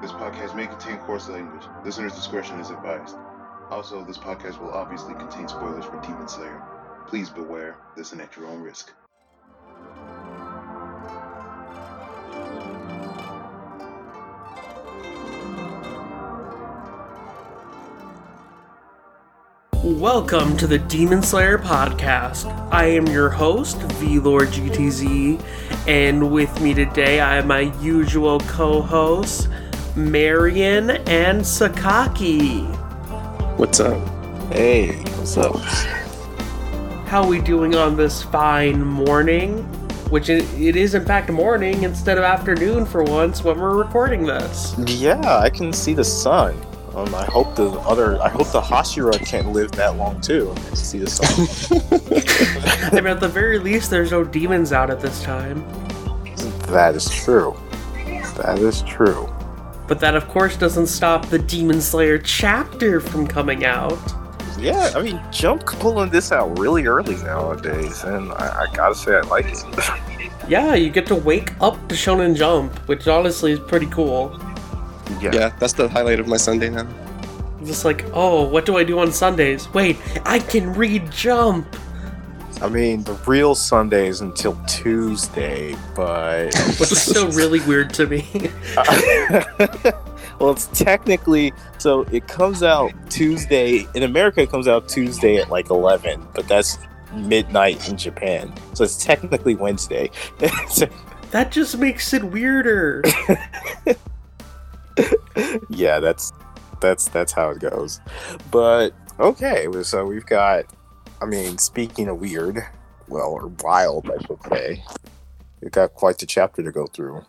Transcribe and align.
This 0.00 0.12
podcast 0.12 0.54
may 0.54 0.68
contain 0.68 0.98
coarse 0.98 1.28
language. 1.28 1.64
Listener's 1.84 2.14
discretion 2.14 2.60
is 2.60 2.70
advised. 2.70 3.16
Also, 3.68 4.04
this 4.04 4.16
podcast 4.16 4.60
will 4.60 4.70
obviously 4.70 5.12
contain 5.14 5.48
spoilers 5.48 5.84
for 5.86 6.00
Demon 6.02 6.28
Slayer. 6.28 6.62
Please 7.08 7.30
beware, 7.30 7.78
listen 7.96 8.20
at 8.20 8.36
your 8.36 8.46
own 8.46 8.62
risk. 8.62 8.92
Welcome 19.82 20.56
to 20.58 20.68
the 20.68 20.78
Demon 20.78 21.22
Slayer 21.22 21.58
podcast. 21.58 22.46
I 22.70 22.84
am 22.84 23.08
your 23.08 23.30
host, 23.30 23.78
VLord 23.78 24.46
GTZ, 24.48 25.42
and 25.88 26.30
with 26.30 26.60
me 26.60 26.72
today 26.72 27.18
I 27.18 27.34
have 27.34 27.46
my 27.46 27.72
usual 27.80 28.38
co-hosts, 28.40 29.48
Marion 29.98 30.90
and 30.90 31.40
Sakaki. 31.40 32.64
What's 33.58 33.80
up? 33.80 34.00
Hey, 34.52 34.92
what's 35.16 35.36
up? 35.36 35.56
How 37.08 37.22
are 37.22 37.26
we 37.26 37.40
doing 37.40 37.74
on 37.74 37.96
this 37.96 38.22
fine 38.22 38.80
morning? 38.80 39.64
Which 40.10 40.28
it, 40.28 40.44
it 40.58 40.76
is 40.76 40.94
in 40.94 41.04
fact 41.04 41.30
morning 41.30 41.82
instead 41.82 42.16
of 42.16 42.22
afternoon 42.22 42.86
for 42.86 43.02
once 43.02 43.42
when 43.42 43.58
we're 43.58 43.76
recording 43.76 44.24
this. 44.24 44.74
Yeah, 44.86 45.20
I 45.38 45.50
can 45.50 45.72
see 45.72 45.94
the 45.94 46.04
sun. 46.04 46.54
Um, 46.94 47.12
I 47.14 47.24
hope 47.24 47.56
the 47.56 47.70
other, 47.80 48.22
I 48.22 48.28
hope 48.28 48.50
the 48.52 48.60
Hashira 48.60 49.18
can't 49.26 49.52
live 49.52 49.72
that 49.72 49.96
long 49.96 50.20
too. 50.20 50.54
to 50.70 50.76
see 50.76 50.98
the 50.98 51.10
sun. 51.10 51.76
I 52.92 53.00
mean, 53.00 53.08
at 53.08 53.20
the 53.20 53.28
very 53.28 53.58
least, 53.58 53.90
there's 53.90 54.12
no 54.12 54.22
demons 54.22 54.72
out 54.72 54.90
at 54.90 55.00
this 55.00 55.22
time. 55.22 55.60
that 56.68 56.94
is 56.94 57.10
true. 57.10 57.56
That 58.36 58.58
is 58.60 58.82
true. 58.82 59.28
But 59.88 60.00
that, 60.00 60.14
of 60.14 60.28
course, 60.28 60.56
doesn't 60.56 60.86
stop 60.86 61.26
the 61.26 61.38
Demon 61.38 61.80
Slayer 61.80 62.18
chapter 62.18 63.00
from 63.00 63.26
coming 63.26 63.64
out. 63.64 63.98
Yeah, 64.58 64.92
I 64.94 65.02
mean, 65.02 65.20
Jump 65.32 65.64
pulling 65.64 66.10
this 66.10 66.30
out 66.32 66.58
really 66.58 66.86
early 66.86 67.16
nowadays, 67.16 68.02
and 68.04 68.30
I, 68.32 68.66
I 68.68 68.74
gotta 68.74 68.94
say 68.94 69.16
I 69.16 69.20
like 69.22 69.46
it. 69.46 69.64
Yeah, 70.48 70.74
you 70.74 70.88
get 70.88 71.06
to 71.08 71.14
wake 71.14 71.52
up 71.60 71.74
to 71.88 71.94
Shonen 71.94 72.34
Jump, 72.34 72.72
which 72.88 73.06
honestly 73.06 73.52
is 73.52 73.60
pretty 73.60 73.84
cool. 73.86 74.34
yeah. 75.20 75.30
Yeah, 75.34 75.48
that's 75.58 75.74
the 75.74 75.88
highlight 75.90 76.20
of 76.20 76.26
my 76.26 76.38
Sunday 76.38 76.70
now. 76.70 76.88
Just 77.64 77.84
like, 77.84 78.06
oh, 78.14 78.48
what 78.48 78.64
do 78.64 78.78
I 78.78 78.82
do 78.84 78.98
on 78.98 79.12
Sundays? 79.12 79.68
Wait, 79.74 79.98
I 80.24 80.38
can 80.38 80.72
read 80.72 81.10
Jump. 81.10 81.66
I 82.60 82.68
mean, 82.68 83.04
the 83.04 83.14
real 83.26 83.54
Sunday 83.54 84.08
is 84.08 84.20
until 84.20 84.58
Tuesday, 84.66 85.76
but 85.94 86.46
Which 86.78 86.90
is 86.90 87.00
still 87.00 87.30
really 87.30 87.60
weird 87.60 87.94
to 87.94 88.06
me. 88.06 88.26
well, 90.40 90.50
it's 90.50 90.66
technically 90.68 91.52
so 91.78 92.02
it 92.10 92.26
comes 92.26 92.64
out 92.64 92.92
Tuesday 93.10 93.86
in 93.94 94.02
America. 94.02 94.42
It 94.42 94.50
comes 94.50 94.66
out 94.66 94.88
Tuesday 94.88 95.36
at 95.36 95.50
like 95.50 95.70
eleven, 95.70 96.26
but 96.34 96.48
that's 96.48 96.78
midnight 97.14 97.88
in 97.88 97.96
Japan, 97.96 98.52
so 98.74 98.82
it's 98.82 99.02
technically 99.04 99.54
Wednesday. 99.54 100.10
that 101.30 101.50
just 101.50 101.78
makes 101.78 102.12
it 102.12 102.24
weirder. 102.24 103.04
yeah, 105.68 106.00
that's 106.00 106.32
that's 106.80 107.08
that's 107.08 107.32
how 107.32 107.50
it 107.50 107.60
goes. 107.60 108.00
But 108.50 108.90
okay, 109.20 109.68
so 109.82 110.04
we've 110.04 110.26
got. 110.26 110.64
I 111.20 111.26
mean, 111.26 111.58
speaking 111.58 112.08
of 112.08 112.20
weird, 112.20 112.58
well, 113.08 113.30
or 113.30 113.48
wild, 113.62 114.10
I 114.10 114.22
should 114.24 114.38
say, 114.50 114.84
we've 115.60 115.72
got 115.72 115.94
quite 115.94 116.18
the 116.18 116.26
chapter 116.26 116.62
to 116.62 116.70
go 116.72 116.86
through. 116.86 117.24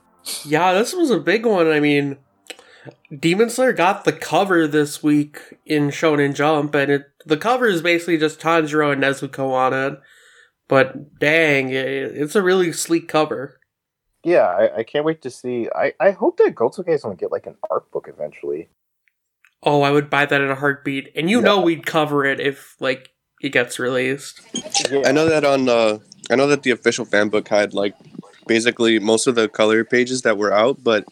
yeah, 0.46 0.74
this 0.74 0.94
was 0.94 1.10
a 1.10 1.20
big 1.20 1.46
one. 1.46 1.68
I 1.68 1.80
mean, 1.80 2.18
Demon 3.18 3.50
Slayer 3.50 3.74
got 3.74 4.04
the 4.04 4.14
cover 4.14 4.68
this 4.68 5.02
week 5.02 5.40
in 5.66 5.90
Shonen 5.90 6.36
Jump, 6.36 6.76
and 6.76 6.92
it 6.92 7.06
the 7.26 7.38
cover 7.38 7.68
is 7.68 7.82
basically 7.82 8.18
just 8.18 8.40
Tanjiro 8.40 8.94
and 8.94 9.02
Nezuko 9.04 9.52
on 9.52 9.74
it. 9.74 10.00
But 10.68 11.18
dang, 11.20 11.70
it, 11.70 11.78
it's 11.86 12.36
a 12.36 12.44
really 12.44 12.72
sleek 12.72 13.08
cover. 13.08 13.60
Yeah, 14.24 14.46
I, 14.48 14.78
I 14.80 14.84
can't 14.84 15.06
wait 15.06 15.22
to 15.24 15.30
see. 15.32 15.68
I, 15.74 15.94
I 16.00 16.12
hope 16.12 16.38
that 16.38 16.54
Gotoge 16.54 16.90
is 16.90 17.04
going 17.04 17.16
to 17.18 17.20
get 17.20 17.32
like 17.32 17.48
an 17.48 17.56
art 17.72 17.90
book 17.92 18.08
eventually. 18.14 18.70
Oh, 19.64 19.82
I 19.82 19.92
would 19.92 20.10
buy 20.10 20.26
that 20.26 20.42
in 20.42 20.50
a 20.50 20.56
heartbeat. 20.56 21.12
And 21.16 21.30
you 21.30 21.40
Yeah. 21.40 21.46
know 21.46 21.62
we'd 21.62 21.86
cover 21.86 22.24
it 22.26 22.40
if 22.40 22.76
like 22.80 23.10
it 23.42 23.50
gets 23.50 23.80
released. 23.80 24.42
Yeah. 24.90 25.04
I 25.06 25.12
know 25.12 25.28
that 25.28 25.44
on 25.46 25.70
uh, 25.70 26.00
I 26.30 26.36
know 26.36 26.48
that 26.48 26.64
the 26.64 26.72
official 26.72 27.06
fan 27.06 27.30
book 27.30 27.48
had 27.48 27.74
like 27.74 27.96
basically 28.48 29.00
most 29.00 29.28
of 29.28 29.36
the 29.36 29.48
color 29.48 29.84
pages 29.84 30.22
that 30.24 30.38
were 30.38 30.54
out, 30.54 30.84
but 30.84 31.06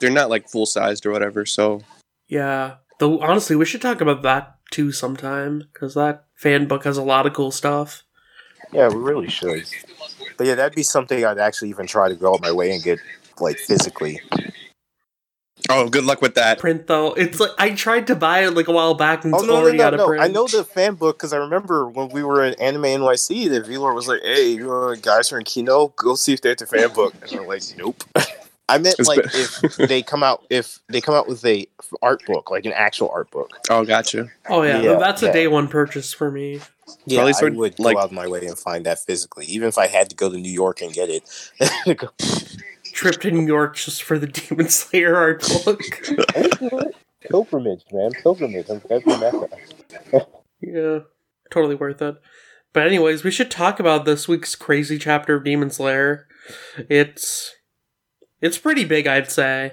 they're 0.00 0.10
not 0.10 0.30
like 0.30 0.48
full 0.48 0.66
sized 0.66 1.06
or 1.06 1.10
whatever. 1.10 1.46
So 1.46 1.82
Yeah. 2.28 2.76
Though 2.98 3.18
honestly, 3.20 3.56
we 3.56 3.64
should 3.64 3.82
talk 3.82 4.00
about 4.00 4.22
that 4.22 4.56
too 4.70 4.92
sometime 4.92 5.64
because 5.72 5.94
that 5.94 6.24
fan 6.34 6.66
book 6.66 6.84
has 6.84 6.96
a 6.96 7.02
lot 7.02 7.26
of 7.26 7.32
cool 7.32 7.50
stuff. 7.50 8.02
Yeah, 8.72 8.88
we 8.88 8.96
really 8.96 9.28
should. 9.28 9.64
But 10.36 10.46
yeah, 10.46 10.54
that'd 10.54 10.76
be 10.76 10.82
something 10.82 11.24
I'd 11.24 11.38
actually 11.38 11.70
even 11.70 11.86
try 11.86 12.08
to 12.08 12.14
go 12.14 12.34
out 12.34 12.40
my 12.40 12.52
way 12.52 12.70
and 12.72 12.82
get 12.82 12.98
like 13.40 13.58
physically. 13.58 14.20
Oh, 15.68 15.88
good 15.88 16.04
luck 16.04 16.22
with 16.22 16.34
that. 16.36 16.58
Print 16.58 16.86
though, 16.86 17.12
it's 17.12 17.38
like 17.40 17.50
I 17.58 17.70
tried 17.70 18.06
to 18.08 18.16
buy 18.16 18.44
it 18.44 18.54
like 18.54 18.68
a 18.68 18.72
while 18.72 18.94
back 18.94 19.24
and 19.24 19.34
Oh 19.34 19.38
it's 19.38 19.46
no, 19.46 19.54
no, 19.54 19.58
already 19.60 19.78
no, 19.78 19.84
out 19.84 19.94
of 19.94 19.98
no! 19.98 20.06
print. 20.06 20.22
I 20.22 20.28
know 20.28 20.46
the 20.46 20.64
fan 20.64 20.94
book 20.94 21.18
because 21.18 21.32
I 21.32 21.36
remember 21.38 21.88
when 21.88 22.08
we 22.10 22.22
were 22.22 22.44
in 22.44 22.54
Anime 22.60 22.82
NYC, 22.84 23.48
the 23.50 23.60
viewer 23.62 23.92
was 23.94 24.08
like, 24.08 24.20
"Hey, 24.22 24.50
you 24.52 24.66
know, 24.66 24.94
guys 24.96 25.32
are 25.32 25.38
in 25.38 25.44
Kino, 25.44 25.88
go 25.96 26.14
see 26.14 26.32
if 26.32 26.40
they 26.40 26.50
have 26.50 26.58
the 26.58 26.66
fan 26.66 26.92
book." 26.92 27.14
And 27.22 27.40
I'm 27.40 27.46
like, 27.46 27.62
"Nope." 27.76 28.02
I 28.68 28.78
meant 28.78 28.94
It's 29.00 29.08
like 29.08 29.24
be- 29.24 29.66
if 29.66 29.76
they 29.88 30.00
come 30.00 30.22
out 30.22 30.44
if 30.48 30.78
they 30.88 31.00
come 31.00 31.14
out 31.16 31.26
with 31.26 31.44
a 31.44 31.66
art 32.02 32.24
book, 32.24 32.52
like 32.52 32.64
an 32.66 32.72
actual 32.72 33.10
art 33.12 33.28
book. 33.32 33.50
Oh, 33.68 33.84
gotcha. 33.84 34.28
Oh 34.48 34.62
yeah, 34.62 34.80
Yeah, 34.80 34.94
that's 34.94 35.22
a 35.24 35.32
day 35.32 35.48
one 35.48 35.66
purchase 35.66 36.12
for 36.14 36.30
me. 36.30 36.60
Yeah, 37.04 37.20
Probably 37.22 37.48
I 37.48 37.50
would 37.58 37.78
like- 37.80 37.94
go 37.96 38.00
out 38.00 38.06
of 38.06 38.12
my 38.12 38.28
way 38.28 38.46
and 38.46 38.56
find 38.58 38.86
that 38.86 39.00
physically, 39.00 39.46
even 39.46 39.66
if 39.68 39.76
I 39.78 39.88
had 39.88 40.08
to 40.10 40.16
go 40.16 40.30
to 40.30 40.36
New 40.36 40.52
York 40.52 40.82
and 40.82 40.92
get 40.92 41.08
it. 41.10 41.24
Trip 43.00 43.18
to 43.22 43.30
New 43.30 43.46
York 43.46 43.76
just 43.76 44.02
for 44.02 44.18
the 44.18 44.26
Demon 44.26 44.68
Slayer 44.68 45.16
art 45.16 45.40
book. 45.64 45.80
pilgrimage, 47.22 47.82
man, 47.90 48.10
pilgrimage. 48.22 48.68
I'm 48.68 48.80
glad 48.80 49.02
we 49.06 49.16
met 49.16 49.32
that. 50.12 50.28
yeah, 50.60 50.98
totally 51.50 51.76
worth 51.76 52.02
it. 52.02 52.16
But 52.74 52.86
anyways, 52.86 53.24
we 53.24 53.30
should 53.30 53.50
talk 53.50 53.80
about 53.80 54.04
this 54.04 54.28
week's 54.28 54.54
crazy 54.54 54.98
chapter 54.98 55.36
of 55.36 55.44
Demon 55.44 55.70
Slayer. 55.70 56.26
It's 56.90 57.56
it's 58.42 58.58
pretty 58.58 58.84
big, 58.84 59.06
I'd 59.06 59.30
say. 59.30 59.72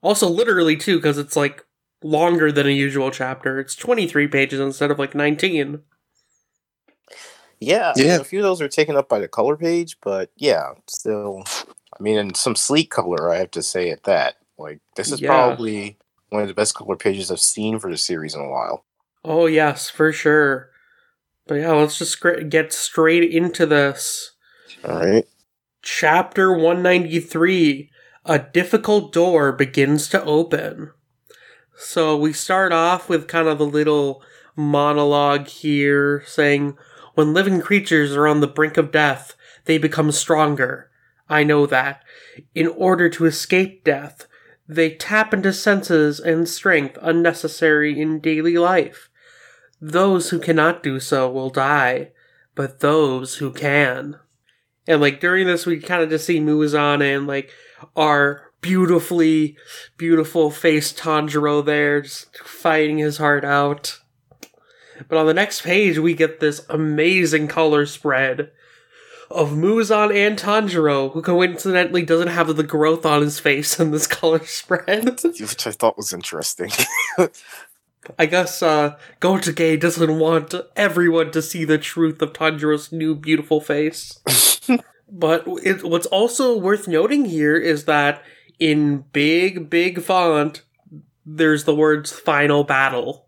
Also, 0.00 0.30
literally 0.30 0.78
too, 0.78 0.96
because 0.96 1.18
it's 1.18 1.36
like 1.36 1.62
longer 2.02 2.50
than 2.50 2.66
a 2.66 2.70
usual 2.70 3.10
chapter. 3.10 3.60
It's 3.60 3.76
twenty 3.76 4.08
three 4.08 4.28
pages 4.28 4.60
instead 4.60 4.90
of 4.90 4.98
like 4.98 5.14
nineteen. 5.14 5.82
Yeah, 7.60 7.92
I 7.94 7.98
mean, 7.98 8.06
Yeah. 8.08 8.16
a 8.20 8.24
few 8.24 8.40
of 8.40 8.44
those 8.44 8.60
are 8.60 8.68
taken 8.68 8.96
up 8.96 9.08
by 9.08 9.18
the 9.18 9.28
color 9.28 9.56
page, 9.56 9.96
but 10.02 10.30
yeah, 10.36 10.72
still. 10.86 11.44
I 11.98 12.02
mean, 12.02 12.18
and 12.18 12.36
some 12.36 12.54
sleek 12.56 12.90
color, 12.90 13.30
I 13.32 13.36
have 13.38 13.50
to 13.52 13.62
say 13.62 13.90
at 13.90 14.02
that. 14.04 14.36
Like, 14.58 14.80
this 14.96 15.10
is 15.10 15.20
Yeah. 15.20 15.28
probably 15.30 15.96
one 16.30 16.42
of 16.42 16.48
the 16.48 16.54
best 16.54 16.74
color 16.74 16.96
pages 16.96 17.30
I've 17.30 17.40
seen 17.40 17.78
for 17.78 17.90
the 17.90 17.96
series 17.96 18.34
in 18.34 18.40
a 18.40 18.48
while. 18.48 18.84
Oh 19.24 19.46
yes, 19.46 19.88
for 19.90 20.12
sure. 20.12 20.70
But 21.46 21.56
yeah, 21.56 21.72
let's 21.72 21.98
just 21.98 22.20
get 22.48 22.72
straight 22.72 23.30
into 23.30 23.64
this. 23.66 24.32
All 24.84 24.96
right. 24.98 25.26
Chapter 25.82 26.52
193 26.52 27.90
A 28.28 28.38
difficult 28.40 29.12
door 29.12 29.52
begins 29.52 30.08
to 30.08 30.22
open. 30.24 30.90
So 31.76 32.16
we 32.16 32.32
start 32.32 32.72
off 32.72 33.08
with 33.08 33.28
kind 33.28 33.46
of 33.46 33.60
a 33.60 33.64
little 33.64 34.20
monologue 34.56 35.46
here 35.46 36.24
saying, 36.26 36.76
When 37.16 37.32
living 37.32 37.62
creatures 37.62 38.14
are 38.14 38.26
on 38.26 38.40
the 38.40 38.46
brink 38.46 38.76
of 38.76 38.92
death, 38.92 39.34
they 39.64 39.78
become 39.78 40.12
stronger. 40.12 40.90
I 41.30 41.44
know 41.44 41.64
that. 41.64 42.02
In 42.54 42.66
order 42.66 43.08
to 43.08 43.24
escape 43.24 43.84
death, 43.84 44.26
they 44.68 44.90
tap 44.90 45.32
into 45.32 45.54
senses 45.54 46.20
and 46.20 46.46
strength 46.46 46.98
unnecessary 47.00 47.98
in 47.98 48.20
daily 48.20 48.58
life. 48.58 49.08
Those 49.80 50.28
who 50.28 50.38
cannot 50.38 50.82
do 50.82 51.00
so 51.00 51.30
will 51.30 51.48
die, 51.48 52.10
but 52.54 52.80
those 52.80 53.36
who 53.36 53.50
can. 53.50 54.18
And 54.86 55.00
like 55.00 55.18
during 55.18 55.46
this, 55.46 55.64
we 55.64 55.80
kind 55.80 56.02
of 56.02 56.10
just 56.10 56.26
see 56.26 56.38
Muzan 56.38 57.00
and 57.00 57.26
like 57.26 57.50
our 57.96 58.52
beautifully, 58.60 59.56
beautiful 59.96 60.50
face 60.50 60.92
Tanjiro 60.92 61.64
there, 61.64 62.02
just 62.02 62.36
fighting 62.40 62.98
his 62.98 63.16
heart 63.16 63.42
out. 63.42 64.00
But 65.08 65.18
on 65.18 65.26
the 65.26 65.34
next 65.34 65.62
page, 65.62 65.98
we 65.98 66.14
get 66.14 66.40
this 66.40 66.64
amazing 66.68 67.48
color 67.48 67.86
spread 67.86 68.50
of 69.30 69.50
Muzan 69.50 70.14
and 70.14 70.38
Tanjiro, 70.38 71.12
who 71.12 71.22
coincidentally 71.22 72.02
doesn't 72.02 72.28
have 72.28 72.54
the 72.56 72.62
growth 72.62 73.04
on 73.04 73.22
his 73.22 73.38
face 73.38 73.80
in 73.80 73.90
this 73.90 74.06
color 74.06 74.44
spread. 74.44 75.04
Which 75.24 75.66
I 75.66 75.72
thought 75.72 75.96
was 75.96 76.12
interesting. 76.12 76.70
I 78.18 78.26
guess 78.26 78.62
uh, 78.62 78.96
Gotoge 79.20 79.80
doesn't 79.80 80.18
want 80.18 80.54
everyone 80.76 81.30
to 81.32 81.42
see 81.42 81.64
the 81.64 81.78
truth 81.78 82.22
of 82.22 82.32
Tanjiro's 82.32 82.92
new 82.92 83.14
beautiful 83.14 83.60
face. 83.60 84.20
but 85.10 85.44
it, 85.64 85.84
what's 85.84 86.06
also 86.06 86.56
worth 86.56 86.86
noting 86.86 87.24
here 87.24 87.56
is 87.56 87.84
that 87.84 88.22
in 88.58 89.04
big, 89.12 89.68
big 89.68 90.02
font, 90.02 90.62
there's 91.24 91.64
the 91.64 91.74
words 91.74 92.12
final 92.12 92.64
battle. 92.64 93.25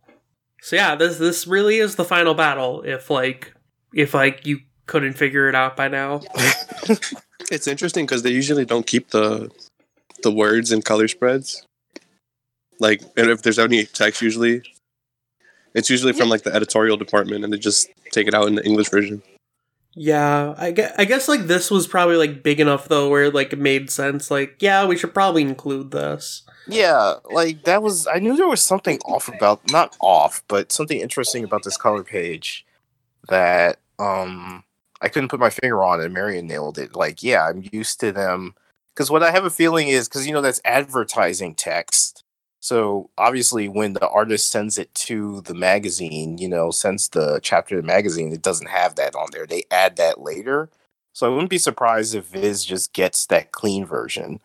So 0.60 0.76
yeah, 0.76 0.94
this 0.94 1.19
this 1.19 1.46
really 1.46 1.78
is 1.78 1.96
the 1.96 2.05
final 2.05 2.34
battle 2.34 2.82
if 2.82 3.10
like 3.10 3.52
if 3.94 4.14
like 4.14 4.46
you 4.46 4.60
couldn't 4.87 5.14
figure 5.14 5.49
it 5.49 5.55
out 5.55 5.76
by 5.76 5.88
now. 5.88 6.20
It's 7.50 7.66
interesting 7.66 8.05
because 8.05 8.22
they 8.22 8.31
usually 8.31 8.64
don't 8.64 8.87
keep 8.87 9.10
the 9.10 9.50
the 10.22 10.32
words 10.32 10.72
and 10.72 10.84
color 10.84 11.08
spreads. 11.08 11.64
Like, 12.81 13.02
and 13.16 13.31
if 13.31 13.43
there's 13.43 13.58
any 13.58 13.84
text, 13.87 14.22
usually 14.22 14.62
it's 15.75 15.90
usually 15.90 16.12
from 16.12 16.28
like 16.28 16.43
the 16.43 16.55
editorial 16.55 16.96
department, 16.96 17.44
and 17.44 17.52
they 17.52 17.58
just 17.58 17.88
take 18.12 18.28
it 18.28 18.34
out 18.34 18.49
in 18.49 18.56
the 18.56 18.64
English 18.64 18.90
version. 18.90 19.22
Yeah, 19.94 20.54
I 20.58 20.70
guess, 20.70 20.93
I 20.99 21.04
guess 21.06 21.28
like 21.28 21.46
this 21.46 21.70
was 21.70 21.87
probably 21.87 22.16
like 22.16 22.43
big 22.43 22.61
enough 22.61 22.88
though 22.88 23.08
where 23.08 23.31
like 23.31 23.52
it 23.52 23.58
made 23.58 23.90
sense 23.90 24.31
like 24.31 24.56
yeah, 24.61 24.87
we 24.87 24.96
should 24.96 25.14
probably 25.14 25.43
include 25.43 25.90
this. 25.90 26.43
Yeah, 26.69 27.15
like 27.31 27.65
that 27.65 27.82
was. 27.82 28.06
I 28.06 28.19
knew 28.19 28.37
there 28.37 28.49
was 28.49 28.62
something 28.62 28.99
off 29.06 29.29
about, 29.29 29.70
not 29.70 29.97
off, 30.00 30.43
but 30.49 30.70
something 30.73 31.00
interesting 31.00 31.44
about 31.44 31.62
this 31.65 31.76
color 31.79 32.05
page 32.05 32.67
that 33.29 33.79
um 33.99 34.65
I 35.03 35.09
couldn't 35.09 35.31
put 35.31 35.41
my 35.41 35.50
finger 35.50 35.85
on, 35.85 36.00
and 36.00 36.15
Marion 36.15 36.47
nailed 36.49 36.79
it. 36.79 36.97
Like, 36.97 37.23
yeah, 37.23 37.47
I'm 37.49 37.65
used 37.73 38.00
to 38.00 38.12
them 38.12 38.55
because 38.94 39.11
what 39.11 39.23
I 39.23 39.31
have 39.32 39.44
a 39.44 39.50
feeling 39.50 39.88
is 39.88 40.09
because 40.09 40.26
you 40.26 40.32
know 40.35 40.43
that's 40.43 40.61
advertising 40.65 41.55
text. 41.55 42.25
So 42.61 43.11
obviously, 43.19 43.69
when 43.69 43.94
the 43.94 44.09
artist 44.09 44.50
sends 44.50 44.79
it 44.79 44.94
to 44.97 45.43
the 45.43 45.55
magazine, 45.55 46.38
you 46.38 46.49
know, 46.49 46.71
sends 46.71 47.09
the 47.11 47.41
chapter 47.43 47.76
to 47.76 47.82
the 47.82 47.87
magazine, 47.87 48.32
it 48.32 48.43
doesn't 48.43 48.69
have 48.69 48.97
that 48.97 49.14
on 49.17 49.29
there. 49.32 49.47
They 49.47 49.64
add 49.71 49.97
that 49.97 50.21
later. 50.21 50.71
So 51.14 51.26
I 51.26 51.31
wouldn't 51.31 51.50
be 51.50 51.59
surprised 51.59 52.14
if 52.14 52.26
Viz 52.26 52.64
just 52.64 52.93
gets 52.93 53.26
that 53.26 53.53
clean 53.53 53.87
version. 53.87 54.41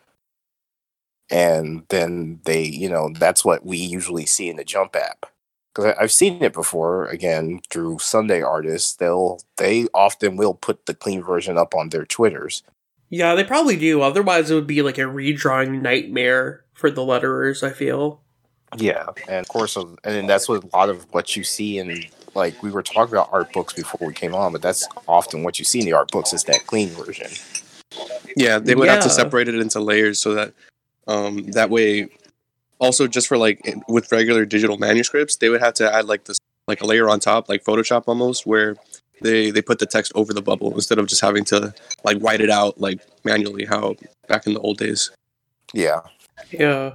And 1.30 1.84
then 1.88 2.40
they, 2.44 2.62
you 2.62 2.88
know, 2.88 3.10
that's 3.18 3.44
what 3.44 3.64
we 3.64 3.78
usually 3.78 4.26
see 4.26 4.48
in 4.48 4.56
the 4.56 4.64
Jump 4.64 4.94
app. 4.96 5.26
Because 5.74 5.94
I've 5.98 6.12
seen 6.12 6.42
it 6.42 6.52
before, 6.52 7.06
again, 7.06 7.60
through 7.70 7.98
Sunday 7.98 8.42
artists. 8.42 8.94
They'll, 8.94 9.40
they 9.56 9.86
often 9.92 10.36
will 10.36 10.54
put 10.54 10.86
the 10.86 10.94
clean 10.94 11.22
version 11.22 11.58
up 11.58 11.74
on 11.74 11.88
their 11.88 12.04
Twitters. 12.04 12.62
Yeah, 13.10 13.34
they 13.34 13.44
probably 13.44 13.76
do. 13.76 14.00
Otherwise, 14.00 14.50
it 14.50 14.54
would 14.54 14.66
be 14.66 14.82
like 14.82 14.98
a 14.98 15.02
redrawing 15.02 15.82
nightmare 15.82 16.64
for 16.74 16.90
the 16.90 17.02
letterers. 17.02 17.62
I 17.62 17.72
feel. 17.72 18.20
Yeah, 18.76 19.06
and 19.28 19.36
of 19.36 19.48
course, 19.48 19.76
and 19.76 19.98
then 20.02 20.26
that's 20.26 20.48
what 20.48 20.64
a 20.64 20.76
lot 20.76 20.88
of 20.88 21.06
what 21.12 21.36
you 21.36 21.44
see 21.44 21.78
in 21.78 22.04
like 22.34 22.60
we 22.62 22.70
were 22.70 22.82
talking 22.82 23.14
about 23.14 23.28
art 23.32 23.52
books 23.52 23.72
before 23.72 24.06
we 24.06 24.12
came 24.12 24.34
on, 24.34 24.52
but 24.52 24.62
that's 24.62 24.88
often 25.06 25.44
what 25.44 25.58
you 25.58 25.64
see 25.64 25.80
in 25.80 25.84
the 25.84 25.92
art 25.92 26.10
books 26.10 26.32
is 26.32 26.44
that 26.44 26.66
clean 26.66 26.88
version. 26.88 27.30
Yeah, 28.36 28.58
they 28.58 28.74
would 28.74 28.88
have 28.88 29.02
to 29.04 29.10
separate 29.10 29.48
it 29.48 29.54
into 29.54 29.78
layers 29.78 30.20
so 30.20 30.34
that 30.34 30.52
um 31.06 31.44
that 31.52 31.70
way. 31.70 32.08
Also, 32.80 33.06
just 33.06 33.28
for 33.28 33.38
like 33.38 33.60
with 33.88 34.10
regular 34.12 34.44
digital 34.44 34.76
manuscripts, 34.78 35.36
they 35.36 35.48
would 35.48 35.60
have 35.60 35.74
to 35.74 35.92
add 35.94 36.06
like 36.06 36.24
this 36.24 36.38
like 36.66 36.80
a 36.80 36.86
layer 36.86 37.08
on 37.08 37.20
top, 37.20 37.48
like 37.48 37.64
Photoshop 37.64 38.04
almost, 38.06 38.46
where 38.46 38.76
they 39.22 39.50
they 39.50 39.62
put 39.62 39.78
the 39.78 39.86
text 39.86 40.12
over 40.14 40.32
the 40.32 40.42
bubble 40.42 40.74
instead 40.74 40.98
of 40.98 41.06
just 41.06 41.20
having 41.20 41.44
to 41.46 41.72
like 42.02 42.18
write 42.20 42.40
it 42.40 42.50
out 42.50 42.80
like 42.80 43.00
manually 43.24 43.64
how 43.64 43.94
back 44.28 44.46
in 44.46 44.54
the 44.54 44.60
old 44.60 44.78
days. 44.78 45.10
Yeah, 45.72 46.00
Yeah. 46.50 46.94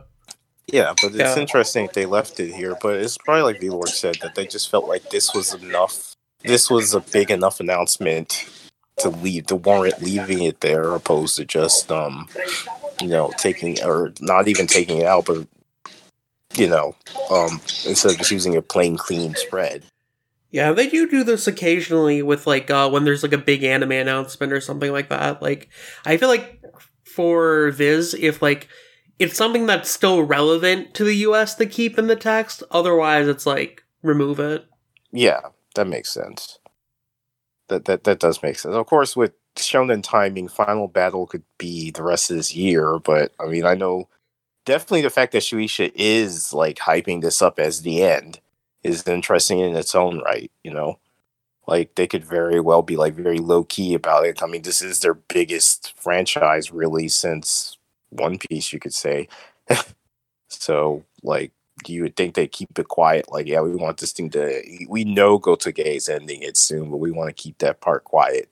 yeah, 0.68 0.94
but 1.02 1.12
it's 1.12 1.18
Yeah. 1.18 1.40
interesting 1.40 1.90
they 1.94 2.06
left 2.06 2.40
it 2.40 2.54
here. 2.54 2.78
But 2.82 2.96
it's 2.98 3.18
probably 3.18 3.44
like 3.44 3.62
V 3.62 3.70
Lord 3.70 3.90
said 3.90 4.16
that 4.22 4.36
they 4.36 4.46
just 4.48 4.70
felt 4.70 4.88
like 4.88 5.10
this 5.10 5.34
was 5.34 5.54
enough. 5.54 6.14
This 6.44 6.70
was 6.70 6.94
a 6.94 7.00
big 7.00 7.32
enough 7.32 7.60
announcement 7.60 8.46
to 8.98 9.10
leave 9.10 9.48
to 9.48 9.56
warrant 9.56 10.02
leaving 10.02 10.44
it 10.44 10.60
there, 10.62 10.94
opposed 10.94 11.38
to 11.38 11.46
just 11.46 11.92
um, 11.92 12.28
you 13.02 13.08
know, 13.08 13.32
taking 13.38 13.82
or 13.84 14.14
not 14.20 14.48
even 14.48 14.68
taking 14.68 15.00
it 15.00 15.06
out, 15.06 15.26
but 15.26 15.48
you 16.56 16.68
know, 16.68 16.96
um, 17.32 17.62
instead 17.86 18.12
of 18.12 18.18
just 18.18 18.32
using 18.32 18.56
a 18.56 18.62
plain 18.62 18.98
clean 18.98 19.36
spread. 19.36 19.84
Yeah, 20.52 20.72
they 20.72 20.90
do 20.90 21.08
do 21.08 21.24
this 21.24 21.48
occasionally 21.48 22.24
with 22.24 22.48
like 22.48 22.72
uh 22.72 22.90
when 22.90 23.04
there's 23.04 23.22
like 23.22 23.34
a 23.34 23.38
big 23.38 23.64
anime 23.64 23.92
announcement 23.92 24.52
or 24.52 24.62
something 24.62 24.92
like 24.92 25.10
that. 25.10 25.42
Like 25.42 25.70
I 26.06 26.18
feel 26.18 26.30
like 26.30 26.62
for 27.04 27.72
Viz, 27.72 28.16
if 28.16 28.42
like 28.42 28.68
it's 29.20 29.38
something 29.38 29.68
that's 29.68 29.92
still 29.92 30.24
relevant 30.24 30.94
to 30.96 31.04
the 31.04 31.16
US 31.18 31.54
to 31.56 31.66
keep 31.66 32.00
in 32.00 32.08
the 32.08 32.16
text, 32.16 32.64
otherwise 32.72 33.28
it's 33.28 33.46
like 33.46 33.84
remove 34.02 34.40
it. 34.40 34.66
Yeah, 35.12 35.42
that 35.76 35.88
makes 35.88 36.12
sense. 36.12 36.58
That 37.68 37.86
that 37.86 38.06
that 38.06 38.20
does 38.20 38.42
make 38.42 38.58
sense. 38.58 38.74
Of 38.74 38.88
course, 38.88 39.16
with 39.16 39.34
shonen 39.62 40.04
timing, 40.04 40.48
final 40.48 40.88
battle 40.88 41.28
could 41.28 41.44
be 41.58 41.92
the 41.92 42.04
rest 42.04 42.30
of 42.30 42.38
this 42.38 42.56
year. 42.56 43.00
But 43.00 43.32
I 43.40 43.46
mean, 43.48 43.66
I 43.66 43.76
know 43.76 44.08
definitely 44.66 45.02
the 45.02 45.10
fact 45.10 45.32
that 45.34 45.44
Shueisha 45.44 45.92
is 45.96 46.54
like 46.54 46.78
hyping 46.78 47.22
this 47.22 47.42
up 47.42 47.60
as 47.60 47.82
the 47.82 48.04
end 48.04 48.40
is 48.84 49.08
interesting 49.08 49.60
in 49.60 49.76
its 49.76 49.96
own 49.96 50.20
right. 50.20 50.52
You 50.64 50.72
know, 50.72 51.00
like 51.68 51.96
they 51.96 52.08
could 52.08 52.26
very 52.26 52.60
well 52.60 52.82
be 52.82 52.98
like 52.98 53.14
very 53.14 53.40
low 53.40 53.64
key 53.64 53.94
about 53.94 54.26
it. 54.26 54.42
I 54.44 54.48
mean, 54.48 54.64
this 54.64 54.82
is 54.82 55.00
their 55.00 55.16
biggest 55.16 55.94
franchise 55.98 56.72
really 56.72 57.08
since 57.08 57.78
One 58.10 58.38
Piece, 58.38 58.74
you 58.74 58.80
could 58.80 58.94
say. 58.94 59.28
so 60.48 61.04
like 61.24 61.52
you 61.88 62.04
would 62.04 62.16
think 62.16 62.36
they 62.36 62.48
keep 62.48 62.78
it 62.78 62.88
quiet. 62.88 63.32
Like, 63.32 63.48
yeah, 63.48 63.62
we 63.62 63.76
want 63.76 63.98
this 63.98 64.12
thing 64.12 64.30
to. 64.32 64.62
We 64.88 65.04
know 65.04 65.40
Gotoge 65.40 65.80
is 65.80 66.10
ending 66.10 66.42
it 66.42 66.58
soon, 66.58 66.90
but 66.90 66.98
we 66.98 67.12
want 67.12 67.30
to 67.30 67.42
keep 67.42 67.60
that 67.60 67.82
part 67.82 68.04
quiet. 68.04 68.52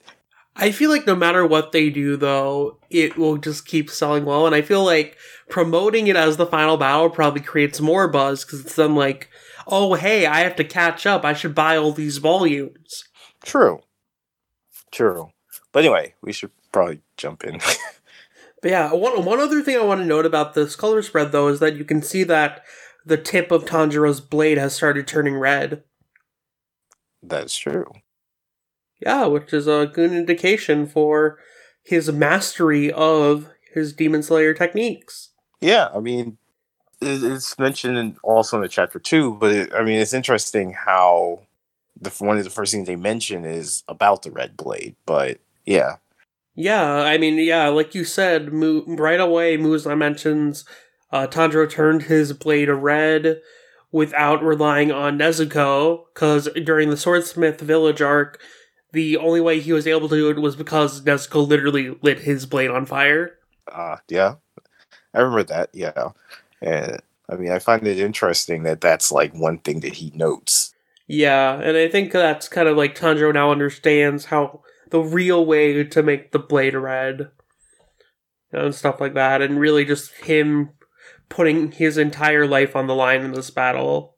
I 0.58 0.72
feel 0.72 0.90
like 0.90 1.06
no 1.06 1.14
matter 1.14 1.46
what 1.46 1.72
they 1.72 1.88
do 1.88 2.16
though, 2.16 2.78
it 2.90 3.16
will 3.16 3.36
just 3.38 3.66
keep 3.66 3.88
selling 3.88 4.24
well 4.24 4.46
and 4.46 4.54
I 4.54 4.62
feel 4.62 4.84
like 4.84 5.16
promoting 5.48 6.08
it 6.08 6.16
as 6.16 6.36
the 6.36 6.46
final 6.46 6.76
battle 6.76 7.08
probably 7.08 7.40
creates 7.40 7.80
more 7.80 8.08
buzz 8.08 8.44
cuz 8.44 8.60
it's 8.60 8.74
then 8.74 8.94
like, 8.94 9.30
"Oh, 9.66 9.94
hey, 9.94 10.26
I 10.26 10.40
have 10.40 10.56
to 10.56 10.64
catch 10.64 11.06
up. 11.06 11.24
I 11.24 11.32
should 11.32 11.54
buy 11.54 11.76
all 11.76 11.92
these 11.92 12.18
volumes." 12.18 13.04
True, 13.44 13.80
true. 14.90 15.30
But 15.72 15.84
anyway, 15.84 16.14
we 16.22 16.32
should 16.32 16.50
probably 16.72 17.00
jump 17.16 17.44
in. 17.44 17.60
But 18.60 18.70
yeah, 18.70 18.92
one 18.92 19.24
one 19.24 19.40
other 19.40 19.62
thing 19.62 19.76
I 19.76 19.84
want 19.84 20.00
to 20.00 20.06
note 20.06 20.26
about 20.26 20.54
this 20.54 20.74
color 20.74 21.02
spread 21.02 21.32
though 21.32 21.48
is 21.48 21.60
that 21.60 21.76
you 21.76 21.84
can 21.84 22.02
see 22.02 22.24
that 22.24 22.64
the 23.06 23.16
tip 23.16 23.50
of 23.50 23.64
Tanjiro's 23.64 24.20
blade 24.20 24.58
has 24.58 24.74
started 24.74 25.06
turning 25.06 25.36
red. 25.36 25.84
That's 27.22 27.56
true. 27.56 27.86
Yeah, 29.00 29.26
which 29.26 29.52
is 29.52 29.66
a 29.66 29.90
good 29.92 30.12
indication 30.12 30.86
for 30.86 31.38
his 31.82 32.10
mastery 32.12 32.90
of 32.92 33.48
his 33.72 33.92
Demon 33.92 34.22
Slayer 34.22 34.54
techniques. 34.54 35.30
Yeah, 35.60 35.88
I 35.94 36.00
mean, 36.00 36.38
it's 37.00 37.58
mentioned 37.58 38.16
also 38.22 38.56
in 38.56 38.62
the 38.62 38.68
chapter 38.68 38.98
two, 38.98 39.34
but 39.34 39.52
it, 39.52 39.72
I 39.74 39.82
mean, 39.84 40.00
it's 40.00 40.14
interesting 40.14 40.72
how 40.72 41.42
the 42.00 42.10
one 42.18 42.38
of 42.38 42.44
the 42.44 42.50
first 42.50 42.72
things 42.72 42.86
they 42.86 42.96
mention 42.96 43.44
is 43.44 43.84
about 43.88 44.22
the 44.22 44.30
red 44.30 44.56
blade. 44.56 44.96
But 45.06 45.38
yeah, 45.64 45.96
Yeah, 46.54 46.84
I 47.02 47.18
mean, 47.18 47.38
yeah, 47.38 47.68
like 47.68 47.94
you 47.94 48.04
said, 48.04 48.52
Mu- 48.52 48.84
right 48.86 49.20
away, 49.20 49.56
Muzan 49.56 49.98
mentions 49.98 50.64
uh, 51.12 51.26
Tanjiro 51.26 51.70
turned 51.70 52.02
his 52.02 52.32
blade 52.32 52.68
red 52.68 53.40
without 53.90 54.42
relying 54.42 54.92
on 54.92 55.18
Nezuko, 55.18 56.04
because 56.12 56.48
during 56.64 56.90
the 56.90 56.96
Swordsmith 56.96 57.60
Village 57.60 58.02
arc, 58.02 58.38
the 58.92 59.16
only 59.16 59.40
way 59.40 59.60
he 59.60 59.72
was 59.72 59.86
able 59.86 60.08
to 60.08 60.16
do 60.16 60.30
it 60.30 60.40
was 60.40 60.56
because 60.56 61.02
Nezuko 61.02 61.46
literally 61.46 61.96
lit 62.02 62.20
his 62.20 62.46
blade 62.46 62.70
on 62.70 62.86
fire. 62.86 63.38
uh, 63.70 63.96
yeah, 64.08 64.36
I 65.14 65.20
remember 65.20 65.44
that. 65.44 65.70
Yeah, 65.72 66.10
and 66.62 67.00
I 67.28 67.36
mean, 67.36 67.50
I 67.50 67.58
find 67.58 67.86
it 67.86 67.98
interesting 67.98 68.62
that 68.62 68.80
that's 68.80 69.12
like 69.12 69.32
one 69.34 69.58
thing 69.58 69.80
that 69.80 69.94
he 69.94 70.10
notes. 70.14 70.74
Yeah, 71.06 71.60
and 71.60 71.76
I 71.76 71.88
think 71.88 72.12
that's 72.12 72.48
kind 72.48 72.68
of 72.68 72.76
like 72.76 72.94
Tanjiro 72.94 73.32
now 73.32 73.50
understands 73.50 74.26
how 74.26 74.62
the 74.90 75.00
real 75.00 75.44
way 75.44 75.84
to 75.84 76.02
make 76.02 76.32
the 76.32 76.38
blade 76.38 76.74
red 76.74 77.30
and 78.52 78.74
stuff 78.74 79.00
like 79.00 79.14
that, 79.14 79.42
and 79.42 79.60
really 79.60 79.84
just 79.84 80.12
him 80.12 80.70
putting 81.28 81.72
his 81.72 81.98
entire 81.98 82.46
life 82.46 82.74
on 82.74 82.86
the 82.86 82.94
line 82.94 83.20
in 83.20 83.32
this 83.32 83.50
battle. 83.50 84.16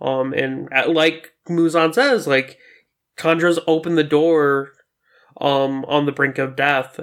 Um, 0.00 0.32
and 0.32 0.68
like 0.86 1.32
Muzan 1.48 1.92
says, 1.92 2.26
like 2.26 2.58
Tanjiro's 3.20 3.60
opened 3.66 3.98
the 3.98 4.04
door, 4.04 4.72
um, 5.40 5.84
on 5.86 6.06
the 6.06 6.12
brink 6.12 6.38
of 6.38 6.56
death, 6.56 7.00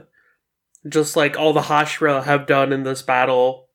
just 0.88 1.16
like 1.16 1.38
all 1.38 1.54
the 1.54 1.62
Hashira 1.62 2.24
have 2.24 2.48
done 2.48 2.72
in 2.72 2.84
this 2.84 3.02
battle. 3.02 3.68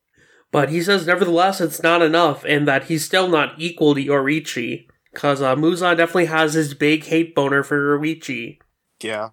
But 0.51 0.69
he 0.69 0.81
says, 0.81 1.07
nevertheless, 1.07 1.59
it's 1.61 1.81
not 1.81 2.01
enough, 2.01 2.45
and 2.45 2.67
that 2.67 2.85
he's 2.85 3.03
still 3.03 3.27
not 3.27 3.55
equal 3.57 3.95
to 3.95 4.03
Yoriichi. 4.03 4.87
Because 5.11 5.41
uh, 5.41 5.55
Muzan 5.55 5.97
definitely 5.97 6.25
has 6.25 6.53
his 6.53 6.73
big 6.73 7.05
hate 7.05 7.35
boner 7.35 7.63
for 7.63 7.97
Yoriichi. 7.97 8.59
Yeah, 9.01 9.29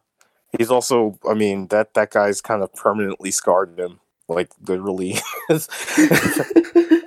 he's 0.57 0.71
also. 0.71 1.19
I 1.29 1.35
mean, 1.35 1.69
that 1.69 1.95
that 1.95 2.11
guy's 2.11 2.41
kind 2.41 2.63
of 2.63 2.73
permanently 2.75 3.31
scarred 3.31 3.79
him, 3.79 4.01
like 4.29 4.51
literally. 4.67 5.19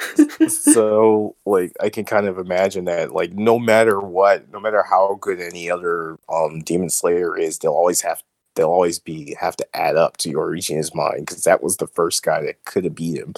so 0.50 1.36
like 1.46 1.74
I 1.80 1.90
can 1.90 2.06
kind 2.06 2.28
of 2.28 2.38
imagine 2.38 2.86
that 2.86 3.14
like 3.14 3.34
no 3.34 3.60
matter 3.60 4.00
what, 4.00 4.52
no 4.52 4.60
matter 4.60 4.84
how 4.84 5.18
good 5.20 5.40
any 5.40 5.70
other 5.70 6.18
um 6.30 6.62
demon 6.62 6.90
slayer 6.90 7.38
is, 7.38 7.60
they'll 7.60 7.72
always 7.72 8.02
have 8.02 8.24
they'll 8.56 8.70
always 8.70 9.00
be 9.00 9.36
have 9.40 9.56
to 9.58 9.68
add 9.76 9.96
up 9.96 10.18
to 10.18 10.52
his 10.54 10.94
mind 10.94 11.26
because 11.26 11.44
that 11.44 11.64
was 11.64 11.78
the 11.78 11.88
first 11.88 12.24
guy 12.24 12.42
that 12.42 12.64
could 12.66 12.84
have 12.84 12.96
beat 12.96 13.18
him. 13.18 13.34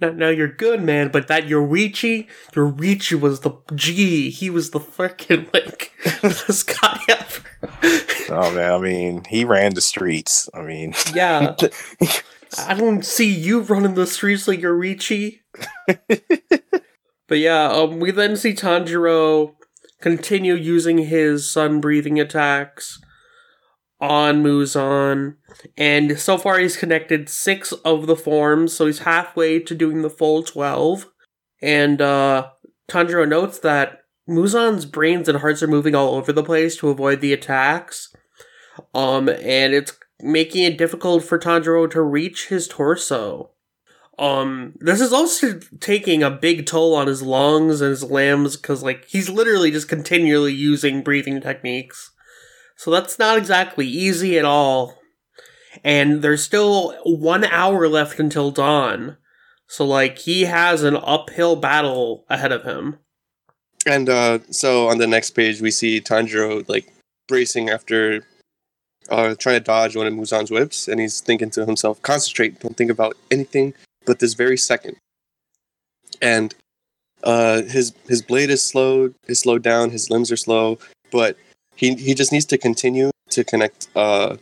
Now, 0.00 0.10
now 0.10 0.28
you're 0.28 0.48
good, 0.48 0.82
man, 0.82 1.08
but 1.08 1.28
that 1.28 1.44
Yoriichi, 1.44 2.28
Yoriichi 2.52 3.18
was 3.18 3.40
the 3.40 3.52
G. 3.74 4.28
He 4.28 4.50
was 4.50 4.70
the 4.70 4.80
freaking 4.80 5.50
like 5.54 5.92
best 6.22 6.80
guy 6.80 7.00
ever. 7.08 7.42
Oh 8.32 8.54
man, 8.54 8.72
I 8.72 8.78
mean, 8.78 9.24
he 9.28 9.44
ran 9.44 9.74
the 9.74 9.80
streets. 9.80 10.48
I 10.54 10.62
mean, 10.62 10.94
Yeah, 11.12 11.56
I 12.58 12.74
don't 12.74 13.04
see 13.04 13.28
you 13.28 13.62
running 13.62 13.94
the 13.94 14.06
streets 14.06 14.46
like 14.46 14.60
Yoriichi. 14.60 15.40
but 17.28 17.38
yeah, 17.38 17.68
um, 17.68 18.00
we 18.00 18.10
then 18.10 18.36
see 18.36 18.54
Tanjiro 18.54 19.54
continue 20.00 20.54
using 20.54 20.98
his 20.98 21.50
sun 21.50 21.80
breathing 21.80 22.18
attacks 22.18 23.00
on 24.00 24.42
Muzan, 24.42 25.36
and 25.76 26.18
so 26.18 26.38
far 26.38 26.58
he's 26.58 26.76
connected 26.76 27.28
six 27.28 27.72
of 27.84 28.06
the 28.06 28.16
forms, 28.16 28.72
so 28.72 28.86
he's 28.86 29.00
halfway 29.00 29.60
to 29.60 29.74
doing 29.74 30.02
the 30.02 30.10
full 30.10 30.42
twelve. 30.42 31.06
And 31.60 32.00
uh, 32.00 32.48
Tanjiro 32.88 33.28
notes 33.28 33.58
that 33.58 34.00
Muzan's 34.28 34.86
brains 34.86 35.28
and 35.28 35.38
hearts 35.38 35.62
are 35.62 35.68
moving 35.68 35.94
all 35.94 36.14
over 36.14 36.32
the 36.32 36.42
place 36.42 36.76
to 36.78 36.88
avoid 36.88 37.20
the 37.20 37.32
attacks, 37.32 38.14
um, 38.94 39.28
and 39.28 39.74
it's 39.74 39.92
making 40.22 40.64
it 40.64 40.78
difficult 40.78 41.24
for 41.24 41.38
Tanjiro 41.38 41.90
to 41.90 42.02
reach 42.02 42.48
his 42.48 42.68
torso. 42.68 43.50
Um, 44.20 44.74
this 44.78 45.00
is 45.00 45.14
also 45.14 45.58
taking 45.80 46.22
a 46.22 46.30
big 46.30 46.66
toll 46.66 46.94
on 46.94 47.06
his 47.06 47.22
lungs 47.22 47.80
and 47.80 47.88
his 47.88 48.04
limbs 48.04 48.54
because, 48.54 48.82
like, 48.82 49.06
he's 49.06 49.30
literally 49.30 49.70
just 49.70 49.88
continually 49.88 50.52
using 50.52 51.02
breathing 51.02 51.40
techniques. 51.40 52.10
So 52.76 52.90
that's 52.90 53.18
not 53.18 53.38
exactly 53.38 53.86
easy 53.86 54.38
at 54.38 54.44
all. 54.44 54.98
And 55.82 56.20
there's 56.20 56.42
still 56.42 56.94
one 57.04 57.44
hour 57.44 57.88
left 57.88 58.20
until 58.20 58.50
dawn. 58.50 59.16
So, 59.66 59.86
like, 59.86 60.18
he 60.18 60.44
has 60.44 60.82
an 60.82 60.98
uphill 61.02 61.56
battle 61.56 62.26
ahead 62.28 62.52
of 62.52 62.64
him. 62.64 62.98
And 63.86 64.10
uh, 64.10 64.40
so 64.50 64.88
on 64.88 64.98
the 64.98 65.06
next 65.06 65.30
page, 65.30 65.62
we 65.62 65.70
see 65.70 65.98
Tanjiro 65.98 66.68
like 66.68 66.92
bracing 67.26 67.70
after 67.70 68.26
uh, 69.08 69.34
trying 69.36 69.56
to 69.56 69.60
dodge 69.60 69.96
one 69.96 70.06
of 70.06 70.12
Muzan's 70.12 70.50
whips, 70.50 70.88
and 70.88 71.00
he's 71.00 71.22
thinking 71.22 71.48
to 71.52 71.64
himself, 71.64 72.02
"Concentrate! 72.02 72.60
Don't 72.60 72.76
think 72.76 72.90
about 72.90 73.16
anything 73.30 73.72
but 74.10 74.18
this 74.18 74.34
very 74.34 74.58
second. 74.58 74.96
And 76.20 76.52
uh, 77.22 77.62
his 77.62 77.92
his 78.08 78.22
blade 78.22 78.50
is 78.50 78.60
slowed, 78.60 79.14
is 79.28 79.38
slowed 79.38 79.62
down. 79.62 79.90
His 79.90 80.10
limbs 80.10 80.32
are 80.32 80.36
slow, 80.36 80.80
but 81.12 81.36
he 81.76 81.94
he 81.94 82.12
just 82.12 82.32
needs 82.32 82.44
to 82.46 82.58
continue 82.58 83.12
to 83.28 83.44
connect 83.44 83.88
uh, 83.94 84.36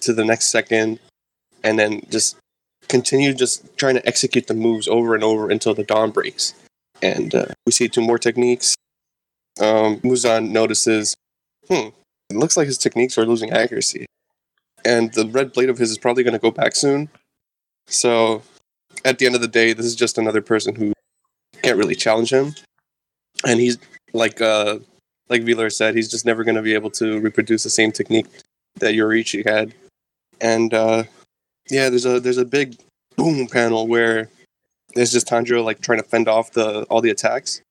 to 0.00 0.12
the 0.12 0.22
next 0.22 0.48
second, 0.48 1.00
and 1.64 1.78
then 1.78 2.02
just 2.10 2.36
continue 2.88 3.32
just 3.32 3.74
trying 3.78 3.94
to 3.94 4.06
execute 4.06 4.48
the 4.48 4.54
moves 4.66 4.86
over 4.86 5.14
and 5.14 5.24
over 5.24 5.48
until 5.48 5.72
the 5.72 5.82
dawn 5.82 6.10
breaks. 6.10 6.52
And 7.00 7.34
uh, 7.34 7.46
we 7.64 7.72
see 7.72 7.88
two 7.88 8.02
more 8.02 8.18
techniques. 8.18 8.74
Um, 9.58 10.00
Muzan 10.00 10.50
notices, 10.50 11.16
hmm, 11.70 11.88
it 12.28 12.36
looks 12.36 12.58
like 12.58 12.66
his 12.66 12.76
techniques 12.76 13.16
are 13.16 13.24
losing 13.24 13.50
accuracy. 13.50 14.04
And 14.84 15.14
the 15.14 15.26
red 15.26 15.54
blade 15.54 15.70
of 15.70 15.78
his 15.78 15.90
is 15.90 15.96
probably 15.96 16.22
going 16.22 16.34
to 16.34 16.38
go 16.38 16.50
back 16.50 16.76
soon. 16.76 17.08
So 17.86 18.42
at 19.04 19.18
the 19.18 19.26
end 19.26 19.34
of 19.34 19.40
the 19.40 19.48
day, 19.48 19.72
this 19.72 19.86
is 19.86 19.94
just 19.94 20.18
another 20.18 20.42
person 20.42 20.74
who 20.74 20.92
can't 21.62 21.78
really 21.78 21.94
challenge 21.94 22.32
him. 22.32 22.54
And 23.46 23.60
he's 23.60 23.78
like, 24.12 24.40
uh, 24.40 24.78
like 25.28 25.42
VLord 25.42 25.72
said, 25.72 25.94
he's 25.94 26.10
just 26.10 26.24
never 26.24 26.44
going 26.44 26.54
to 26.56 26.62
be 26.62 26.74
able 26.74 26.90
to 26.92 27.20
reproduce 27.20 27.62
the 27.62 27.70
same 27.70 27.92
technique 27.92 28.26
that 28.76 28.94
Yoriichi 28.94 29.46
had. 29.46 29.74
And 30.40 30.72
uh, 30.72 31.04
yeah, 31.70 31.88
there's 31.88 32.06
a 32.06 32.20
there's 32.20 32.38
a 32.38 32.44
big 32.44 32.76
boom 33.16 33.46
panel 33.48 33.86
where 33.86 34.28
there's 34.94 35.12
just 35.12 35.26
Tanjiro 35.26 35.64
like 35.64 35.80
trying 35.80 35.98
to 35.98 36.04
fend 36.04 36.28
off 36.28 36.52
the 36.52 36.82
all 36.84 37.00
the 37.00 37.10
attacks, 37.10 37.62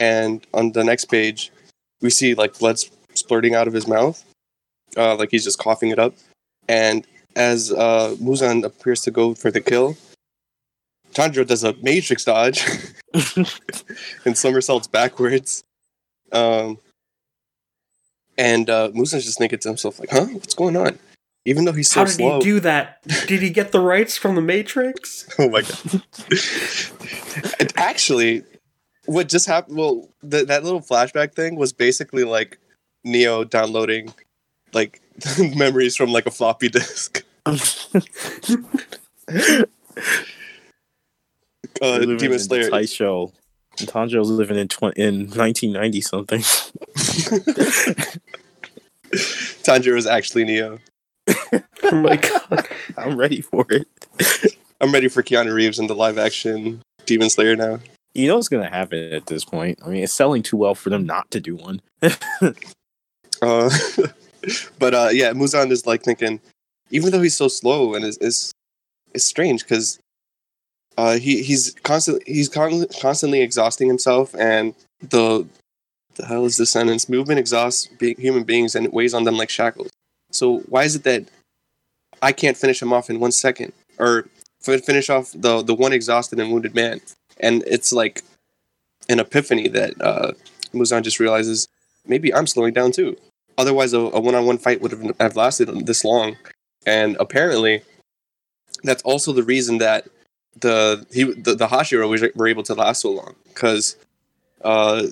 and 0.00 0.46
on 0.54 0.72
the 0.72 0.84
next 0.84 1.06
page, 1.06 1.52
we 2.00 2.10
see 2.10 2.34
like 2.34 2.58
blood 2.58 2.76
splurting 3.14 3.54
out 3.54 3.68
of 3.68 3.74
his 3.74 3.86
mouth, 3.86 4.24
uh, 4.96 5.16
like 5.16 5.30
he's 5.30 5.44
just 5.44 5.58
coughing 5.58 5.90
it 5.90 5.98
up. 5.98 6.14
And 6.68 7.06
as 7.36 7.72
uh, 7.72 8.16
Muzan 8.18 8.64
appears 8.64 9.02
to 9.02 9.10
go 9.10 9.34
for 9.34 9.50
the 9.50 9.60
kill, 9.60 9.96
Tanjiro 11.16 11.46
does 11.46 11.64
a 11.64 11.72
matrix 11.82 12.24
dodge 12.24 12.62
and 14.26 14.36
somersaults 14.36 14.86
backwards. 14.86 15.64
Um, 16.30 16.78
and 18.36 18.68
uh, 18.68 18.90
Muzan's 18.92 19.24
just 19.24 19.38
thinking 19.38 19.58
to 19.60 19.68
himself, 19.68 19.98
like, 19.98 20.10
huh? 20.10 20.26
What's 20.26 20.52
going 20.52 20.76
on? 20.76 20.98
Even 21.46 21.64
though 21.64 21.72
he's 21.72 21.88
so 21.88 22.00
How 22.00 22.04
did 22.06 22.14
slow. 22.14 22.38
he 22.38 22.44
do 22.44 22.60
that? 22.60 22.98
Did 23.26 23.40
he 23.40 23.48
get 23.48 23.72
the 23.72 23.80
rights 23.80 24.18
from 24.18 24.34
the 24.34 24.42
Matrix? 24.42 25.26
oh 25.38 25.48
my 25.48 25.62
god. 25.62 26.02
and 27.60 27.72
actually, 27.76 28.42
what 29.06 29.28
just 29.28 29.46
happened, 29.46 29.78
well, 29.78 30.08
th- 30.28 30.48
that 30.48 30.64
little 30.64 30.82
flashback 30.82 31.34
thing 31.34 31.56
was 31.56 31.72
basically 31.72 32.24
like 32.24 32.58
Neo 33.04 33.44
downloading 33.44 34.12
like 34.74 35.00
memories 35.56 35.96
from 35.96 36.12
like 36.12 36.26
a 36.26 36.30
floppy 36.30 36.68
disk. 36.68 37.24
Uh, 41.80 41.98
Demon 41.98 42.38
Slayer. 42.38 42.86
show. 42.86 43.32
Tanjiro's 43.76 44.30
living 44.30 44.56
in 44.58 44.68
tw- 44.68 44.96
in 44.96 45.28
1990 45.30 46.00
something. 46.00 46.40
Tanjiro 49.62 49.96
is 49.96 50.06
actually 50.06 50.44
Neo. 50.44 50.78
Oh 51.82 52.00
my 52.00 52.16
god. 52.16 52.66
I'm 52.96 53.16
ready 53.16 53.40
for 53.40 53.64
it. 53.70 53.86
I'm 54.80 54.90
ready 54.92 55.06
for 55.06 55.22
Keanu 55.22 55.54
Reeves 55.54 55.78
in 55.78 55.86
the 55.86 55.94
live 55.94 56.18
action 56.18 56.80
Demon 57.04 57.30
Slayer 57.30 57.54
now. 57.54 57.78
You 58.14 58.26
know 58.26 58.34
what's 58.36 58.48
gonna 58.48 58.68
happen 58.68 59.12
at 59.12 59.26
this 59.26 59.44
point. 59.44 59.78
I 59.84 59.90
mean, 59.90 60.02
it's 60.02 60.12
selling 60.12 60.42
too 60.42 60.56
well 60.56 60.74
for 60.74 60.90
them 60.90 61.06
not 61.06 61.30
to 61.30 61.40
do 61.40 61.54
one. 61.54 61.80
Uh, 62.02 63.70
but 64.80 64.94
uh, 64.94 65.08
yeah, 65.12 65.32
Muzan 65.32 65.70
is 65.70 65.86
like 65.86 66.02
thinking, 66.02 66.40
even 66.90 67.12
though 67.12 67.22
he's 67.22 67.36
so 67.36 67.46
slow 67.46 67.94
and 67.94 68.04
is 68.04 68.16
is 68.18 68.50
it's 69.14 69.24
strange 69.24 69.62
because 69.62 70.00
uh, 70.96 71.18
he 71.18 71.42
he's 71.42 71.74
constantly 71.82 72.22
he's 72.26 72.48
con- 72.48 72.86
constantly 73.00 73.40
exhausting 73.40 73.88
himself, 73.88 74.34
and 74.34 74.74
the 75.00 75.46
the 76.14 76.26
hell 76.26 76.44
is 76.44 76.56
this 76.56 76.70
sentence? 76.70 77.08
Movement 77.08 77.38
exhausts 77.38 77.86
be- 77.86 78.14
human 78.14 78.44
beings 78.44 78.74
and 78.74 78.86
it 78.86 78.92
weighs 78.92 79.14
on 79.14 79.24
them 79.24 79.36
like 79.36 79.50
shackles. 79.50 79.90
So 80.30 80.60
why 80.68 80.84
is 80.84 80.96
it 80.96 81.04
that 81.04 81.24
I 82.22 82.32
can't 82.32 82.56
finish 82.56 82.80
him 82.80 82.92
off 82.92 83.10
in 83.10 83.20
one 83.20 83.32
second, 83.32 83.72
or 83.98 84.28
finish 84.60 85.10
off 85.10 85.32
the 85.32 85.62
the 85.62 85.74
one 85.74 85.92
exhausted 85.92 86.40
and 86.40 86.50
wounded 86.50 86.74
man? 86.74 87.00
And 87.38 87.62
it's 87.66 87.92
like 87.92 88.22
an 89.08 89.20
epiphany 89.20 89.68
that 89.68 90.00
uh, 90.00 90.32
Muzan 90.72 91.02
just 91.02 91.20
realizes 91.20 91.68
maybe 92.06 92.32
I'm 92.32 92.46
slowing 92.46 92.72
down 92.72 92.92
too. 92.92 93.16
Otherwise, 93.58 93.92
a, 93.92 94.00
a 94.00 94.20
one-on-one 94.20 94.58
fight 94.58 94.80
would 94.80 94.92
have, 94.92 95.16
have 95.18 95.36
lasted 95.36 95.86
this 95.86 96.04
long. 96.04 96.36
And 96.84 97.16
apparently, 97.18 97.82
that's 98.82 99.02
also 99.02 99.32
the 99.32 99.42
reason 99.42 99.78
that 99.78 100.06
the 100.60 101.06
he 101.12 101.24
the, 101.24 101.54
the 101.54 101.66
Hashira 101.66 102.08
was, 102.08 102.24
were 102.34 102.46
able 102.46 102.62
to 102.64 102.74
last 102.74 103.02
so 103.02 103.10
long 103.10 103.34
because 103.48 103.96
uh, 104.62 105.06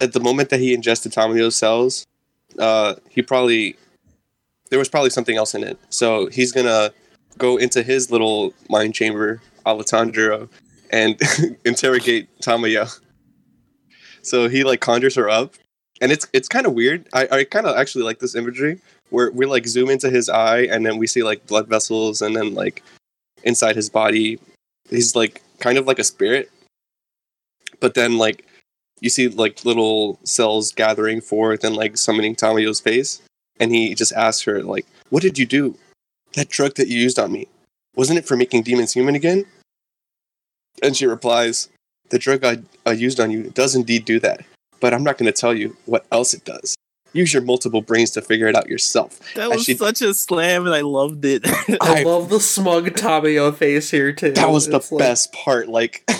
at 0.00 0.12
the 0.12 0.20
moment 0.20 0.50
that 0.50 0.60
he 0.60 0.74
ingested 0.74 1.12
Tamayo's 1.12 1.56
cells, 1.56 2.06
uh, 2.58 2.94
he 3.08 3.22
probably 3.22 3.76
there 4.70 4.78
was 4.78 4.88
probably 4.88 5.10
something 5.10 5.36
else 5.36 5.54
in 5.54 5.62
it. 5.62 5.78
So 5.90 6.26
he's 6.26 6.52
gonna 6.52 6.92
go 7.38 7.56
into 7.56 7.82
his 7.82 8.10
little 8.10 8.52
mind 8.68 8.94
chamber, 8.94 9.40
a 9.64 10.48
and 10.90 11.20
interrogate 11.64 12.28
Tamayo. 12.40 13.00
So 14.22 14.48
he 14.48 14.64
like 14.64 14.80
conjures 14.80 15.14
her 15.14 15.30
up, 15.30 15.54
and 16.00 16.12
it's 16.12 16.26
it's 16.32 16.48
kind 16.48 16.66
of 16.66 16.72
weird. 16.74 17.08
I, 17.12 17.28
I 17.30 17.44
kind 17.44 17.66
of 17.66 17.76
actually 17.76 18.04
like 18.04 18.18
this 18.18 18.34
imagery 18.34 18.80
where 19.10 19.30
we 19.30 19.46
like 19.46 19.66
zoom 19.66 19.88
into 19.88 20.10
his 20.10 20.28
eye, 20.28 20.62
and 20.62 20.84
then 20.84 20.98
we 20.98 21.06
see 21.06 21.22
like 21.22 21.46
blood 21.46 21.68
vessels, 21.68 22.22
and 22.22 22.34
then 22.34 22.54
like 22.54 22.82
inside 23.42 23.76
his 23.76 23.90
body, 23.90 24.38
he's 24.88 25.14
like 25.16 25.42
kind 25.58 25.78
of 25.78 25.86
like 25.86 25.98
a 25.98 26.04
spirit. 26.04 26.50
But 27.80 27.94
then 27.94 28.18
like 28.18 28.44
you 29.00 29.10
see 29.10 29.28
like 29.28 29.64
little 29.64 30.18
cells 30.24 30.72
gathering 30.72 31.20
forth 31.20 31.64
and 31.64 31.76
like 31.76 31.96
summoning 31.96 32.34
Tamayo's 32.34 32.80
face, 32.80 33.22
and 33.60 33.74
he 33.74 33.94
just 33.94 34.12
asks 34.12 34.42
her 34.42 34.62
like, 34.62 34.86
"What 35.10 35.22
did 35.22 35.38
you 35.38 35.46
do? 35.46 35.76
That 36.34 36.48
drug 36.48 36.74
that 36.74 36.88
you 36.88 36.98
used 36.98 37.18
on 37.18 37.32
me, 37.32 37.48
wasn't 37.94 38.18
it 38.18 38.26
for 38.26 38.36
making 38.36 38.62
demons 38.62 38.92
human 38.92 39.14
again?" 39.14 39.44
And 40.82 40.96
she 40.96 41.06
replies, 41.06 41.68
"The 42.10 42.18
drug 42.18 42.44
I, 42.44 42.58
I 42.84 42.92
used 42.92 43.20
on 43.20 43.30
you 43.30 43.50
does 43.50 43.74
indeed 43.74 44.04
do 44.04 44.18
that, 44.20 44.44
but 44.80 44.94
I'm 44.94 45.04
not 45.04 45.18
going 45.18 45.32
to 45.32 45.40
tell 45.40 45.54
you 45.54 45.76
what 45.86 46.06
else 46.10 46.34
it 46.34 46.44
does. 46.44 46.76
Use 47.16 47.32
your 47.32 47.42
multiple 47.42 47.80
brains 47.82 48.10
to 48.12 48.22
figure 48.22 48.46
it 48.46 48.54
out 48.54 48.68
yourself." 48.68 49.18
That 49.34 49.50
was 49.50 49.64
she- 49.64 49.74
such 49.76 50.02
a 50.02 50.12
slam, 50.14 50.66
and 50.66 50.74
I 50.74 50.82
loved 50.82 51.24
it. 51.24 51.42
I 51.46 51.76
I- 51.80 52.02
love 52.02 52.28
the 52.28 52.38
smug 52.40 52.88
Tamayo 52.90 53.54
face 53.54 53.90
here 53.90 54.12
too. 54.12 54.32
That 54.32 54.50
was 54.50 54.66
the 54.66 54.78
like- 54.90 54.98
best 54.98 55.32
part. 55.32 55.68
Like, 55.68 56.04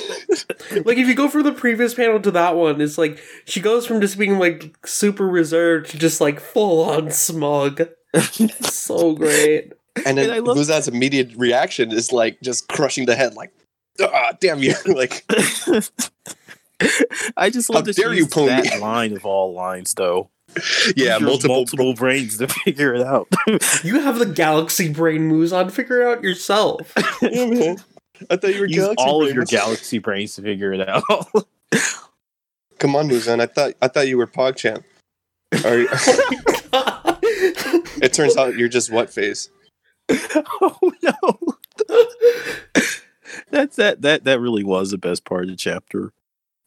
Like 0.85 0.99
if 0.99 1.07
you 1.09 1.15
go 1.15 1.29
from 1.29 1.43
the 1.45 1.53
previous 1.53 1.95
panel 1.95 2.21
to 2.21 2.31
that 2.33 2.57
one, 2.57 2.81
it's 2.81 2.99
like 2.99 3.21
she 3.45 3.61
goes 3.61 3.87
from 3.87 4.01
just 4.01 4.19
being 4.19 4.39
like 4.39 4.77
super 4.87 5.27
reserved 5.27 5.91
to 5.91 5.99
just 5.99 6.21
like 6.21 6.41
full 6.41 6.83
on 6.89 7.11
smug. 7.11 7.83
so 8.63 9.13
great. 9.15 9.73
And 10.05 10.19
then 10.19 10.25
And 10.25 10.33
I 10.33 10.39
love- 10.41 10.57
Muzan's 10.57 10.89
immediate 10.89 11.33
reaction 11.37 11.93
is 11.93 12.13
like 12.13 12.41
just 12.43 12.69
crushing 12.69 13.07
the 13.07 13.15
head, 13.17 13.35
like, 13.35 13.53
ah, 14.01 14.33
damn 14.41 14.59
you. 14.63 14.75
like, 14.87 15.25
I 17.37 17.49
just 17.51 17.69
How 17.69 17.75
love 17.77 17.85
that 17.87 17.97
dare 17.97 18.13
you, 18.13 18.21
used 18.25 18.33
pony. 18.33 18.49
that 18.69 18.81
line 18.81 19.17
of 19.17 19.25
all 19.25 19.55
lines, 19.55 19.95
though. 19.95 20.31
Yeah, 20.97 21.19
multiple. 21.19 21.57
multiple 21.57 21.95
brains 21.95 22.39
to 22.39 22.49
figure 22.65 22.95
it 22.95 23.03
out. 23.03 23.29
You 23.83 24.01
have 24.01 24.19
the 24.19 24.27
galaxy 24.27 24.93
brain 24.93 25.31
Muzan. 25.31 25.71
Figure 25.71 26.03
it 26.03 26.07
out 26.07 26.23
yourself. 26.23 26.93
Mm-hmm. 27.27 27.83
I 28.31 28.37
thought 28.37 28.55
you 28.55 28.61
were 28.61 28.67
Use 28.67 28.77
Galaxy 28.77 29.05
all 29.05 29.27
of 29.27 29.35
your 29.35 29.45
galaxy 29.45 29.99
brains 29.99 30.37
to 30.37 30.43
figure 30.43 30.73
it 30.73 30.89
out. 30.89 31.05
Come 32.79 32.97
on, 32.97 33.09
Muzan. 33.11 33.41
I 33.41 33.47
thought 33.47 33.75
I 33.83 33.89
thought 33.89 34.09
you 34.09 34.17
were 34.17 34.27
PogChamp. 34.27 34.83
Or, 35.65 35.87
it 38.03 38.13
turns 38.13 38.37
out 38.37 38.57
you're 38.57 38.69
just 38.69 38.91
what 38.91 39.13
phase. 39.13 39.51
oh 40.11 40.93
no. 41.03 41.57
That's 43.51 43.77
that 43.77 44.03
that 44.03 44.25
that 44.25 44.41
really 44.41 44.65
was 44.65 44.91
the 44.91 44.99
best 44.99 45.25
part 45.25 45.45
of 45.45 45.51
the 45.51 45.57
chapter. 45.57 46.13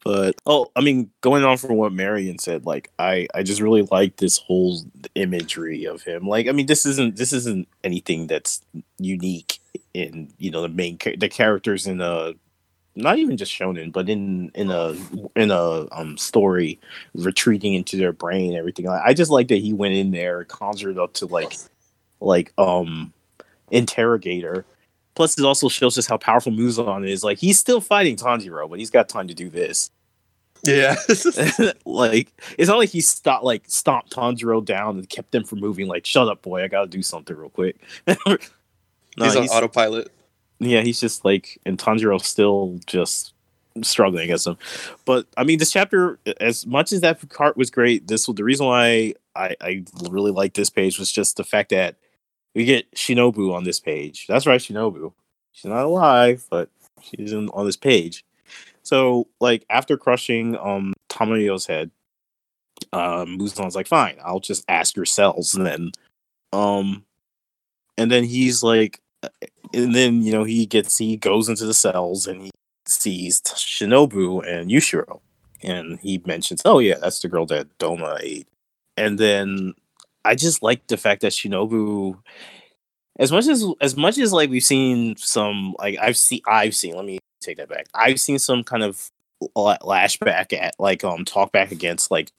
But 0.04 0.36
oh, 0.46 0.72
I 0.76 0.82
mean, 0.82 1.12
going 1.22 1.44
on 1.44 1.58
from 1.58 1.76
what 1.76 1.92
Marion 1.92 2.40
said, 2.40 2.66
like 2.66 2.90
I 2.98 3.28
I 3.34 3.44
just 3.44 3.62
really 3.62 3.82
like 3.92 4.16
this 4.18 4.38
whole 4.38 4.82
imagery 5.16 5.86
of 5.86 6.04
him. 6.04 6.28
Like 6.28 6.48
I 6.48 6.54
mean, 6.54 6.68
this 6.68 6.86
isn't 6.86 7.18
this 7.18 7.34
isn't 7.34 7.68
anything 7.84 8.28
that's 8.28 8.62
unique 8.98 9.60
in 9.94 10.32
you 10.38 10.52
know 10.52 10.62
the 10.62 10.70
main 10.70 10.98
the 11.18 11.30
characters 11.30 11.86
in 11.86 12.00
a 12.02 12.34
not 12.96 13.18
even 13.20 13.38
just 13.38 13.54
shonen, 13.54 13.92
but 13.92 14.10
in 14.10 14.52
in 14.56 14.72
a 14.72 14.96
in 15.36 15.52
a 15.52 15.88
um 15.92 16.18
story 16.18 16.80
retreating 17.14 17.74
into 17.74 17.98
their 17.98 18.14
brain, 18.14 18.56
everything. 18.56 18.88
I 18.88 19.14
just 19.14 19.32
like 19.32 19.50
that 19.50 19.58
he 19.60 19.74
went 19.74 19.96
in 19.96 20.12
there, 20.12 20.46
conjured 20.46 20.98
up 20.98 21.14
to 21.16 21.26
like 21.26 21.54
like 22.22 22.54
um 22.58 23.14
interrogator. 23.72 24.66
Plus, 25.20 25.38
it 25.38 25.44
also 25.44 25.68
shows 25.68 25.98
us 25.98 26.08
how 26.08 26.16
powerful 26.16 26.50
Muzan 26.50 27.06
is. 27.06 27.26
Like 27.26 27.40
he's 27.40 27.60
still 27.60 27.82
fighting 27.82 28.16
Tanjiro, 28.16 28.70
but 28.70 28.80
he's 28.80 28.90
got 28.90 29.10
time 29.10 29.28
to 29.28 29.34
do 29.34 29.50
this. 29.50 29.92
Yeah. 30.64 30.96
like 31.86 32.32
it's 32.58 32.70
not 32.70 32.78
like 32.78 32.88
he 32.88 33.02
stopped 33.02 33.44
like 33.44 33.64
stomped 33.68 34.16
Tanjiro 34.16 34.64
down 34.64 34.98
and 34.98 35.10
kept 35.10 35.34
them 35.34 35.44
from 35.44 35.60
moving. 35.60 35.88
Like, 35.88 36.06
shut 36.06 36.30
up, 36.30 36.42
boy, 36.42 36.64
I 36.64 36.70
gotta 36.70 36.88
do 36.88 37.04
something 37.04 37.36
real 37.36 37.50
quick. 37.50 37.76
no, 38.08 38.38
he's 39.18 39.36
on 39.36 39.50
autopilot. 39.50 40.10
yeah, 40.60 40.84
he's 40.84 41.02
just 41.02 41.26
like, 41.26 41.60
and 41.66 41.78
Tanjiro's 41.78 42.26
still 42.26 42.80
just 42.86 43.34
struggling 43.82 44.24
against 44.24 44.48
him. 44.48 44.58
But 45.04 45.28
I 45.36 45.44
mean, 45.44 45.60
this 45.60 45.74
chapter, 45.74 46.18
as 46.40 46.66
much 46.66 46.94
as 46.94 47.02
that 47.02 47.30
part 47.30 47.58
was 47.58 47.70
great, 47.70 48.08
this 48.08 48.26
was 48.26 48.38
the 48.38 48.46
reason 48.46 48.68
why 48.68 49.16
I, 49.36 49.54
I 49.60 49.84
really 50.10 50.32
like 50.32 50.54
this 50.54 50.70
page 50.70 50.98
was 50.98 51.12
just 51.12 51.36
the 51.36 51.44
fact 51.44 51.72
that 51.72 51.98
we 52.56 52.66
get 52.66 52.92
Shinobu 52.94 53.54
on 53.54 53.64
this 53.64 53.80
page. 53.80 54.26
That's 54.28 54.48
right, 54.48 54.60
Shinobu. 54.60 55.14
She's 55.52 55.70
not 55.70 55.86
alive, 55.86 56.46
but 56.50 56.70
she's 57.02 57.34
in, 57.34 57.50
on 57.50 57.66
this 57.66 57.78
page. 57.78 58.26
So, 58.82 59.28
like, 59.40 59.66
after 59.70 59.98
crushing 59.98 60.58
um 60.58 60.94
Tamayo's 61.10 61.68
head, 61.68 61.92
um, 62.94 63.38
Muzan's 63.38 63.76
like, 63.76 63.88
fine, 63.88 64.18
I'll 64.24 64.40
just 64.40 64.66
ask 64.68 64.96
your 64.96 65.06
cells 65.06 65.52
then. 65.52 65.92
Um, 66.54 67.06
and 67.98 68.12
then 68.12 68.24
he's 68.24 68.64
like, 68.64 69.02
and 69.74 69.94
then 69.94 70.22
you 70.22 70.32
know 70.32 70.44
he 70.44 70.66
gets 70.66 70.98
he 70.98 71.18
goes 71.18 71.50
into 71.50 71.66
the 71.66 71.74
cells 71.74 72.28
and 72.28 72.42
he 72.44 72.52
sees 72.88 73.42
Shinobu 73.42 74.48
and 74.48 74.70
Yushiro, 74.72 75.20
and 75.62 76.00
he 76.00 76.22
mentions, 76.26 76.62
"Oh 76.66 76.80
yeah, 76.80 76.96
that's 77.02 77.20
the 77.20 77.28
girl 77.28 77.46
that 77.48 77.78
Doma 77.78 78.18
ate." 78.22 78.48
And 78.98 79.20
then 79.20 79.74
I 80.26 80.36
just 80.36 80.62
like 80.64 80.88
the 80.88 80.98
fact 80.98 81.22
that 81.22 81.32
Shinobu, 81.32 82.18
as 83.20 83.32
much 83.32 83.48
as 83.48 83.66
as 83.82 83.98
much 83.98 84.18
as 84.18 84.32
like 84.34 84.50
we've 84.50 84.64
seen 84.64 85.16
some 85.18 85.76
like 85.80 85.98
I've 86.00 86.18
seen 86.18 86.42
I've 86.48 86.76
seen. 86.76 86.96
Let 86.96 87.06
me 87.06 87.20
take 87.42 87.58
that 87.58 87.70
back. 87.70 87.88
I've 87.94 88.20
seen 88.20 88.40
some 88.40 88.64
kind 88.64 88.84
of 88.84 89.10
la- 89.56 89.78
lashback 89.80 90.54
at 90.54 90.76
like 90.80 91.04
um 91.04 91.26
talk 91.26 91.52
back 91.52 91.72
against 91.72 92.12
like 92.12 92.32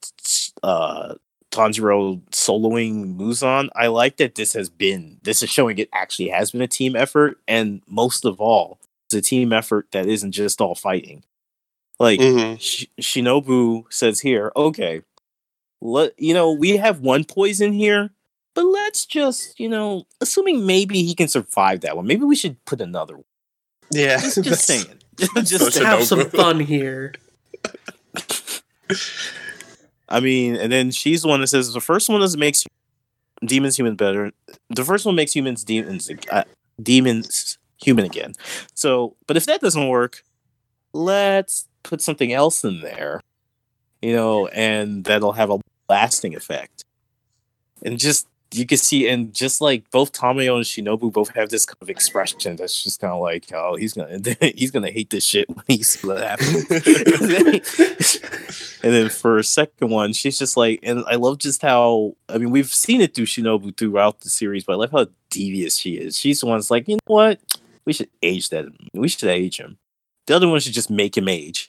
uh 0.63 1.15
Tanjiro 1.53 2.21
soloing 2.31 3.17
Muzan. 3.17 3.69
I 3.75 3.89
like 3.89 4.17
that 4.19 4.37
this 4.37 4.53
has 4.55 4.69
been 4.71 5.19
this 5.23 5.43
is 5.43 5.51
showing 5.51 5.79
it 5.79 5.89
actually 5.93 6.29
has 6.29 6.53
been 6.53 6.63
a 6.63 6.69
team 6.69 6.97
effort, 6.97 7.39
and 7.49 7.83
most 7.89 8.25
of 8.25 8.41
all, 8.41 8.79
it's 9.09 9.15
a 9.15 9.23
team 9.23 9.53
effort 9.53 9.89
that 9.93 10.07
isn't 10.07 10.33
just 10.33 10.61
all 10.61 10.75
fighting. 10.75 11.25
Like 11.99 12.21
hmm 12.21 12.55
Sh- 12.59 12.87
Shinobu 13.01 13.85
says 13.93 14.21
here, 14.21 14.53
okay, 14.57 15.03
let 15.81 16.13
you 16.19 16.35
know 16.35 16.53
we 16.53 16.77
have 16.77 17.01
one 17.01 17.25
poison 17.25 17.73
here, 17.73 18.11
but 18.55 18.65
let's 18.65 19.07
just 19.07 19.59
you 19.59 19.69
know, 19.69 20.05
assuming 20.21 20.67
maybe 20.67 21.03
he 21.03 21.15
can 21.15 21.29
survive 21.29 21.81
that 21.81 21.97
one, 21.97 22.07
maybe 22.07 22.25
we 22.25 22.37
should 22.37 22.65
put 22.65 22.81
another 22.81 23.17
one. 23.17 23.25
Yeah. 23.91 24.21
Just, 24.21 24.43
just 24.45 24.65
saying, 24.65 24.87
just 25.45 25.73
so. 25.73 25.85
Have 25.85 26.05
some 26.05 26.31
fun 26.31 26.61
here. 26.61 27.15
I 30.09 30.21
mean, 30.21 30.57
and 30.57 30.73
then 30.73 30.91
she's 30.91 31.23
the 31.23 31.29
one 31.29 31.41
that 31.41 31.47
says 31.47 31.73
the 31.73 31.81
first 31.81 32.09
one 32.09 32.23
is 32.23 32.37
makes 32.37 32.65
demons 33.45 33.77
human 33.77 33.95
better. 33.95 34.33
The 34.69 34.85
first 34.85 35.07
one 35.07 35.15
makes 35.15 35.35
humans 35.35 35.65
demons 35.65 36.11
uh, 36.31 36.45
demons 36.83 37.59
human 37.83 38.05
again. 38.05 38.35
So, 38.75 39.17
but 39.27 39.37
if 39.37 39.47
that 39.47 39.61
doesn't 39.61 39.89
work, 39.89 40.25
let's 40.93 41.69
put 41.83 42.01
something 42.01 42.33
else 42.33 42.65
in 42.65 42.81
there, 42.81 43.21
you 44.03 44.15
know, 44.15 44.49
and 44.49 45.05
that'll 45.05 45.33
have 45.33 45.51
a 45.51 45.61
lasting 45.91 46.35
effect. 46.35 46.85
And 47.83 47.99
just 47.99 48.27
you 48.53 48.67
can 48.67 48.79
see, 48.79 49.09
and 49.09 49.33
just 49.33 49.61
like 49.61 49.91
both 49.91 50.13
Tamayo 50.13 50.57
and 50.57 50.65
Shinobu 50.65 51.13
both 51.13 51.35
have 51.35 51.51
this 51.51 51.65
kind 51.65 51.79
of 51.81 51.89
expression 51.89 52.57
that's 52.57 52.83
just 52.83 53.01
kind 53.01 53.13
of 53.13 53.21
like, 53.21 53.47
oh, 53.53 53.77
he's 53.77 53.93
gonna 53.93 54.19
he's 54.57 54.71
gonna 54.71 54.91
hate 54.91 55.11
this 55.11 55.25
shit 55.25 55.49
when 55.49 55.65
he 55.67 55.83
sees 55.83 56.03
what 56.03 56.23
happens. 56.23 56.67
And 58.83 58.95
then 58.95 59.11
for 59.11 59.39
a 59.39 59.45
second 59.45 59.91
one, 59.91 60.13
she's 60.15 60.39
just 60.39 60.57
like, 60.57 60.81
and 60.83 61.05
I 61.07 61.17
love 61.17 61.39
just 61.39 61.61
how 61.63 62.17
I 62.29 62.39
mean 62.39 62.51
we've 62.51 62.73
seen 62.73 63.01
it 63.01 63.15
through 63.15 63.27
Shinobu 63.27 63.77
throughout 63.77 64.21
the 64.21 64.31
series, 64.31 64.65
but 64.65 64.73
I 64.73 64.77
love 64.77 64.93
how 64.93 65.07
devious 65.29 65.77
she 65.77 65.95
is. 65.97 66.19
She's 66.19 66.41
the 66.41 66.47
one 66.47 66.59
that's 66.59 66.71
like, 66.71 66.89
you 66.89 66.95
know 66.95 67.01
what? 67.07 67.41
We 67.85 67.93
should 67.93 68.09
age 68.23 68.49
that. 68.51 68.67
We 68.95 69.09
should 69.09 69.29
age 69.29 69.59
him. 69.59 69.79
The 70.27 70.37
other 70.37 70.49
one 70.49 70.61
should 70.61 70.73
just 70.73 70.91
make 70.91 71.17
him 71.17 71.29
age. 71.29 71.69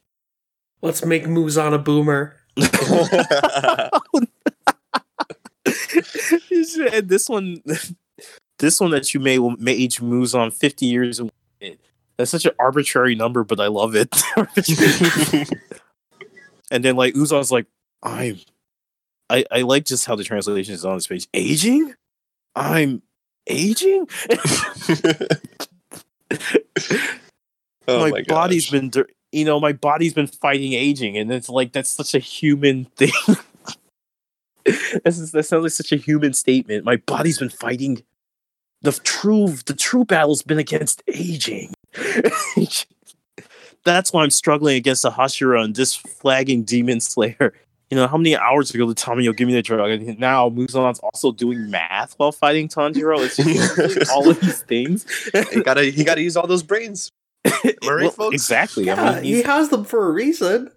Let's 0.81 1.05
make 1.05 1.25
Muzan 1.25 1.73
a 1.73 1.77
boomer. 1.77 2.37
and 6.91 7.07
this 7.07 7.29
one, 7.29 7.61
this 8.59 8.79
one 8.79 8.91
that 8.91 9.13
you 9.13 9.19
made 9.19 9.39
will 9.39 9.57
may 9.57 9.73
age 9.73 9.99
Muzan 9.99 10.53
fifty 10.53 10.85
years. 10.85 11.21
That's 12.17 12.31
such 12.31 12.45
an 12.45 12.51
arbitrary 12.59 13.15
number, 13.15 13.43
but 13.43 13.59
I 13.59 13.67
love 13.67 13.95
it. 13.95 14.09
and 16.71 16.83
then 16.83 16.95
like 16.95 17.15
Muzan's 17.15 17.51
like, 17.51 17.67
I'm, 18.03 18.39
I 19.29 19.45
I 19.49 19.61
like 19.61 19.85
just 19.85 20.05
how 20.05 20.15
the 20.15 20.23
translation 20.23 20.73
is 20.73 20.85
on 20.85 20.97
this 20.97 21.07
page. 21.07 21.27
Aging, 21.33 21.93
I'm 22.55 23.01
aging. 23.47 24.07
oh 27.87 27.99
my, 27.99 28.11
my, 28.11 28.23
body's 28.23 28.69
been 28.69 28.89
dir- 28.89 29.09
you 29.31 29.45
know 29.45 29.59
my 29.59 29.73
body's 29.73 30.13
been 30.13 30.27
fighting 30.27 30.73
aging 30.73 31.17
and 31.17 31.31
it's 31.31 31.49
like 31.49 31.71
that's 31.71 31.89
such 31.89 32.13
a 32.15 32.19
human 32.19 32.85
thing. 32.95 33.11
This 35.03 35.17
is, 35.17 35.31
that 35.31 35.43
sounds 35.43 35.63
like 35.63 35.71
such 35.71 35.91
a 35.91 35.95
human 35.95 36.33
statement. 36.33 36.85
My 36.85 36.97
body's 36.97 37.39
been 37.39 37.49
fighting 37.49 38.03
the 38.81 38.91
true 39.03 39.47
the 39.65 39.73
true 39.73 40.05
battle's 40.05 40.41
been 40.41 40.59
against 40.59 41.03
aging. 41.07 41.73
That's 43.83 44.13
why 44.13 44.23
i'm 44.23 44.29
struggling 44.29 44.75
against 44.75 45.01
the 45.01 45.09
hashira 45.09 45.63
and 45.63 45.75
this 45.75 45.95
flagging 45.95 46.63
demon 46.63 46.99
slayer. 46.99 47.53
You 47.89 47.97
know 47.97 48.07
how 48.07 48.17
many 48.17 48.37
hours 48.37 48.73
ago 48.73 48.87
did 48.87 48.95
Tamayo 48.95 49.35
give 49.35 49.47
me 49.47 49.53
the 49.53 49.61
drug? 49.61 49.89
And 49.89 50.17
now 50.17 50.49
Muzan's 50.49 50.99
also 50.99 51.33
doing 51.33 51.69
math 51.69 52.13
while 52.15 52.31
fighting 52.31 52.69
Tanjiro? 52.69 53.19
It's 53.19 53.35
just 53.35 54.09
all 54.13 54.29
of 54.29 54.39
these 54.39 54.61
things. 54.61 55.05
He 55.51 55.61
gotta 55.61 55.83
he 55.83 56.05
gotta 56.05 56.21
use 56.21 56.37
all 56.37 56.47
those 56.47 56.63
brains. 56.63 57.11
Murray, 57.83 58.03
Well, 58.03 58.11
folks? 58.11 58.33
exactly 58.35 58.89
I 58.89 58.95
Yeah, 58.95 59.13
mean, 59.15 59.23
he 59.23 59.41
has 59.43 59.69
them 59.69 59.83
for 59.83 60.07
a 60.07 60.11
reason. 60.11 60.69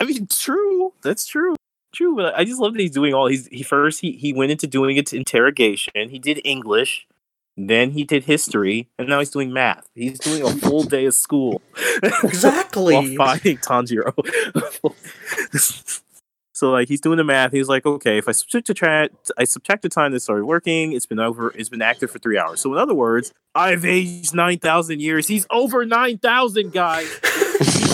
I 0.00 0.04
mean, 0.04 0.26
true. 0.28 0.92
That's 1.02 1.26
true. 1.26 1.54
True, 1.94 2.16
but 2.16 2.34
I 2.36 2.44
just 2.44 2.58
love 2.60 2.72
that 2.72 2.80
he's 2.80 2.90
doing 2.92 3.12
all. 3.12 3.26
He's 3.26 3.46
he 3.48 3.62
first 3.62 4.00
he 4.00 4.12
he 4.12 4.32
went 4.32 4.50
into 4.50 4.66
doing 4.66 4.96
it 4.96 5.06
to 5.08 5.16
interrogation. 5.16 6.08
He 6.08 6.18
did 6.18 6.40
English, 6.44 7.06
then 7.56 7.90
he 7.90 8.02
did 8.04 8.24
history, 8.24 8.88
and 8.98 9.08
now 9.08 9.18
he's 9.18 9.28
doing 9.30 9.52
math. 9.52 9.86
He's 9.94 10.18
doing 10.18 10.42
a 10.42 10.50
full 10.52 10.84
day 10.84 11.04
of 11.04 11.12
school 11.14 11.60
Exactly. 12.24 12.94
while 12.94 13.04
fighting 13.16 13.58
Tanjiro. 13.58 14.14
so 16.62 16.70
like 16.70 16.86
he's 16.86 17.00
doing 17.00 17.16
the 17.16 17.24
math. 17.24 17.50
He's 17.50 17.68
like, 17.68 17.84
okay, 17.84 18.18
if 18.18 18.28
I 18.28 18.32
subtract 18.32 18.68
the 18.68 18.74
tra- 18.74 19.08
I 19.36 19.42
subtract 19.42 19.82
the 19.82 19.88
time 19.88 20.12
that 20.12 20.20
started 20.20 20.44
working, 20.44 20.92
it's 20.92 21.06
been 21.06 21.18
over. 21.18 21.52
It's 21.56 21.68
been 21.68 21.82
active 21.82 22.08
for 22.08 22.20
three 22.20 22.38
hours. 22.38 22.60
So 22.60 22.72
in 22.72 22.78
other 22.78 22.94
words, 22.94 23.32
I've 23.52 23.84
aged 23.84 24.32
nine 24.32 24.60
thousand 24.60 25.00
years. 25.00 25.26
He's 25.26 25.44
over 25.50 25.84
nine 25.84 26.18
thousand, 26.18 26.72
guys. 26.72 27.08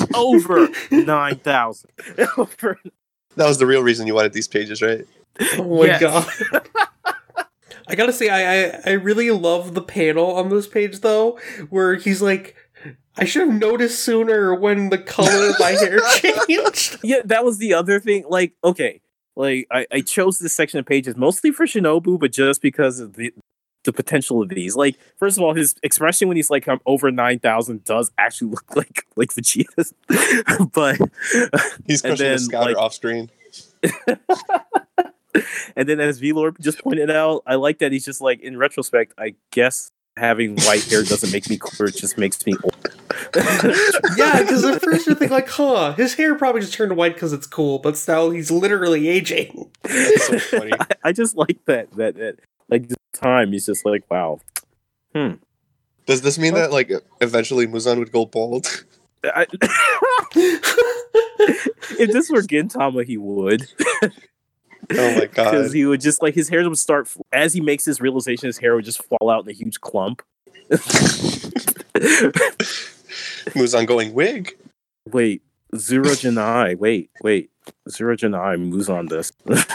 over 0.15 0.69
nine 0.91 1.37
thousand. 1.39 1.89
over 2.37 2.79
That 3.37 3.47
was 3.49 3.57
the 3.57 3.65
real 3.65 3.83
reason 3.83 4.07
you 4.07 4.15
wanted 4.15 4.35
these 4.35 4.49
pages, 4.49 4.83
right? 4.83 5.07
oh 5.57 5.79
my 5.81 5.87
Yes. 5.87 6.01
god. 6.03 6.69
I 7.91 7.95
gotta 7.95 8.13
say, 8.13 8.29
I, 8.29 8.67
I 8.67 8.81
I 8.85 8.91
really 8.93 9.31
love 9.31 9.73
the 9.73 9.81
panel 9.81 10.33
on 10.37 10.51
this 10.51 10.67
page 10.67 11.01
though, 11.01 11.39
where 11.71 11.95
he's 11.95 12.21
like, 12.21 12.55
I 13.19 13.25
should 13.25 13.49
have 13.49 13.59
noticed 13.59 14.01
sooner 14.05 14.55
when 14.55 14.91
the 14.91 14.99
color 14.99 15.49
of 15.51 15.57
my 15.59 15.71
hair 15.73 15.99
changed. 16.17 16.99
Yeah, 17.05 17.21
that 17.25 17.45
was 17.45 17.59
the 17.59 17.75
other 17.75 18.01
thing. 18.01 18.25
Like, 18.29 18.53
okay, 18.65 19.01
like 19.37 19.67
I, 19.71 19.87
I 19.93 20.01
chose 20.01 20.39
this 20.39 20.55
section 20.55 20.79
of 20.79 20.87
pages 20.87 21.17
mostly 21.17 21.51
for 21.51 21.67
Shinobu, 21.67 22.19
but 22.19 22.33
just 22.33 22.61
because 22.63 23.01
of 23.01 23.15
the 23.15 23.33
the 23.85 23.93
potential 23.93 24.43
of 24.43 24.49
these. 24.51 24.75
Like, 24.77 24.97
first 25.17 25.39
of 25.39 25.43
all, 25.45 25.55
his 25.55 25.75
expression 25.83 26.29
when 26.29 26.37
he's 26.37 26.51
like 26.51 26.69
I'm 26.69 26.81
over 26.87 27.11
nine 27.11 27.39
thousand 27.39 27.85
does 27.85 28.11
actually 28.19 28.51
look 28.51 28.77
like 28.77 29.07
like 29.17 29.31
Vegeta's, 29.31 29.95
but 30.73 30.97
He's 31.87 32.03
And 32.05 32.13
pushing 32.13 32.17
then, 32.27 32.33
the 32.35 32.39
scouter 32.41 32.71
like- 32.71 32.77
off 32.77 32.93
screen. 32.95 33.31
and 35.77 35.89
then 35.89 36.01
as 36.01 36.21
VLord 36.21 36.59
just 36.61 36.83
pointed 36.83 37.11
out, 37.11 37.43
I 37.47 37.55
like 37.55 37.79
that 37.79 37.93
he's 37.93 38.05
just 38.05 38.21
like 38.21 38.41
in 38.41 38.57
retrospect, 38.57 39.15
I 39.19 39.35
guess 39.53 39.93
having 40.19 40.57
white 40.59 40.85
hair 40.85 41.03
doesn't 41.03 41.33
make 41.33 41.49
me 41.49 41.59
cooler, 41.59 41.89
it 41.89 41.97
just 41.97 42.19
makes 42.19 42.45
me 42.47 42.55
old. 42.63 42.77
yeah, 44.17 44.43
because 44.43 44.65
at 44.65 44.83
first 44.83 45.07
you 45.07 45.15
think 45.15 45.31
like, 45.31 45.49
huh, 45.49 45.93
his 45.95 46.15
hair 46.15 46.35
probably 46.35 46.61
just 46.61 46.75
turned 46.75 46.97
white 46.97 47.15
because 47.15 47.33
it's 47.33 47.47
cool, 47.47 47.79
but 47.79 48.03
now 48.07 48.31
he's 48.31 48.51
literally 48.51 49.09
aging. 49.09 49.71
That's 49.83 50.27
so 50.27 50.39
funny. 50.39 50.73
I, 50.81 50.87
I 51.05 51.13
just 51.13 51.37
like 51.37 51.65
that 51.67 51.91
that 51.93 52.17
that 52.17 52.37
like 52.69 52.89
the 52.89 52.97
time 53.13 53.53
he's 53.53 53.67
just 53.67 53.85
like, 53.87 54.05
wow. 54.11 54.41
Hmm. 55.15 55.35
Does 56.07 56.23
this 56.23 56.39
mean 56.39 56.55
that 56.55 56.73
like 56.73 56.91
eventually 57.21 57.67
Muzan 57.67 57.99
would 57.99 58.13
go 58.13 58.25
bald? 58.25 58.85
I, 59.25 59.47
if 60.35 62.13
this 62.13 62.31
were 62.31 62.43
Gintama, 62.43 63.05
he 63.05 63.17
would. 63.17 63.67
Oh 64.95 65.15
my 65.19 65.27
god! 65.33 65.51
Because 65.51 65.73
he 65.73 65.85
would 65.87 66.01
just 66.01 66.23
like 66.23 66.35
his 66.35 66.49
hair 66.49 66.67
would 66.69 66.79
start 66.79 67.09
as 67.33 67.53
he 67.53 67.61
makes 67.61 67.85
his 67.85 68.01
realization, 68.01 68.47
his 68.47 68.59
hair 68.59 68.75
would 68.75 68.85
just 68.85 69.03
fall 69.05 69.31
out 69.31 69.45
in 69.45 69.51
a 69.51 69.55
huge 69.55 69.81
clump. 69.81 70.23
Muzan 73.55 73.87
going 73.87 74.13
wig. 74.15 74.57
wait, 75.11 75.43
Zura 75.77 76.11
Janai. 76.11 76.77
Wait, 76.79 77.11
wait. 77.23 77.51
Zura 77.89 78.17
Janai 78.17 78.57
Muzan 78.73 79.09
this. 79.09 79.33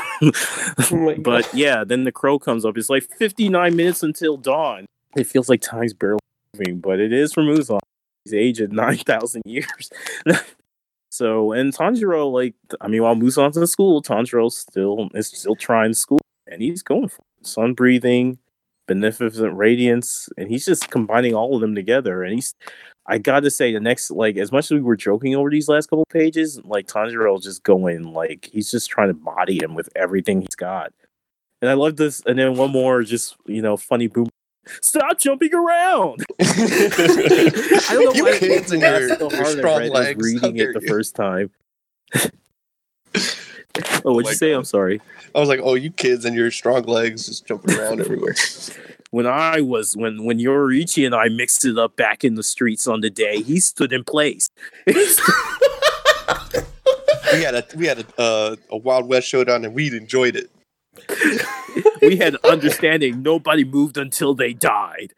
Oh 0.92 1.16
but 1.20 1.54
yeah, 1.54 1.84
then 1.84 2.06
the 2.06 2.12
crow 2.12 2.40
comes 2.40 2.64
up. 2.64 2.78
It's 2.78 2.90
like 2.90 3.04
59 3.04 3.76
minutes 3.76 4.04
until 4.04 4.38
dawn. 4.38 4.86
It 5.18 5.28
feels 5.28 5.50
like 5.50 5.60
time's 5.62 5.94
barely 5.94 6.20
moving, 6.58 6.80
but 6.80 7.00
it 7.02 7.12
is 7.12 7.34
for 7.34 7.44
Muzan. 7.44 7.80
He's 8.24 8.34
aged 8.34 8.72
9,000 8.72 9.42
years. 9.46 9.92
So, 11.14 11.52
and 11.52 11.72
Tanjiro, 11.72 12.32
like, 12.32 12.56
I 12.82 12.88
mean, 12.88 13.04
while 13.04 13.14
Muzan's 13.14 13.56
in 13.56 13.68
school, 13.68 14.02
Tanjiro 14.02 14.52
still 14.52 15.10
is 15.14 15.28
still 15.28 15.56
trying 15.56 15.94
school, 15.94 16.22
and 16.48 16.60
he's 16.60 16.82
going 16.82 17.08
for 17.08 17.22
it. 17.40 17.46
Sun 17.46 17.76
breathing, 17.76 18.40
beneficent 18.88 19.56
radiance, 19.56 20.28
and 20.40 20.50
he's 20.50 20.66
just 20.66 20.90
combining 20.90 21.36
all 21.36 21.54
of 21.54 21.62
them 21.62 21.76
together. 21.76 22.24
And 22.24 22.34
he's, 22.34 22.56
I 23.06 23.20
gotta 23.20 23.52
say, 23.52 23.72
the 23.72 23.80
next, 23.80 24.10
like, 24.10 24.38
as 24.38 24.52
much 24.52 24.66
as 24.66 24.72
we 24.72 24.82
were 24.82 24.96
joking 24.96 25.36
over 25.36 25.52
these 25.52 25.70
last 25.70 25.88
couple 25.88 26.08
pages, 26.10 26.60
like, 26.64 26.88
Tanjiro's 26.88 27.44
just 27.44 27.62
going, 27.62 28.12
like, 28.12 28.50
he's 28.52 28.72
just 28.72 28.90
trying 28.90 29.10
to 29.10 29.14
body 29.14 29.62
him 29.62 29.76
with 29.76 29.90
everything 29.96 30.42
he's 30.42 30.56
got. 30.56 30.94
And 31.62 31.70
I 31.70 31.76
love 31.76 31.98
this. 31.98 32.24
And 32.26 32.40
then 32.40 32.56
one 32.56 32.72
more, 32.72 33.04
just, 33.04 33.36
you 33.46 33.62
know, 33.62 33.78
funny 33.78 34.08
boom. 34.08 34.30
Stop 34.82 35.20
jumping 35.20 35.54
around! 35.54 36.24
I 36.42 37.86
don't 37.92 38.06
know 38.06 38.14
You 38.14 38.24
why 38.24 38.32
it 38.32 38.40
kids 38.40 38.72
made 38.72 38.82
and 38.84 38.84
me 38.84 38.88
laugh 38.88 39.02
your- 39.02 39.18
so 39.18 39.30
hard 39.30 39.46
I 39.48 39.52
strong 39.52 39.80
read 39.80 39.92
legs. 39.92 40.24
Reading 40.24 40.58
it 40.58 40.74
the 40.74 40.82
you. 40.82 40.88
first 40.88 41.16
time. 41.16 41.50
oh, 42.16 44.14
what'd 44.14 44.26
my 44.26 44.30
you 44.32 44.36
say? 44.36 44.52
God. 44.52 44.58
I'm 44.60 44.64
sorry. 44.64 45.02
I 45.36 45.40
was 45.40 45.50
like, 45.50 45.60
oh, 45.64 45.74
you 45.76 45.90
kids 45.92 46.26
and 46.26 46.36
your 46.36 46.52
strong 46.52 46.84
legs 46.84 47.26
just 47.28 47.46
jumping 47.46 47.76
around 47.80 48.00
everywhere. 48.02 48.36
When 49.12 49.28
I 49.28 49.62
was 49.62 49.96
when 49.96 50.24
when 50.26 50.40
Yoriichi 50.40 51.06
and 51.06 51.14
I 51.14 51.28
mixed 51.30 51.66
it 51.66 51.78
up 51.78 51.96
back 51.96 52.24
in 52.24 52.36
the 52.36 52.44
streets 52.44 52.88
on 52.88 53.02
the 53.02 53.10
day, 53.10 53.42
he 53.42 53.60
stood 53.60 53.94
in 53.94 54.04
place. 54.04 54.50
we 54.88 54.94
had 57.44 57.56
a 57.56 57.64
we 57.76 57.86
had 57.88 58.00
a 58.00 58.22
uh, 58.22 58.56
a 58.72 58.78
Wild 58.78 59.08
West 59.08 59.28
showdown 59.28 59.66
and 59.66 59.74
we 59.74 59.96
enjoyed 59.96 60.36
it. 60.36 60.50
We 62.08 62.18
had 62.18 62.36
understanding. 62.44 63.22
Nobody 63.22 63.64
moved 63.64 63.98
until 63.98 64.34
they 64.34 64.54
died, 64.54 65.14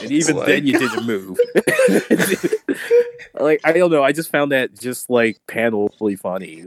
and 0.00 0.10
even 0.10 0.36
Like- 0.36 0.46
then, 0.46 0.66
you 0.66 0.78
didn't 0.78 1.06
move. 1.06 1.38
like 3.40 3.60
I 3.64 3.72
don't 3.72 3.90
know. 3.90 4.02
I 4.02 4.12
just 4.12 4.30
found 4.30 4.52
that 4.52 4.78
just 4.78 5.10
like 5.10 5.38
really 6.00 6.16
funny. 6.16 6.64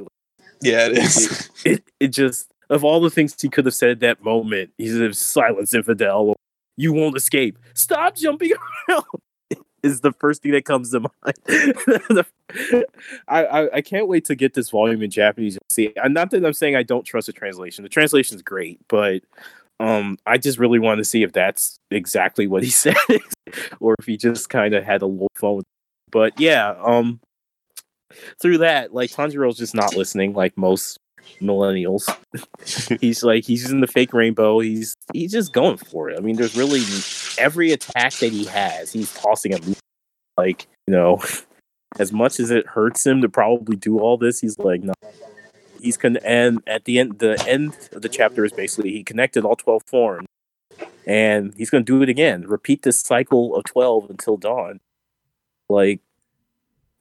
Yeah, 0.61 0.87
it 0.87 0.97
is. 0.97 1.49
It 1.65 1.83
it 1.99 2.07
just 2.09 2.51
of 2.69 2.83
all 2.83 2.99
the 3.01 3.09
things 3.09 3.35
he 3.41 3.49
could 3.49 3.65
have 3.65 3.73
said 3.73 3.89
at 3.89 3.99
that 4.01 4.23
moment, 4.23 4.71
he 4.77 4.87
said 4.89 5.15
silence 5.15 5.73
infidel. 5.73 6.35
You 6.77 6.93
won't 6.93 7.17
escape. 7.17 7.57
Stop 7.73 8.15
jumping 8.15 8.51
around. 8.89 9.03
Is 9.81 10.01
the 10.01 10.11
first 10.11 10.41
thing 10.43 10.51
that 10.51 10.65
comes 10.65 10.91
to 10.91 10.99
mind. 10.99 11.37
I, 13.29 13.45
I 13.45 13.75
I 13.75 13.81
can't 13.81 14.09
wait 14.09 14.25
to 14.25 14.35
get 14.35 14.53
this 14.53 14.69
volume 14.69 15.01
in 15.01 15.09
Japanese 15.09 15.55
and 15.55 15.61
see. 15.69 15.93
Not 16.07 16.31
that 16.31 16.45
I'm 16.45 16.51
saying 16.53 16.75
I 16.75 16.83
don't 16.83 17.05
trust 17.05 17.27
the 17.27 17.33
translation. 17.33 17.83
The 17.83 17.89
translation 17.89 18.35
is 18.35 18.41
great, 18.41 18.81
but 18.89 19.23
um, 19.79 20.17
I 20.25 20.37
just 20.37 20.59
really 20.59 20.79
want 20.79 20.97
to 20.97 21.05
see 21.05 21.23
if 21.23 21.31
that's 21.31 21.79
exactly 21.91 22.47
what 22.47 22.63
he 22.63 22.69
said, 22.69 22.95
or 23.79 23.95
if 23.99 24.05
he 24.05 24.17
just 24.17 24.49
kind 24.49 24.73
of 24.73 24.83
had 24.83 25.01
a 25.01 25.07
little. 25.07 25.29
With 25.41 25.65
but 26.11 26.39
yeah, 26.39 26.75
um, 26.83 27.19
through 28.41 28.59
that, 28.59 28.93
like 28.93 29.11
Tanjiro's 29.11 29.57
just 29.57 29.75
not 29.75 29.95
listening, 29.95 30.33
like 30.33 30.57
most 30.57 30.97
millennials. 31.41 32.09
he's 33.01 33.23
like 33.23 33.43
he's 33.45 33.63
using 33.63 33.81
the 33.81 33.87
fake 33.87 34.13
rainbow. 34.13 34.59
He's 34.59 34.95
he's 35.13 35.31
just 35.31 35.53
going 35.53 35.77
for 35.77 36.09
it. 36.09 36.17
I 36.17 36.21
mean, 36.21 36.35
there's 36.35 36.57
really 36.57 36.81
every 37.37 37.71
attack 37.71 38.13
that 38.15 38.31
he 38.31 38.45
has, 38.45 38.91
he's 38.91 39.13
tossing 39.13 39.53
him. 39.53 39.75
Like 40.37 40.67
you 40.87 40.93
know, 40.93 41.21
as 41.99 42.11
much 42.11 42.39
as 42.39 42.51
it 42.51 42.67
hurts 42.67 43.05
him 43.05 43.21
to 43.21 43.29
probably 43.29 43.75
do 43.75 43.99
all 43.99 44.17
this, 44.17 44.39
he's 44.39 44.57
like 44.59 44.81
no. 44.81 44.93
He's 45.81 45.97
con 45.97 46.17
and 46.17 46.61
at 46.67 46.85
the 46.85 46.99
end, 46.99 47.19
the 47.19 47.43
end 47.47 47.89
of 47.93 48.01
the 48.01 48.09
chapter 48.09 48.45
is 48.45 48.51
basically 48.51 48.91
he 48.91 49.03
connected 49.03 49.45
all 49.45 49.55
twelve 49.55 49.83
forms, 49.85 50.27
and 51.05 51.53
he's 51.55 51.69
going 51.69 51.85
to 51.85 51.97
do 51.97 52.01
it 52.03 52.09
again. 52.09 52.45
Repeat 52.47 52.83
this 52.83 52.99
cycle 52.99 53.55
of 53.55 53.63
twelve 53.63 54.09
until 54.09 54.37
dawn. 54.37 54.79
Like 55.69 56.01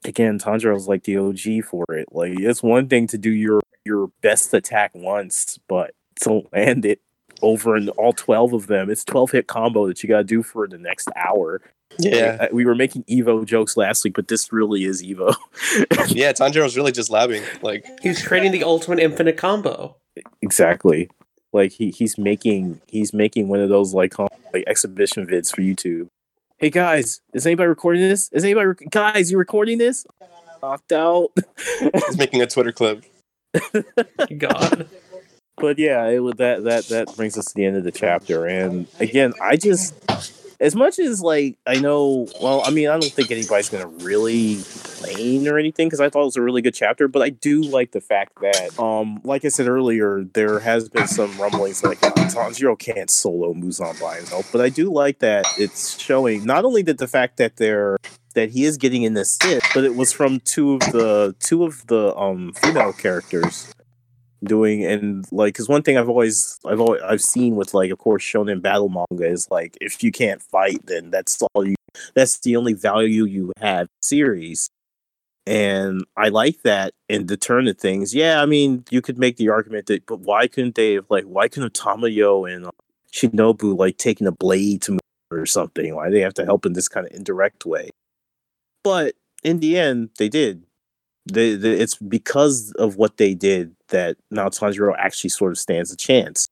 again, 0.05 0.39
Tanjiro's 0.39 0.89
like 0.89 1.05
the 1.05 1.17
OG 1.17 1.65
for 1.65 1.85
it. 1.91 2.09
Like 2.13 2.39
it's 2.39 2.63
one 2.63 2.89
thing 2.89 3.07
to 3.09 3.19
do 3.19 3.31
your 3.31 3.61
your 3.85 4.09
best 4.21 4.53
attack 4.55 4.93
once, 4.95 5.59
but 5.69 5.95
to 6.23 6.43
land 6.53 6.85
it 6.85 7.01
over 7.43 7.77
in 7.77 7.89
all 7.91 8.13
12 8.13 8.53
of 8.53 8.67
them, 8.67 8.91
it's 8.91 9.05
12 9.05 9.31
hit 9.33 9.47
combo 9.47 9.87
that 9.87 10.03
you 10.03 10.09
got 10.09 10.19
to 10.19 10.25
do 10.25 10.43
for 10.43 10.67
the 10.67 10.79
next 10.79 11.09
hour. 11.17 11.61
Yeah, 11.99 12.37
Like, 12.41 12.53
we 12.53 12.65
were 12.65 12.75
making 12.75 13.05
Evo 13.05 13.45
jokes 13.45 13.77
last 13.77 14.05
week, 14.05 14.15
but 14.15 14.29
this 14.29 14.53
really 14.53 14.85
is 14.85 15.03
Evo. 15.03 15.35
yeah. 16.15 16.33
Tanjiro's 16.33 16.77
really 16.77 16.93
just 16.93 17.11
labbing. 17.11 17.43
Like, 17.63 17.85
He's 18.03 18.25
creating 18.25 18.53
the 18.53 18.63
ultimate 18.65 18.99
infinite 19.01 19.37
combo. 19.37 19.97
exactly. 20.43 21.09
Like 21.53 21.73
he, 21.73 21.91
he's 21.91 22.19
making 22.19 22.81
he's 22.89 23.15
making 23.15 23.49
one 23.49 23.61
of 23.61 23.71
those 23.71 23.95
like 23.95 24.19
like 24.19 24.65
exhibition 24.67 25.27
vids 25.27 25.51
for 25.55 25.63
YouTube. 25.63 26.09
Hey 26.59 26.69
guys, 26.69 27.21
is 27.33 27.47
anybody 27.47 27.69
recording 27.69 28.03
this? 28.03 28.29
Is 28.33 28.45
anybody 28.45 28.67
rec- 28.67 28.91
guys? 28.91 29.33
You 29.33 29.39
recording 29.39 29.79
this? 29.79 30.05
Knocked 30.63 30.93
out. 30.93 31.29
he's 31.81 32.19
making 32.19 32.43
a 32.43 32.47
Twitter 32.47 32.71
clip. 32.71 33.03
God. 34.39 34.89
But 35.61 35.79
yeah, 35.79 36.07
it 36.07 36.21
that 36.39 36.65
that 36.65 36.85
that 36.89 37.17
brings 37.17 37.37
us 37.37 37.47
to 37.47 37.55
the 37.55 37.65
end 37.65 37.77
of 37.77 37.85
the 37.85 37.93
chapter. 37.93 38.47
And 38.47 38.87
again, 39.01 39.33
I 39.43 39.57
just 39.57 39.95
as 40.61 40.75
much 40.75 40.99
as 40.99 41.21
like 41.21 41.57
I 41.67 41.79
know, 41.79 42.29
well, 42.41 42.63
I 42.65 42.71
mean, 42.71 42.89
I 42.89 42.99
don't 42.99 43.05
think 43.05 43.31
anybody's 43.31 43.69
gonna 43.69 43.87
really 43.87 44.63
complain 44.99 45.49
or 45.49 45.59
anything 45.59 45.87
because 45.87 46.01
I 46.01 46.09
thought 46.09 46.23
it 46.23 46.27
was 46.27 46.37
a 46.37 46.43
really 46.43 46.63
good 46.63 46.75
chapter. 46.75 47.09
But 47.09 47.23
I 47.23 47.31
do 47.31 47.63
like 47.63 47.93
the 47.93 48.01
fact 48.01 48.41
that, 48.41 48.79
um, 48.79 49.21
like 49.25 49.45
I 49.45 49.49
said 49.49 49.69
earlier, 49.69 50.25
there 50.33 50.61
has 50.61 50.89
been 50.89 51.07
some 51.07 51.37
rumblings 51.39 51.83
like 51.85 52.03
uh, 52.03 52.11
Tanjiro 52.11 52.79
can't 52.79 53.11
solo 53.11 53.55
Muzan 53.55 54.01
by 54.01 54.17
himself. 54.17 54.51
But 54.53 54.61
I 54.61 54.69
do 54.69 54.91
like 54.93 55.21
that 55.21 55.47
it's 55.59 55.99
showing 56.01 56.45
not 56.45 56.65
only 56.65 56.83
that 56.83 56.99
the 56.99 57.09
fact 57.09 57.37
that 57.39 57.57
they're 57.57 57.97
that 58.35 58.51
he 58.51 58.65
is 58.65 58.77
getting 58.77 59.03
in 59.03 59.15
this 59.15 59.39
sit, 59.41 59.63
but 59.75 59.85
it 59.85 59.97
was 59.97 60.13
from 60.13 60.41
two 60.41 60.75
of 60.75 60.81
the 60.93 61.35
two 61.41 61.65
of 61.65 61.87
the 61.87 62.15
um 62.17 62.53
female 62.55 62.93
characters 62.93 63.73
doing 64.45 64.85
and 64.85 65.27
like 65.33 65.55
because 65.55 65.69
one 65.69 65.83
thing 65.83 65.97
I've 65.97 66.09
always 66.09 66.59
I've 66.65 66.81
always 66.81 67.03
I've 67.03 67.23
seen 67.23 67.57
with 67.57 67.75
like 67.75 67.91
of 67.91 67.99
course 67.99 68.23
shonen 68.23 68.63
battle 68.63 68.89
manga 68.89 69.27
is 69.27 69.51
like 69.51 69.77
if 69.81 70.03
you 70.03 70.13
can't 70.13 70.41
fight 70.41 70.87
then 70.87 71.11
that's 71.11 71.43
all 71.43 71.67
you 71.67 71.75
that's 72.15 72.39
the 72.41 72.57
only 72.57 72.75
value 72.75 73.25
you 73.25 73.53
have 73.59 73.89
series. 74.03 74.71
And 75.47 76.05
I 76.15 76.29
like 76.29 76.63
that 76.63 76.93
in 77.09 77.27
the 77.27 77.39
turn 77.39 77.69
of 77.69 77.79
things. 77.79 78.15
Yeah 78.15 78.43
I 78.43 78.47
mean 78.47 78.85
you 78.91 79.03
could 79.03 79.19
make 79.19 79.37
the 79.37 79.49
argument 79.49 79.87
that 79.87 80.07
but 80.07 80.21
why 80.21 80.47
couldn't 80.47 80.75
they 80.75 80.95
have 80.95 81.07
like 81.09 81.25
why 81.25 81.49
couldn't 81.49 81.75
Tamayo 81.75 82.51
and 82.53 82.67
uh, 82.67 82.71
Shinobu 83.13 83.77
like 83.77 83.97
taking 83.97 84.27
a 84.27 84.33
blade 84.33 84.83
to 84.83 84.93
move 84.93 85.01
or 85.31 85.47
something? 85.47 85.95
Why 85.95 86.11
they 86.11 86.21
have 86.21 86.35
to 86.35 86.45
help 86.45 86.67
in 86.67 86.75
this 86.75 86.89
kind 86.89 87.07
of 87.07 87.13
indirect 87.13 87.67
way? 87.67 87.91
But 88.85 89.15
in 89.43 89.61
the 89.61 89.79
end 89.79 90.11
they 90.19 90.29
did 90.29 90.65
they, 91.33 91.55
they, 91.55 91.73
it's 91.73 91.97
because 91.97 92.73
of 92.79 92.97
what 92.97 93.17
they 93.17 93.35
did 93.35 93.75
that 93.89 94.17
now 94.31 94.49
Tanjiro 94.49 94.95
actually 94.99 95.31
sort 95.31 95.53
of 95.53 95.59
stands 95.59 95.93
a 95.93 95.97
chance. 95.97 96.47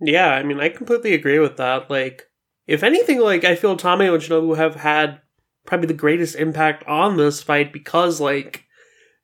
Yeah, 0.00 0.30
I 0.30 0.42
mean, 0.42 0.60
I 0.60 0.68
completely 0.68 1.14
agree 1.14 1.38
with 1.38 1.56
that. 1.56 1.90
Like, 1.90 2.28
if 2.66 2.82
anything, 2.82 3.20
like, 3.20 3.44
I 3.44 3.54
feel 3.54 3.76
Tommy 3.76 4.06
and 4.06 4.16
Shinobu 4.18 4.56
have 4.56 4.76
had 4.76 5.20
probably 5.66 5.86
the 5.86 5.94
greatest 5.94 6.34
impact 6.36 6.84
on 6.86 7.16
this 7.16 7.42
fight 7.42 7.72
because, 7.72 8.20
like, 8.20 8.64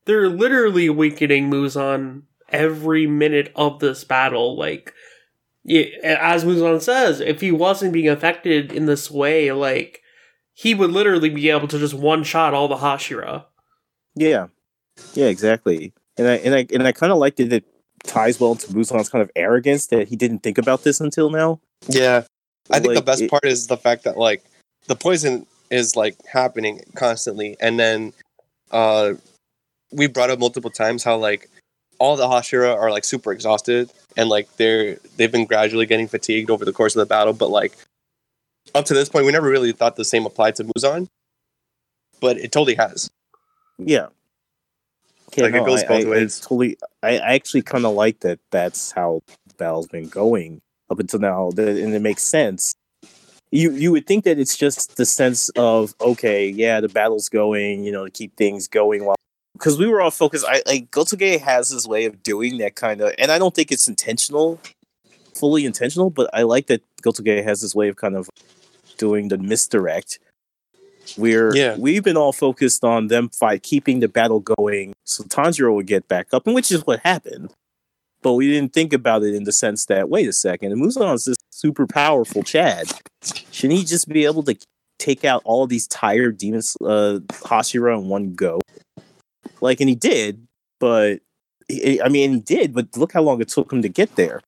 they're 0.04 0.28
literally 0.28 0.88
weakening 0.88 1.50
Muzan 1.50 2.22
every 2.50 3.06
minute 3.06 3.52
of 3.54 3.80
this 3.80 4.04
battle. 4.04 4.56
Like, 4.56 4.94
it, 5.64 6.02
as 6.04 6.44
Muzan 6.44 6.80
says, 6.80 7.20
if 7.20 7.40
he 7.40 7.52
wasn't 7.52 7.92
being 7.92 8.08
affected 8.08 8.72
in 8.72 8.86
this 8.86 9.10
way, 9.10 9.52
like, 9.52 10.02
he 10.52 10.74
would 10.74 10.90
literally 10.90 11.30
be 11.30 11.50
able 11.50 11.68
to 11.68 11.78
just 11.78 11.94
one 11.94 12.22
shot 12.22 12.54
all 12.54 12.68
the 12.68 12.76
Hashira. 12.76 13.46
Yeah, 14.14 14.48
yeah, 15.14 15.26
exactly. 15.26 15.92
And 16.16 16.26
I 16.28 16.34
and 16.36 16.54
I 16.54 16.66
and 16.72 16.86
I 16.86 16.92
kind 16.92 17.12
of 17.12 17.18
liked 17.18 17.40
it. 17.40 17.52
It 17.52 17.64
ties 18.04 18.40
well 18.40 18.54
to 18.56 18.66
Muzan's 18.68 19.08
kind 19.08 19.22
of 19.22 19.30
arrogance 19.36 19.86
that 19.88 20.08
he 20.08 20.16
didn't 20.16 20.40
think 20.40 20.58
about 20.58 20.84
this 20.84 21.00
until 21.00 21.30
now. 21.30 21.60
Yeah, 21.88 22.24
I 22.70 22.80
think 22.80 22.94
the 22.94 23.02
best 23.02 23.22
it- 23.22 23.30
part 23.30 23.44
is 23.44 23.66
the 23.66 23.76
fact 23.76 24.04
that 24.04 24.16
like 24.18 24.44
the 24.86 24.96
poison 24.96 25.46
is 25.70 25.96
like 25.96 26.16
happening 26.26 26.82
constantly, 26.96 27.56
and 27.60 27.78
then 27.78 28.12
uh, 28.70 29.14
we 29.92 30.06
brought 30.06 30.30
up 30.30 30.38
multiple 30.38 30.70
times 30.70 31.04
how 31.04 31.16
like 31.16 31.48
all 31.98 32.16
the 32.16 32.26
Hashira 32.26 32.74
are 32.74 32.90
like 32.90 33.04
super 33.04 33.32
exhausted, 33.32 33.90
and 34.16 34.28
like 34.28 34.54
they're 34.56 34.96
they've 35.16 35.32
been 35.32 35.46
gradually 35.46 35.86
getting 35.86 36.08
fatigued 36.08 36.50
over 36.50 36.64
the 36.64 36.72
course 36.72 36.96
of 36.96 37.00
the 37.00 37.06
battle. 37.06 37.32
But 37.32 37.50
like 37.50 37.76
up 38.74 38.84
to 38.86 38.94
this 38.94 39.08
point, 39.08 39.26
we 39.26 39.32
never 39.32 39.48
really 39.48 39.72
thought 39.72 39.96
the 39.96 40.04
same 40.04 40.26
applied 40.26 40.56
to 40.56 40.64
Muzan, 40.64 41.08
but 42.20 42.36
it 42.38 42.52
totally 42.52 42.74
has. 42.74 43.10
Yeah. 43.78 44.08
Yeah, 45.36 45.44
Like, 45.44 45.54
it 45.54 45.64
goes 45.64 45.82
I, 45.84 45.86
both 45.86 46.04
I- 46.04 46.08
I 46.08 46.10
ways. 46.10 46.40
totally. 46.40 46.76
I, 47.02 47.18
I 47.18 47.34
actually 47.34 47.62
kind 47.62 47.84
of 47.86 47.94
like 47.94 48.20
that. 48.20 48.40
That's 48.50 48.90
how 48.92 49.22
the 49.46 49.54
battle's 49.54 49.86
been 49.86 50.08
going 50.08 50.60
up 50.90 50.98
until 50.98 51.20
now, 51.20 51.50
and 51.56 51.94
it 51.94 52.02
makes 52.02 52.22
sense. 52.22 52.74
You 53.52 53.72
you 53.72 53.90
would 53.92 54.06
think 54.06 54.24
that 54.24 54.38
it's 54.38 54.56
just 54.56 54.96
the 54.96 55.06
sense 55.06 55.48
of 55.50 55.94
okay, 56.00 56.48
yeah, 56.48 56.80
the 56.80 56.88
battle's 56.88 57.28
going, 57.28 57.84
you 57.84 57.90
know, 57.92 58.04
to 58.04 58.10
keep 58.10 58.36
things 58.36 58.68
going 58.68 59.04
while 59.04 59.16
because 59.54 59.78
we 59.78 59.86
were 59.86 60.00
all 60.00 60.10
focused. 60.10 60.44
I 60.48 60.62
like 60.66 60.90
Gotoge 60.90 61.40
has 61.40 61.70
his 61.70 61.86
way 61.86 62.04
of 62.06 62.22
doing 62.22 62.58
that 62.58 62.74
kind 62.76 63.00
of, 63.00 63.12
and 63.18 63.30
I 63.32 63.38
don't 63.38 63.54
think 63.54 63.72
it's 63.72 63.88
intentional, 63.88 64.60
fully 65.34 65.64
intentional, 65.64 66.10
but 66.10 66.30
I 66.32 66.42
like 66.42 66.66
that 66.68 66.82
Gotoge 67.02 67.42
has 67.42 67.60
this 67.60 67.74
way 67.74 67.88
of 67.88 67.96
kind 67.96 68.16
of 68.16 68.28
doing 68.98 69.28
the 69.28 69.38
misdirect. 69.38 70.18
Where 71.16 71.54
Yeah. 71.54 71.76
we've 71.78 72.02
been 72.04 72.16
all 72.16 72.32
focused 72.32 72.84
on 72.84 73.08
them 73.08 73.28
fight, 73.30 73.62
keeping 73.62 74.00
the 74.00 74.08
battle 74.08 74.40
going, 74.40 74.92
so 75.04 75.24
Tanjiro 75.24 75.74
would 75.74 75.86
get 75.86 76.08
back 76.08 76.28
up, 76.32 76.46
and 76.46 76.54
which 76.54 76.70
is 76.70 76.86
what 76.86 77.00
happened. 77.00 77.50
But 78.22 78.34
we 78.34 78.50
didn't 78.50 78.72
think 78.74 78.92
about 78.92 79.22
it 79.22 79.34
in 79.34 79.44
the 79.44 79.52
sense 79.52 79.86
that 79.86 80.08
wait 80.10 80.28
a 80.28 80.32
second, 80.32 80.72
Muzan's 80.78 81.24
this 81.24 81.36
super 81.50 81.86
powerful 81.86 82.42
Chad. 82.42 82.90
Shouldn't 83.50 83.78
he 83.78 83.84
just 83.84 84.08
be 84.08 84.24
able 84.26 84.42
to 84.44 84.56
take 84.98 85.24
out 85.24 85.40
all 85.44 85.62
of 85.64 85.70
these 85.70 85.86
tired 85.86 86.36
demons, 86.36 86.76
uh, 86.82 87.20
Hashira 87.28 87.98
in 87.98 88.08
one 88.08 88.34
go? 88.34 88.60
Like, 89.62 89.80
and 89.80 89.88
he 89.88 89.94
did, 89.94 90.46
but 90.78 91.20
he, 91.68 92.00
I 92.02 92.08
mean, 92.08 92.34
he 92.34 92.40
did, 92.40 92.74
but 92.74 92.94
look 92.96 93.12
how 93.12 93.22
long 93.22 93.40
it 93.40 93.48
took 93.48 93.72
him 93.72 93.80
to 93.82 93.88
get 93.88 94.16
there. 94.16 94.42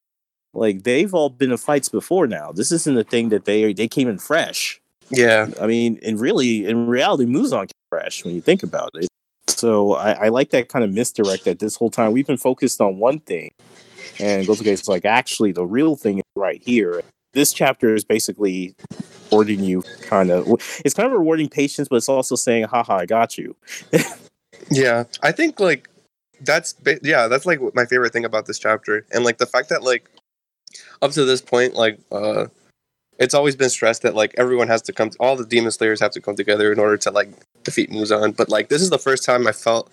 Like, 0.54 0.82
they've 0.82 1.14
all 1.14 1.30
been 1.30 1.50
in 1.50 1.56
fights 1.56 1.88
before 1.88 2.26
now. 2.26 2.52
This 2.52 2.72
isn't 2.72 2.98
a 2.98 3.04
thing 3.04 3.30
that 3.30 3.46
they 3.46 3.72
they 3.72 3.88
came 3.88 4.06
in 4.08 4.18
fresh. 4.18 4.81
Yeah, 5.12 5.50
I 5.60 5.66
mean, 5.66 5.98
and 6.02 6.18
really, 6.18 6.66
in 6.66 6.86
reality, 6.86 7.24
Muzan 7.26 7.70
fresh 7.90 8.24
when 8.24 8.34
you 8.34 8.40
think 8.40 8.62
about 8.62 8.90
it. 8.94 9.08
So 9.48 9.94
I, 9.94 10.12
I 10.12 10.28
like 10.28 10.50
that 10.50 10.68
kind 10.68 10.84
of 10.84 10.90
misdirect 10.90 11.44
that 11.44 11.58
this 11.58 11.76
whole 11.76 11.90
time 11.90 12.12
we've 12.12 12.26
been 12.26 12.38
focused 12.38 12.80
on 12.80 12.98
one 12.98 13.18
thing, 13.20 13.52
and 14.18 14.46
Gotoge's 14.46 14.88
like, 14.88 15.04
actually, 15.04 15.52
the 15.52 15.66
real 15.66 15.96
thing 15.96 16.18
is 16.18 16.24
right 16.34 16.62
here. 16.64 17.02
This 17.34 17.52
chapter 17.52 17.94
is 17.94 18.04
basically 18.04 18.74
rewarding 19.30 19.60
you, 19.60 19.82
kind 20.02 20.30
of. 20.30 20.46
It's 20.84 20.94
kind 20.94 21.06
of 21.06 21.12
rewarding 21.12 21.48
patience, 21.48 21.88
but 21.88 21.96
it's 21.96 22.08
also 22.08 22.34
saying, 22.34 22.64
"Haha, 22.64 22.96
I 22.96 23.06
got 23.06 23.38
you." 23.38 23.54
Yeah, 24.70 25.04
I 25.22 25.32
think 25.32 25.60
like 25.60 25.88
that's 26.40 26.74
yeah, 27.02 27.28
that's 27.28 27.46
like 27.46 27.60
my 27.74 27.84
favorite 27.84 28.12
thing 28.12 28.24
about 28.24 28.46
this 28.46 28.58
chapter, 28.58 29.04
and 29.12 29.24
like 29.24 29.38
the 29.38 29.46
fact 29.46 29.68
that 29.68 29.82
like 29.82 30.08
up 31.00 31.10
to 31.12 31.24
this 31.24 31.40
point, 31.40 31.74
like 31.74 31.98
uh, 32.10 32.46
it's 33.22 33.34
always 33.34 33.54
been 33.54 33.70
stressed 33.70 34.02
that 34.02 34.16
like 34.16 34.34
everyone 34.36 34.66
has 34.66 34.82
to 34.82 34.92
come, 34.92 35.12
all 35.20 35.36
the 35.36 35.46
demon 35.46 35.70
slayers 35.70 36.00
have 36.00 36.10
to 36.10 36.20
come 36.20 36.34
together 36.34 36.72
in 36.72 36.80
order 36.80 36.96
to 36.96 37.10
like 37.12 37.28
defeat 37.62 37.88
Muzan. 37.88 38.36
But 38.36 38.48
like 38.48 38.68
this 38.68 38.82
is 38.82 38.90
the 38.90 38.98
first 38.98 39.24
time 39.24 39.46
I 39.46 39.52
felt 39.52 39.90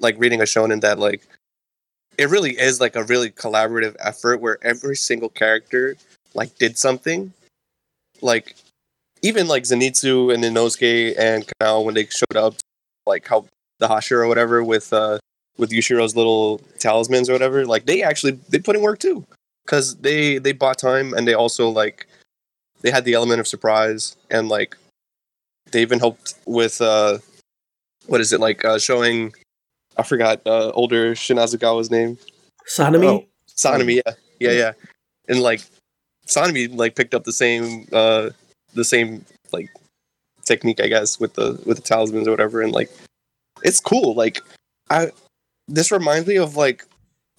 like 0.00 0.18
reading 0.18 0.40
a 0.40 0.44
shonen 0.44 0.80
that 0.80 0.98
like 0.98 1.22
it 2.18 2.28
really 2.28 2.58
is 2.58 2.80
like 2.80 2.96
a 2.96 3.04
really 3.04 3.30
collaborative 3.30 3.94
effort 4.00 4.40
where 4.40 4.58
every 4.62 4.96
single 4.96 5.28
character 5.28 5.94
like 6.34 6.58
did 6.58 6.76
something, 6.76 7.32
like 8.20 8.56
even 9.22 9.46
like 9.46 9.62
Zenitsu 9.62 10.34
and 10.34 10.42
Inosuke 10.42 11.14
and 11.16 11.46
Kanao 11.46 11.84
when 11.84 11.94
they 11.94 12.06
showed 12.06 12.36
up, 12.36 12.54
like 13.06 13.28
how 13.28 13.46
the 13.78 13.86
Hashira 13.86 14.24
or 14.24 14.26
whatever 14.26 14.64
with 14.64 14.92
uh 14.92 15.18
with 15.56 15.70
Yushiro's 15.70 16.16
little 16.16 16.60
talismans 16.80 17.30
or 17.30 17.32
whatever, 17.32 17.64
like 17.64 17.86
they 17.86 18.02
actually 18.02 18.32
they 18.48 18.58
put 18.58 18.74
in 18.74 18.82
work 18.82 18.98
too, 18.98 19.24
because 19.64 19.94
they 19.98 20.38
they 20.38 20.50
bought 20.50 20.78
time 20.78 21.14
and 21.14 21.28
they 21.28 21.34
also 21.34 21.68
like 21.68 22.08
they 22.82 22.90
had 22.90 23.04
the 23.04 23.14
element 23.14 23.40
of 23.40 23.46
surprise 23.46 24.16
and 24.30 24.48
like 24.48 24.76
they 25.72 25.82
even 25.82 25.98
helped 25.98 26.34
with 26.46 26.80
uh 26.80 27.18
what 28.06 28.20
is 28.20 28.32
it 28.32 28.40
like 28.40 28.64
uh 28.64 28.78
showing 28.78 29.32
I 29.96 30.02
forgot 30.02 30.40
uh 30.46 30.70
older 30.70 31.14
Shinazugawa's 31.14 31.90
name. 31.90 32.18
Sanemi? 32.66 33.04
Oh. 33.04 33.26
Sanemi. 33.48 34.00
yeah. 34.04 34.14
Yeah 34.38 34.52
yeah. 34.52 34.72
And 35.28 35.40
like 35.40 35.62
Sanemi 36.26 36.74
like 36.76 36.96
picked 36.96 37.14
up 37.14 37.24
the 37.24 37.32
same 37.32 37.86
uh 37.92 38.30
the 38.74 38.84
same 38.84 39.24
like 39.52 39.68
technique 40.44 40.80
I 40.80 40.88
guess 40.88 41.20
with 41.20 41.34
the 41.34 41.60
with 41.66 41.76
the 41.76 41.82
talismans 41.82 42.26
or 42.26 42.30
whatever. 42.30 42.62
And 42.62 42.72
like 42.72 42.90
it's 43.62 43.80
cool. 43.80 44.14
Like 44.14 44.40
I 44.88 45.10
this 45.68 45.92
reminds 45.92 46.26
me 46.26 46.36
of 46.36 46.56
like 46.56 46.84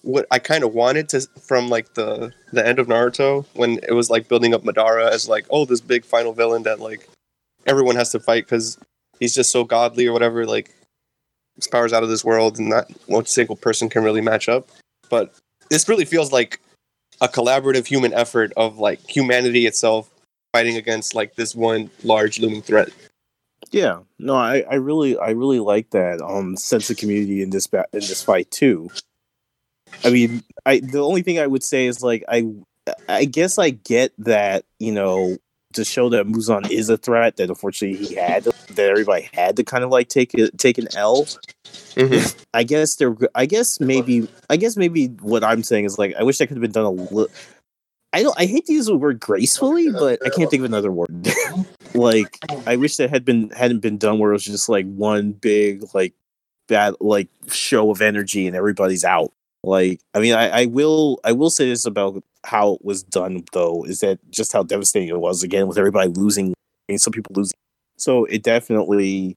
what 0.02 0.26
I 0.30 0.38
kind 0.38 0.64
of 0.64 0.74
wanted 0.74 1.08
to 1.10 1.20
from 1.40 1.68
like 1.68 1.94
the 1.94 2.32
the 2.52 2.66
end 2.66 2.78
of 2.78 2.88
Naruto 2.88 3.46
when 3.54 3.78
it 3.88 3.92
was 3.92 4.10
like 4.10 4.28
building 4.28 4.52
up 4.54 4.62
Madara 4.62 5.10
as 5.10 5.28
like 5.28 5.46
oh 5.50 5.64
this 5.64 5.80
big 5.80 6.04
final 6.04 6.32
villain 6.32 6.64
that 6.64 6.80
like 6.80 7.08
everyone 7.66 7.96
has 7.96 8.10
to 8.10 8.20
fight 8.20 8.44
because 8.44 8.78
he's 9.20 9.34
just 9.34 9.52
so 9.52 9.64
godly 9.64 10.06
or 10.06 10.12
whatever 10.12 10.44
like 10.44 10.74
his 11.56 11.68
powers 11.68 11.92
out 11.92 12.02
of 12.02 12.08
this 12.08 12.24
world 12.24 12.58
and 12.58 12.68
not 12.68 12.90
one 13.06 13.26
single 13.26 13.56
person 13.56 13.88
can 13.88 14.02
really 14.02 14.20
match 14.20 14.48
up. 14.48 14.68
But 15.08 15.34
this 15.70 15.88
really 15.88 16.04
feels 16.04 16.32
like 16.32 16.60
a 17.20 17.28
collaborative 17.28 17.86
human 17.86 18.12
effort 18.12 18.52
of 18.56 18.78
like 18.78 19.00
humanity 19.08 19.66
itself 19.66 20.10
fighting 20.52 20.76
against 20.76 21.14
like 21.14 21.34
this 21.36 21.54
one 21.54 21.90
large 22.02 22.40
looming 22.40 22.62
threat. 22.62 22.88
Yeah, 23.70 24.00
no, 24.18 24.34
I, 24.34 24.64
I 24.70 24.74
really, 24.74 25.16
I 25.16 25.30
really 25.30 25.60
like 25.60 25.90
that 25.90 26.20
um 26.20 26.56
sense 26.56 26.90
of 26.90 26.96
community 26.96 27.42
in 27.42 27.50
this 27.50 27.66
ba- 27.66 27.86
in 27.92 28.00
this 28.00 28.22
fight 28.22 28.50
too. 28.50 28.90
I 30.04 30.10
mean, 30.10 30.42
I 30.66 30.80
the 30.80 31.00
only 31.00 31.22
thing 31.22 31.38
I 31.38 31.46
would 31.46 31.62
say 31.62 31.86
is 31.86 32.02
like 32.02 32.24
I, 32.28 32.46
I 33.08 33.24
guess 33.24 33.58
I 33.58 33.70
get 33.70 34.12
that 34.18 34.64
you 34.78 34.92
know 34.92 35.36
to 35.74 35.84
show 35.84 36.08
that 36.10 36.26
Muzan 36.26 36.70
is 36.70 36.88
a 36.88 36.96
threat 36.96 37.36
that 37.36 37.48
unfortunately 37.48 38.04
he 38.04 38.14
had 38.14 38.44
that 38.44 38.78
everybody 38.90 39.28
had 39.32 39.56
to 39.56 39.64
kind 39.64 39.84
of 39.84 39.90
like 39.90 40.08
take 40.08 40.34
a, 40.34 40.50
take 40.52 40.78
an 40.78 40.88
L. 40.94 41.24
Mhm. 41.94 42.44
I 42.54 42.62
guess 42.62 42.96
there. 42.96 43.16
I 43.34 43.46
guess 43.46 43.80
maybe. 43.80 44.28
I 44.50 44.56
guess 44.56 44.76
maybe 44.76 45.06
what 45.20 45.44
I'm 45.44 45.62
saying 45.62 45.84
is 45.84 45.98
like 45.98 46.14
I 46.18 46.22
wish 46.22 46.38
that 46.38 46.46
could 46.48 46.56
have 46.56 46.62
been 46.62 46.72
done 46.72 46.84
a 46.84 46.90
little. 46.90 47.28
I 48.12 48.22
don't. 48.22 48.38
I 48.38 48.44
hate 48.44 48.66
to 48.66 48.72
use 48.74 48.86
the 48.86 48.96
word 48.96 49.20
gracefully, 49.20 49.90
but 49.90 50.24
I 50.24 50.28
can't 50.28 50.50
think 50.50 50.60
of 50.60 50.66
another 50.66 50.92
word. 50.92 51.26
like 51.94 52.38
I 52.66 52.76
wish 52.76 52.96
that 52.96 53.08
had 53.10 53.24
been 53.24 53.50
hadn't 53.50 53.80
been 53.80 53.96
done 53.98 54.18
where 54.18 54.30
it 54.30 54.34
was 54.34 54.44
just 54.44 54.68
like 54.68 54.86
one 54.86 55.32
big 55.32 55.84
like 55.94 56.12
bad 56.68 56.94
like 57.00 57.28
show 57.48 57.90
of 57.90 58.02
energy 58.02 58.46
and 58.46 58.54
everybody's 58.54 59.04
out. 59.04 59.32
Like 59.64 60.00
I 60.14 60.20
mean, 60.20 60.34
I, 60.34 60.62
I 60.62 60.66
will 60.66 61.20
I 61.24 61.32
will 61.32 61.50
say 61.50 61.68
this 61.68 61.86
about 61.86 62.22
how 62.44 62.74
it 62.74 62.84
was 62.84 63.02
done 63.02 63.44
though 63.52 63.84
is 63.84 64.00
that 64.00 64.18
just 64.30 64.52
how 64.52 64.64
devastating 64.64 65.08
it 65.08 65.20
was 65.20 65.42
again 65.42 65.68
with 65.68 65.78
everybody 65.78 66.08
losing 66.08 66.54
and 66.88 67.00
some 67.00 67.12
people 67.12 67.34
losing. 67.36 67.56
So 67.96 68.24
it 68.24 68.42
definitely 68.42 69.36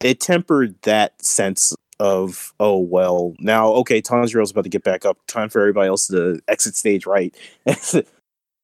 it 0.00 0.20
tempered 0.20 0.74
that 0.82 1.22
sense 1.24 1.74
of 2.00 2.52
oh 2.58 2.78
well 2.78 3.34
now 3.38 3.68
okay 3.68 4.02
Tanjiro's 4.02 4.50
about 4.50 4.64
to 4.64 4.70
get 4.70 4.82
back 4.82 5.04
up. 5.04 5.18
Time 5.28 5.48
for 5.48 5.60
everybody 5.60 5.88
else 5.88 6.08
to 6.08 6.40
exit 6.48 6.76
stage 6.76 7.06
right. 7.06 7.34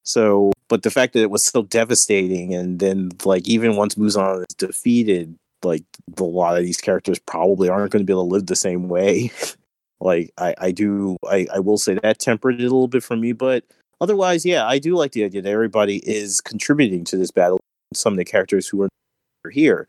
So 0.08 0.52
but 0.68 0.84
the 0.84 0.90
fact 0.90 1.12
that 1.12 1.20
it 1.20 1.30
was 1.30 1.44
so 1.44 1.62
devastating 1.64 2.54
and 2.54 2.78
then 2.78 3.10
like 3.26 3.46
even 3.46 3.76
once 3.76 3.94
Muzan 3.96 4.40
is 4.48 4.54
defeated 4.56 5.36
like 5.62 5.84
a 6.16 6.22
lot 6.22 6.56
of 6.56 6.64
these 6.64 6.78
characters 6.78 7.18
probably 7.18 7.68
aren't 7.68 7.92
going 7.92 8.00
to 8.00 8.06
be 8.06 8.12
able 8.14 8.26
to 8.26 8.32
live 8.32 8.46
the 8.46 8.56
same 8.56 8.88
way 8.88 9.30
like 10.00 10.32
I, 10.38 10.54
I 10.58 10.70
do 10.70 11.16
I, 11.28 11.46
I 11.54 11.58
will 11.60 11.78
say 11.78 11.94
that 11.94 12.18
tempered 12.18 12.54
it 12.56 12.60
a 12.60 12.64
little 12.64 12.88
bit 12.88 13.02
for 13.02 13.16
me 13.16 13.32
but 13.32 13.64
otherwise 14.00 14.44
yeah 14.44 14.66
I 14.66 14.78
do 14.78 14.94
like 14.94 15.12
the 15.12 15.24
idea 15.24 15.42
that 15.42 15.50
everybody 15.50 15.98
is 15.98 16.40
contributing 16.40 17.04
to 17.04 17.16
this 17.16 17.30
battle 17.30 17.60
some 17.94 18.12
of 18.12 18.18
the 18.18 18.24
characters 18.24 18.68
who 18.68 18.82
are 18.82 19.50
here 19.50 19.88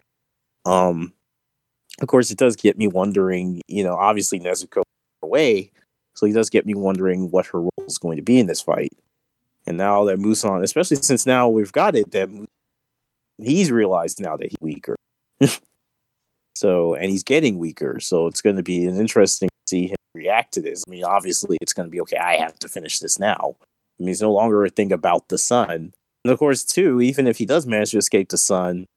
um 0.66 1.14
of 2.02 2.08
course, 2.08 2.32
it 2.32 2.38
does 2.38 2.56
get 2.56 2.78
me 2.78 2.88
wondering. 2.88 3.62
You 3.68 3.84
know, 3.84 3.96
obviously 3.96 4.40
Nezuko 4.40 4.84
away, 5.22 5.72
so 6.16 6.26
he 6.26 6.34
does 6.34 6.50
get 6.50 6.66
me 6.66 6.74
wondering 6.74 7.30
what 7.32 7.48
her 7.48 7.62
role 7.62 7.84
is 7.88 7.98
going 7.98 8.18
to 8.18 8.24
be 8.24 8.40
in 8.40 8.48
this 8.48 8.62
fight. 8.62 8.94
And 9.68 9.78
now 9.78 10.06
that 10.06 10.20
Muzan, 10.20 10.64
especially 10.64 10.98
since 10.98 11.26
now 11.26 11.50
we've 11.50 11.72
got 11.72 11.96
it, 11.96 12.12
that 12.12 12.30
he's 13.38 13.72
realized 13.72 14.22
now 14.22 14.38
that 14.38 14.50
he's 14.50 14.58
weaker. 14.62 14.96
so, 16.60 16.94
and 16.94 17.10
he's 17.10 17.24
getting 17.24 17.58
weaker. 17.58 18.02
So 18.02 18.28
it's 18.28 18.42
going 18.42 18.58
to 18.58 18.64
be 18.64 18.86
an 18.86 18.98
interesting 18.98 19.48
to 19.48 19.70
see 19.70 19.88
him 19.88 19.96
react 20.14 20.54
to 20.56 20.62
this. 20.62 20.84
I 20.86 20.92
mean, 20.92 21.06
obviously, 21.06 21.58
it's 21.62 21.72
going 21.72 21.88
to 21.88 21.90
be 21.90 22.02
okay. 22.02 22.18
I 22.18 22.36
have 22.36 22.60
to 22.60 22.68
finish 22.68 23.00
this 23.00 23.18
now. 23.18 23.56
I 23.62 24.04
mean, 24.04 24.10
it's 24.10 24.22
no 24.22 24.34
longer 24.34 24.66
a 24.66 24.70
thing 24.70 24.92
about 24.92 25.30
the 25.30 25.38
sun. 25.38 25.94
And 26.26 26.34
of 26.34 26.38
course, 26.38 26.66
too, 26.66 27.00
even 27.00 27.28
if 27.28 27.38
he 27.38 27.46
does 27.46 27.66
manage 27.66 27.92
to 27.92 27.98
escape 27.98 28.28
the 28.28 28.38
sun, 28.38 28.88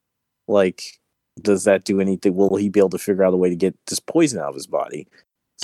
like, 0.45 0.99
does 1.41 1.63
that 1.63 1.85
do 1.85 2.01
anything? 2.01 2.35
Will 2.35 2.57
he 2.57 2.67
be 2.67 2.81
able 2.81 2.89
to 2.89 2.97
figure 2.97 3.23
out 3.23 3.33
a 3.33 3.37
way 3.37 3.47
to 3.47 3.55
get 3.55 3.75
this 3.87 4.01
poison 4.01 4.41
out 4.41 4.49
of 4.49 4.55
his 4.55 4.67
body? 4.67 5.07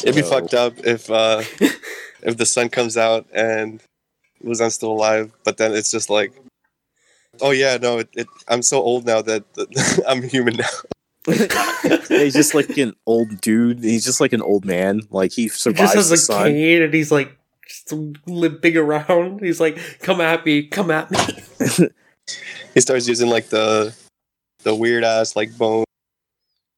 It'd 0.01 0.15
be 0.15 0.21
fucked 0.21 0.53
up 0.53 0.75
if 0.85 1.11
uh 1.11 1.43
if 2.23 2.37
the 2.37 2.45
sun 2.45 2.69
comes 2.69 2.95
out 2.95 3.27
and 3.33 3.81
Muzan's 4.41 4.75
still 4.75 4.93
alive, 4.93 5.33
but 5.43 5.57
then 5.57 5.73
it's 5.73 5.91
just 5.91 6.09
like, 6.09 6.31
oh 7.41 7.51
yeah, 7.51 7.75
no, 7.75 7.99
it, 7.99 8.09
it, 8.13 8.27
I'm 8.47 8.61
so 8.61 8.81
old 8.81 9.05
now 9.05 9.21
that, 9.21 9.53
that 9.55 10.03
I'm 10.07 10.21
human 10.21 10.55
now. 10.55 10.69
He's 11.31 12.33
just 12.33 12.53
like 12.53 12.77
an 12.77 12.93
old 13.05 13.41
dude. 13.41 13.83
He's 13.83 14.05
just 14.05 14.21
like 14.21 14.33
an 14.33 14.41
old 14.41 14.65
man. 14.65 15.01
Like 15.09 15.31
he 15.31 15.43
He 15.43 15.49
survives 15.49 15.93
just 15.93 16.09
the 16.09 16.09
has 16.11 16.11
a 16.11 16.17
sun. 16.17 16.47
cane 16.51 16.81
and 16.81 16.93
he's 16.93 17.11
like 17.11 17.35
just 17.67 17.91
limping 18.27 18.77
around. 18.77 19.41
He's 19.41 19.59
like, 19.59 19.77
"Come 20.01 20.21
at 20.21 20.45
me, 20.45 20.67
come 20.67 20.91
at 20.91 21.09
me." 21.11 21.89
He 22.75 22.81
starts 22.81 23.07
using 23.07 23.27
like 23.27 23.49
the 23.49 23.95
the 24.63 24.75
weird 24.75 25.03
ass 25.03 25.35
like 25.35 25.57
bone 25.57 25.83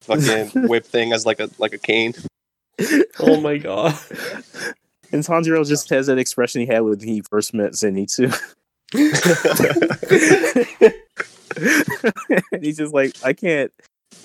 fucking 0.01 0.47
whip 0.69 0.85
thing 0.85 1.11
as 1.11 1.25
like 1.25 1.41
a 1.41 1.49
like 1.57 1.73
a 1.73 1.77
cane. 1.77 2.13
Oh 3.19 3.41
my 3.41 3.57
god. 3.57 3.93
And 5.11 5.25
Tanjiro 5.25 5.67
just 5.67 5.89
has 5.89 6.07
that 6.07 6.17
expression 6.17 6.61
he 6.61 6.67
had 6.67 6.79
when 6.83 7.01
he 7.01 7.21
first 7.29 7.53
met 7.53 7.73
Zenitsu. 7.73 8.33
and 12.51 12.63
he's 12.63 12.77
just 12.77 12.93
like, 12.93 13.15
I 13.23 13.33
can't. 13.33 13.71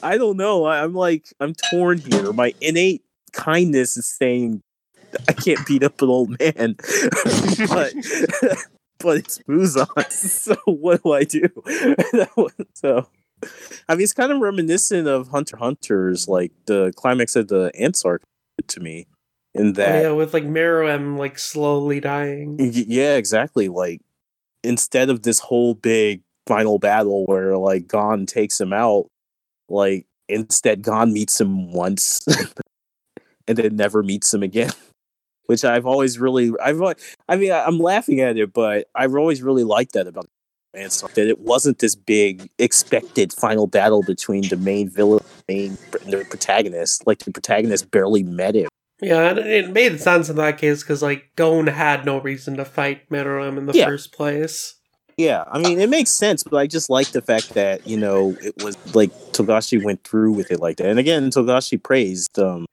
I 0.02 0.18
don't 0.18 0.36
know. 0.36 0.64
I, 0.64 0.82
I'm 0.82 0.94
like, 0.94 1.32
I'm 1.40 1.54
torn 1.70 1.98
here. 1.98 2.32
My 2.32 2.54
innate 2.60 3.02
kindness 3.32 3.96
is 3.96 4.06
saying 4.06 4.62
I 5.28 5.32
can't 5.32 5.64
beat 5.66 5.82
up 5.82 6.00
an 6.02 6.08
old 6.08 6.30
man, 6.38 6.76
but 7.68 7.92
but 8.98 9.16
it's 9.18 9.38
Muzan. 9.48 9.86
So 10.10 10.56
what 10.64 11.02
do 11.02 11.12
I 11.12 11.24
do? 11.24 11.48
so. 12.74 13.08
I 13.88 13.94
mean, 13.94 14.02
it's 14.02 14.14
kind 14.14 14.32
of 14.32 14.40
reminiscent 14.40 15.06
of 15.06 15.28
Hunter 15.28 15.58
Hunter's, 15.58 16.26
like 16.26 16.52
the 16.66 16.92
climax 16.96 17.36
of 17.36 17.48
the 17.48 17.70
Ant 17.78 18.00
arc 18.04 18.22
to 18.66 18.80
me, 18.80 19.06
in 19.54 19.68
oh, 19.68 19.72
that 19.72 20.02
yeah, 20.02 20.10
with 20.12 20.32
like 20.32 20.44
Meruem 20.44 21.18
like 21.18 21.38
slowly 21.38 22.00
dying. 22.00 22.56
Yeah, 22.58 23.16
exactly. 23.16 23.68
Like 23.68 24.00
instead 24.62 25.10
of 25.10 25.22
this 25.22 25.38
whole 25.38 25.74
big 25.74 26.22
final 26.46 26.78
battle 26.78 27.26
where 27.26 27.56
like 27.58 27.86
Gon 27.86 28.24
takes 28.24 28.60
him 28.60 28.72
out, 28.72 29.06
like 29.68 30.06
instead 30.28 30.82
Gon 30.82 31.12
meets 31.12 31.40
him 31.40 31.72
once 31.72 32.26
and 33.48 33.56
then 33.58 33.76
never 33.76 34.02
meets 34.02 34.32
him 34.32 34.42
again. 34.42 34.70
Which 35.46 35.64
I've 35.64 35.86
always 35.86 36.18
really 36.18 36.50
I've 36.60 36.82
I 37.28 37.36
mean 37.36 37.52
I'm 37.52 37.78
laughing 37.78 38.20
at 38.20 38.36
it, 38.36 38.52
but 38.52 38.88
I've 38.94 39.14
always 39.14 39.42
really 39.42 39.62
liked 39.64 39.92
that 39.92 40.08
about 40.08 40.26
and 40.74 40.92
stuff 40.92 41.14
that 41.14 41.28
it 41.28 41.38
wasn't 41.38 41.78
this 41.78 41.94
big 41.94 42.50
expected 42.58 43.32
final 43.32 43.66
battle 43.66 44.02
between 44.02 44.48
the 44.48 44.56
main 44.56 44.90
villain 44.90 45.24
main 45.48 45.78
the 46.04 46.26
protagonist. 46.28 47.06
Like 47.06 47.20
the 47.20 47.30
protagonist 47.30 47.90
barely 47.92 48.24
met 48.24 48.56
him. 48.56 48.68
Yeah, 49.00 49.30
and 49.30 49.38
it 49.38 49.70
made 49.72 50.00
sense 50.00 50.28
in 50.28 50.36
that 50.36 50.58
case 50.58 50.82
because 50.82 51.02
like 51.02 51.30
Gon 51.36 51.66
had 51.68 52.04
no 52.04 52.20
reason 52.20 52.56
to 52.56 52.64
fight 52.64 53.08
Meruem 53.08 53.56
in 53.58 53.66
the 53.66 53.72
Yeah. 53.74 53.86
first 53.86 54.12
place. 54.12 54.74
Yeah, 55.16 55.44
I 55.50 55.58
mean, 55.58 55.80
it 55.80 55.88
makes 55.88 56.10
sense, 56.10 56.42
but 56.42 56.58
I 56.58 56.66
just 56.66 56.90
like 56.90 57.12
the 57.12 57.22
fact 57.22 57.54
that 57.54 57.86
you 57.86 57.96
know 57.96 58.36
it 58.42 58.62
was 58.62 58.76
like 58.94 59.10
Togashi 59.32 59.82
went 59.82 60.04
through 60.04 60.32
with 60.32 60.50
it 60.50 60.60
like 60.60 60.76
that. 60.76 60.88
And 60.88 60.98
again, 60.98 61.30
Togashi 61.30 61.82
praised 61.82 62.38
um 62.38 62.66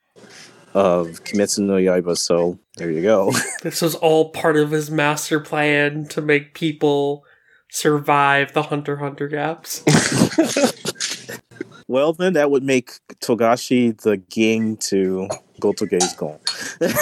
of 0.73 1.23
Kimetsu 1.23 1.60
no 1.60 1.75
Yaiba, 1.75 2.17
so 2.17 2.60
there 2.77 2.91
you 2.91 3.01
go. 3.01 3.32
This 3.62 3.82
was 3.82 3.95
all 3.95 4.29
part 4.32 4.58
of 4.58 4.71
his 4.71 4.91
master 4.91 5.39
plan 5.39 6.06
to 6.08 6.21
make 6.21 6.53
people 6.53 7.23
survive 7.71 8.53
the 8.53 8.63
Hunter 8.63 8.97
Hunter 8.97 9.29
gaps. 9.29 9.84
well, 11.88 12.12
then 12.12 12.34
that 12.34 12.51
would 12.51 12.63
make 12.63 12.91
Togashi 13.21 13.99
the 14.01 14.17
Ging 14.17 14.75
to 14.77 15.29
Gotoge's 15.62 16.13
Gon. 16.15 16.39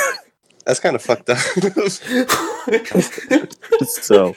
That's 0.66 0.80
kind 0.80 0.96
of 0.96 1.02
fucked 1.02 1.30
up. 1.30 1.38
so, 3.88 4.36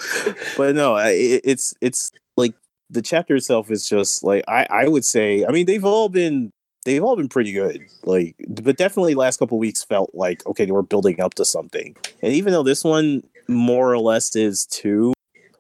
but 0.56 0.74
no, 0.74 0.96
it, 0.96 1.42
it's 1.44 1.74
it's 1.80 2.12
like 2.37 2.54
the 2.90 3.02
chapter 3.02 3.37
itself 3.37 3.70
is 3.70 3.88
just 3.88 4.24
like 4.24 4.44
I 4.48 4.66
I 4.70 4.88
would 4.88 5.04
say. 5.04 5.44
I 5.44 5.50
mean, 5.50 5.66
they've 5.66 5.84
all 5.84 6.08
been 6.08 6.50
they've 6.84 7.02
all 7.02 7.16
been 7.16 7.28
pretty 7.28 7.52
good. 7.52 7.82
Like, 8.04 8.34
but 8.48 8.76
definitely 8.76 9.14
last 9.14 9.38
couple 9.38 9.58
weeks 9.58 9.84
felt 9.84 10.10
like 10.14 10.44
okay, 10.46 10.64
they 10.64 10.72
were 10.72 10.82
building 10.82 11.20
up 11.20 11.34
to 11.34 11.44
something. 11.44 11.96
And 12.22 12.32
even 12.32 12.52
though 12.52 12.62
this 12.62 12.84
one 12.84 13.22
more 13.48 13.92
or 13.92 13.98
less 13.98 14.34
is 14.37 14.66
too, 14.66 15.12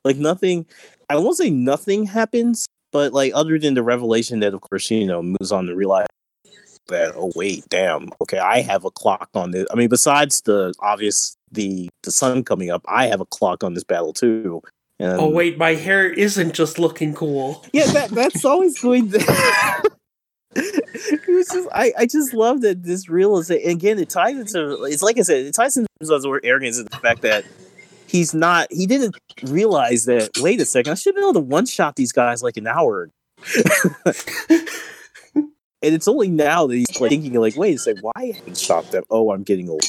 like 0.04 0.16
nothing. 0.16 0.66
I 1.10 1.16
won't 1.16 1.36
say 1.36 1.50
nothing 1.50 2.06
happens, 2.06 2.66
but 2.92 3.12
like 3.12 3.32
other 3.34 3.58
than 3.58 3.74
the 3.74 3.82
revelation 3.82 4.40
that 4.40 4.54
of 4.54 4.62
course 4.62 4.90
you 4.90 5.06
know 5.06 5.22
Muzan 5.22 5.66
to 5.66 5.76
realize 5.76 6.06
that 6.88 7.12
oh 7.16 7.32
wait 7.34 7.64
damn 7.68 8.10
okay 8.20 8.38
i 8.38 8.60
have 8.60 8.84
a 8.84 8.90
clock 8.90 9.28
on 9.34 9.50
this 9.50 9.66
i 9.72 9.74
mean 9.74 9.88
besides 9.88 10.42
the 10.42 10.72
obvious 10.80 11.36
the 11.50 11.88
the 12.02 12.10
sun 12.10 12.44
coming 12.44 12.70
up 12.70 12.82
i 12.88 13.06
have 13.06 13.20
a 13.20 13.26
clock 13.26 13.64
on 13.64 13.74
this 13.74 13.84
battle 13.84 14.12
too 14.12 14.62
and 14.98 15.20
oh 15.20 15.28
wait, 15.28 15.58
my 15.58 15.74
hair 15.74 16.08
isn't 16.08 16.54
just 16.54 16.78
looking 16.78 17.14
cool. 17.14 17.64
yeah 17.72 17.86
that 17.86 18.10
that's 18.10 18.44
always 18.44 18.78
going 18.80 19.10
to 19.10 19.18
it 20.56 21.28
was 21.28 21.48
just 21.48 21.68
I, 21.72 21.92
I 21.98 22.06
just 22.06 22.32
love 22.32 22.60
that 22.60 22.84
this 22.84 23.08
realization 23.08 23.68
again 23.68 23.98
it 23.98 24.08
ties 24.08 24.36
into 24.36 24.84
it's 24.84 25.02
like 25.02 25.18
I 25.18 25.22
said 25.22 25.46
it 25.46 25.54
ties 25.54 25.76
into 25.76 25.88
Muzan's 26.00 26.26
word 26.26 26.42
arrogance 26.44 26.78
and 26.78 26.88
the 26.88 26.96
fact 26.98 27.22
that 27.22 27.44
he's 28.06 28.34
not 28.34 28.68
he 28.70 28.86
didn't 28.86 29.16
realize 29.42 30.04
that 30.04 30.30
wait 30.38 30.60
a 30.60 30.64
second 30.64 30.92
I 30.92 30.94
should 30.94 31.10
have 31.10 31.16
been 31.16 31.24
able 31.24 31.34
to 31.34 31.40
one 31.40 31.66
shot 31.66 31.96
these 31.96 32.12
guys 32.12 32.42
like 32.42 32.56
an 32.56 32.68
hour 32.68 33.10
and 35.84 35.94
it's 35.94 36.08
only 36.08 36.28
now 36.28 36.66
that 36.66 36.74
he's 36.74 37.00
like, 37.00 37.08
thinking 37.10 37.34
like 37.34 37.56
wait 37.56 37.76
a 37.76 37.78
second 37.78 38.02
why 38.02 38.32
haven't 38.34 38.56
shot 38.56 38.90
them 38.90 39.04
oh 39.10 39.30
I'm 39.30 39.42
getting 39.42 39.68
old 39.68 39.82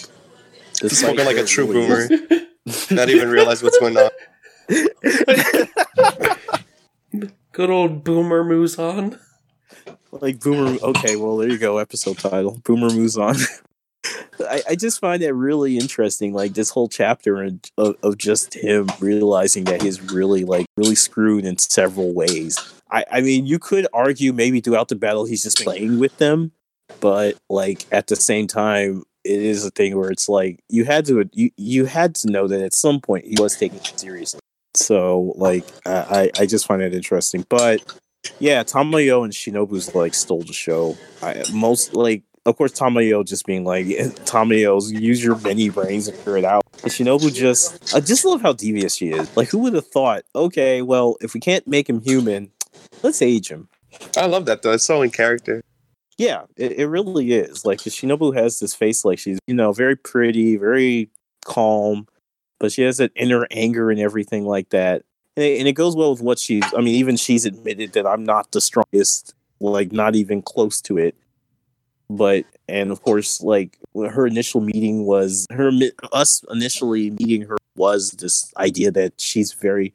This 0.81 0.91
He's 0.91 0.99
spoken 0.99 1.25
like 1.25 1.37
a 1.37 1.45
true 1.45 1.65
really 1.65 2.07
boomer. 2.07 2.41
Not 2.91 3.09
even 3.09 3.29
realize 3.29 3.61
what's 3.61 3.77
going 3.79 3.97
on. 3.97 4.09
Good 7.51 7.69
old 7.69 8.03
Boomer 8.03 8.43
Muzan. 8.43 9.19
like 10.11 10.39
boomer 10.39 10.77
okay 10.81 11.15
well 11.15 11.37
there 11.37 11.49
you 11.49 11.57
go 11.57 11.77
episode 11.77 12.17
title 12.17 12.59
boomer 12.63 12.89
Muzan 12.89 13.41
I, 14.39 14.61
I 14.71 14.75
just 14.75 14.99
find 14.99 15.21
that 15.23 15.33
really 15.33 15.77
interesting 15.77 16.33
like 16.33 16.53
this 16.53 16.69
whole 16.69 16.89
chapter 16.89 17.41
and- 17.41 17.67
of, 17.77 17.95
of 18.03 18.17
just 18.17 18.53
him 18.53 18.87
realizing 18.99 19.63
that 19.65 19.81
he's 19.81 20.01
really 20.11 20.43
like 20.43 20.65
really 20.77 20.95
screwed 20.95 21.45
in 21.45 21.57
several 21.57 22.13
ways 22.13 22.59
I, 22.89 23.05
I 23.11 23.21
mean 23.21 23.45
you 23.45 23.59
could 23.59 23.87
argue 23.93 24.33
maybe 24.33 24.61
throughout 24.61 24.89
the 24.89 24.95
battle 24.95 25.25
he's 25.25 25.43
just 25.43 25.59
playing 25.59 25.99
with 25.99 26.17
them 26.17 26.51
but 26.99 27.37
like 27.49 27.85
at 27.91 28.07
the 28.07 28.15
same 28.15 28.47
time 28.47 29.03
it 29.23 29.41
is 29.41 29.65
a 29.65 29.71
thing 29.71 29.97
where 29.97 30.11
it's 30.11 30.29
like 30.29 30.59
you 30.69 30.85
had 30.85 31.05
to 31.05 31.27
you, 31.33 31.49
you 31.57 31.85
had 31.85 32.15
to 32.15 32.31
know 32.31 32.47
that 32.47 32.61
at 32.61 32.73
some 32.73 33.01
point 33.01 33.25
he 33.25 33.35
was 33.39 33.57
taking 33.57 33.79
it 33.79 33.99
seriously 33.99 34.39
so 34.75 35.33
like 35.35 35.65
I, 35.85 36.31
I 36.37 36.45
just 36.45 36.67
find 36.67 36.81
that 36.81 36.93
interesting 36.93 37.45
but 37.49 37.81
yeah, 38.39 38.63
Tamayo 38.63 39.23
and 39.23 39.33
Shinobu's 39.33 39.93
like 39.95 40.13
stole 40.13 40.43
the 40.43 40.53
show. 40.53 40.97
I 41.21 41.43
most 41.53 41.93
like 41.93 42.23
of 42.45 42.57
course 42.57 42.73
Tamayo 42.73 43.25
just 43.25 43.45
being 43.45 43.63
like 43.63 43.85
Tamayo's 44.25 44.91
use 44.91 45.23
your 45.23 45.37
many 45.39 45.69
brains 45.69 46.07
and 46.07 46.17
figure 46.17 46.37
it 46.37 46.45
out. 46.45 46.63
And 46.83 46.91
Shinobu 46.91 47.33
just 47.33 47.93
I 47.95 47.99
just 47.99 48.25
love 48.25 48.41
how 48.41 48.53
devious 48.53 48.95
she 48.95 49.09
is. 49.09 49.35
Like 49.35 49.49
who 49.49 49.59
would 49.59 49.73
have 49.73 49.87
thought, 49.87 50.23
okay, 50.35 50.81
well 50.81 51.17
if 51.21 51.33
we 51.33 51.39
can't 51.39 51.67
make 51.67 51.89
him 51.89 52.01
human, 52.01 52.51
let's 53.03 53.21
age 53.21 53.49
him. 53.49 53.67
I 54.17 54.25
love 54.25 54.45
that 54.45 54.61
though. 54.61 54.73
It's 54.73 54.83
so 54.83 55.01
in 55.01 55.11
character. 55.11 55.61
Yeah, 56.17 56.43
it, 56.55 56.73
it 56.73 56.87
really 56.87 57.33
is. 57.33 57.65
Like 57.65 57.79
Shinobu 57.79 58.35
has 58.35 58.59
this 58.59 58.73
face 58.73 59.03
like 59.03 59.19
she's, 59.19 59.39
you 59.47 59.53
know, 59.53 59.73
very 59.73 59.95
pretty, 59.95 60.55
very 60.55 61.09
calm, 61.43 62.07
but 62.59 62.71
she 62.71 62.83
has 62.83 62.97
that 62.97 63.11
inner 63.15 63.47
anger 63.51 63.91
and 63.91 63.99
everything 63.99 64.45
like 64.45 64.69
that. 64.69 65.03
And 65.35 65.45
it, 65.45 65.59
and 65.59 65.67
it 65.67 65.73
goes 65.73 65.95
well 65.95 66.11
with 66.11 66.21
what 66.21 66.39
she's 66.39 66.63
I 66.75 66.81
mean, 66.81 66.95
even 66.95 67.17
she's 67.17 67.45
admitted 67.45 67.93
that 67.93 68.07
I'm 68.07 68.23
not 68.23 68.51
the 68.51 68.61
strongest, 68.61 69.33
like 69.59 69.91
not 69.91 70.15
even 70.15 70.41
close 70.41 70.81
to 70.81 70.97
it. 70.97 71.15
But 72.09 72.45
and 72.69 72.91
of 72.91 73.01
course, 73.01 73.41
like 73.41 73.77
her 73.95 74.25
initial 74.27 74.61
meeting 74.61 75.05
was 75.05 75.47
her 75.51 75.71
us 76.13 76.43
initially 76.51 77.09
meeting 77.11 77.41
her 77.41 77.57
was 77.75 78.11
this 78.11 78.53
idea 78.57 78.91
that 78.91 79.13
she's 79.17 79.53
very 79.53 79.93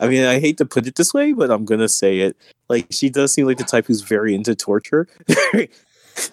I 0.00 0.08
mean, 0.08 0.24
I 0.24 0.38
hate 0.40 0.58
to 0.58 0.64
put 0.64 0.86
it 0.86 0.94
this 0.96 1.12
way, 1.12 1.32
but 1.32 1.50
I'm 1.50 1.64
gonna 1.64 1.88
say 1.88 2.20
it. 2.20 2.36
Like 2.68 2.86
she 2.90 3.10
does 3.10 3.32
seem 3.34 3.46
like 3.46 3.58
the 3.58 3.64
type 3.64 3.86
who's 3.86 4.02
very 4.02 4.34
into 4.34 4.54
torture. 4.54 5.06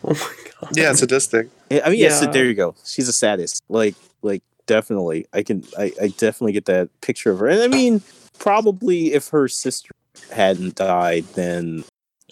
Oh 0.03 0.13
my 0.13 0.49
god. 0.61 0.75
Yeah, 0.75 0.93
sadistic. 0.93 1.47
I 1.69 1.89
mean, 1.91 1.99
yes, 1.99 2.19
Yeah. 2.23 2.31
there 2.31 2.45
you 2.45 2.55
go. 2.55 2.73
She's 2.85 3.07
a 3.07 3.13
sadist. 3.13 3.61
Like, 3.69 3.93
like 4.23 4.41
definitely. 4.65 5.27
I 5.31 5.43
can. 5.43 5.63
I, 5.77 5.91
I 6.01 6.07
definitely 6.07 6.53
get 6.53 6.65
that 6.65 6.89
picture 7.01 7.31
of 7.31 7.37
her. 7.37 7.47
And 7.47 7.61
I 7.61 7.67
mean, 7.67 8.01
probably 8.39 9.13
if 9.13 9.27
her 9.29 9.47
sister 9.47 9.91
hadn't 10.31 10.73
died, 10.73 11.25
then 11.35 11.83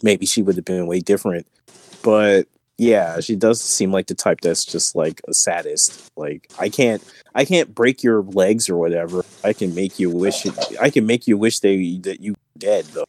maybe 0.01 0.25
she 0.25 0.41
would 0.41 0.55
have 0.55 0.65
been 0.65 0.88
way 0.88 0.99
different. 0.99 1.45
But 2.01 2.47
yeah, 2.78 3.19
she 3.19 3.36
does 3.36 3.61
seem 3.61 3.91
like 3.91 4.07
the 4.07 4.15
type 4.15 4.41
that's 4.41 4.65
just 4.65 4.95
like 4.95 5.21
a 5.28 5.34
sadist. 5.34 6.11
Like 6.15 6.51
I 6.59 6.69
can't, 6.69 7.03
I 7.36 7.45
can't 7.45 7.74
break 7.74 8.03
your 8.03 8.24
legs 8.24 8.69
or 8.69 8.78
whatever. 8.78 9.24
I 9.43 9.53
can 9.53 9.76
make 9.76 9.99
you 9.99 10.09
wish. 10.09 10.45
It, 10.45 10.57
I 10.82 10.89
can 10.89 11.05
make 11.05 11.28
you 11.28 11.38
wish 11.38 11.59
they 11.59 11.97
that 12.03 12.21
you 12.21 12.36
dead 12.57 12.86
though. 12.86 13.05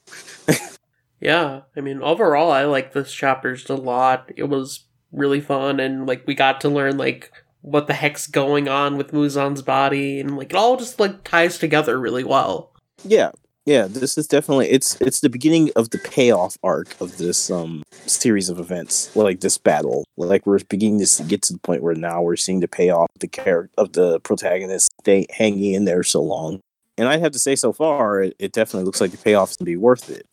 Yeah, 1.24 1.62
I 1.74 1.80
mean, 1.80 2.02
overall, 2.02 2.50
I 2.50 2.64
like 2.64 2.92
this 2.92 3.10
chapter 3.10 3.54
just 3.54 3.70
a 3.70 3.74
lot. 3.74 4.30
It 4.36 4.44
was 4.44 4.84
really 5.10 5.40
fun, 5.40 5.80
and 5.80 6.06
like 6.06 6.26
we 6.26 6.34
got 6.34 6.60
to 6.60 6.68
learn 6.68 6.98
like 6.98 7.32
what 7.62 7.86
the 7.86 7.94
heck's 7.94 8.26
going 8.26 8.68
on 8.68 8.98
with 8.98 9.12
Muzan's 9.12 9.62
body, 9.62 10.20
and 10.20 10.36
like 10.36 10.50
it 10.50 10.56
all 10.56 10.76
just 10.76 11.00
like 11.00 11.24
ties 11.24 11.56
together 11.56 11.98
really 11.98 12.24
well. 12.24 12.72
Yeah, 13.04 13.30
yeah. 13.66 13.86
This 13.86 14.18
is 14.18 14.26
definitely 14.26 14.70
it's 14.70 15.00
it's 15.00 15.20
the 15.20 15.30
beginning 15.30 15.70
of 15.76 15.90
the 15.90 15.98
payoff 15.98 16.56
arc 16.62 17.00
of 17.00 17.18
this 17.18 17.50
um 17.50 17.82
series 18.06 18.48
of 18.48 18.58
events, 18.58 19.14
like 19.16 19.40
this 19.40 19.58
battle. 19.58 20.04
Like 20.16 20.46
we're 20.46 20.60
beginning 20.68 21.04
to 21.04 21.22
get 21.24 21.42
to 21.42 21.52
the 21.52 21.58
point 21.58 21.82
where 21.82 21.94
now 21.94 22.22
we're 22.22 22.36
seeing 22.36 22.60
the 22.60 22.68
payoff 22.68 23.10
of 23.14 23.20
the 23.20 23.28
character 23.28 23.72
of 23.78 23.92
the 23.92 24.20
protagonist 24.20 24.92
stay 25.00 25.26
hanging 25.30 25.74
in 25.74 25.84
there 25.84 26.02
so 26.02 26.22
long. 26.22 26.60
And 26.96 27.08
I'd 27.08 27.20
have 27.20 27.32
to 27.32 27.40
say, 27.40 27.56
so 27.56 27.72
far, 27.72 28.22
it, 28.22 28.36
it 28.38 28.52
definitely 28.52 28.84
looks 28.84 29.00
like 29.00 29.10
the 29.10 29.16
payoff's 29.16 29.56
gonna 29.56 29.66
be 29.66 29.76
worth 29.76 30.10
it. 30.10 30.26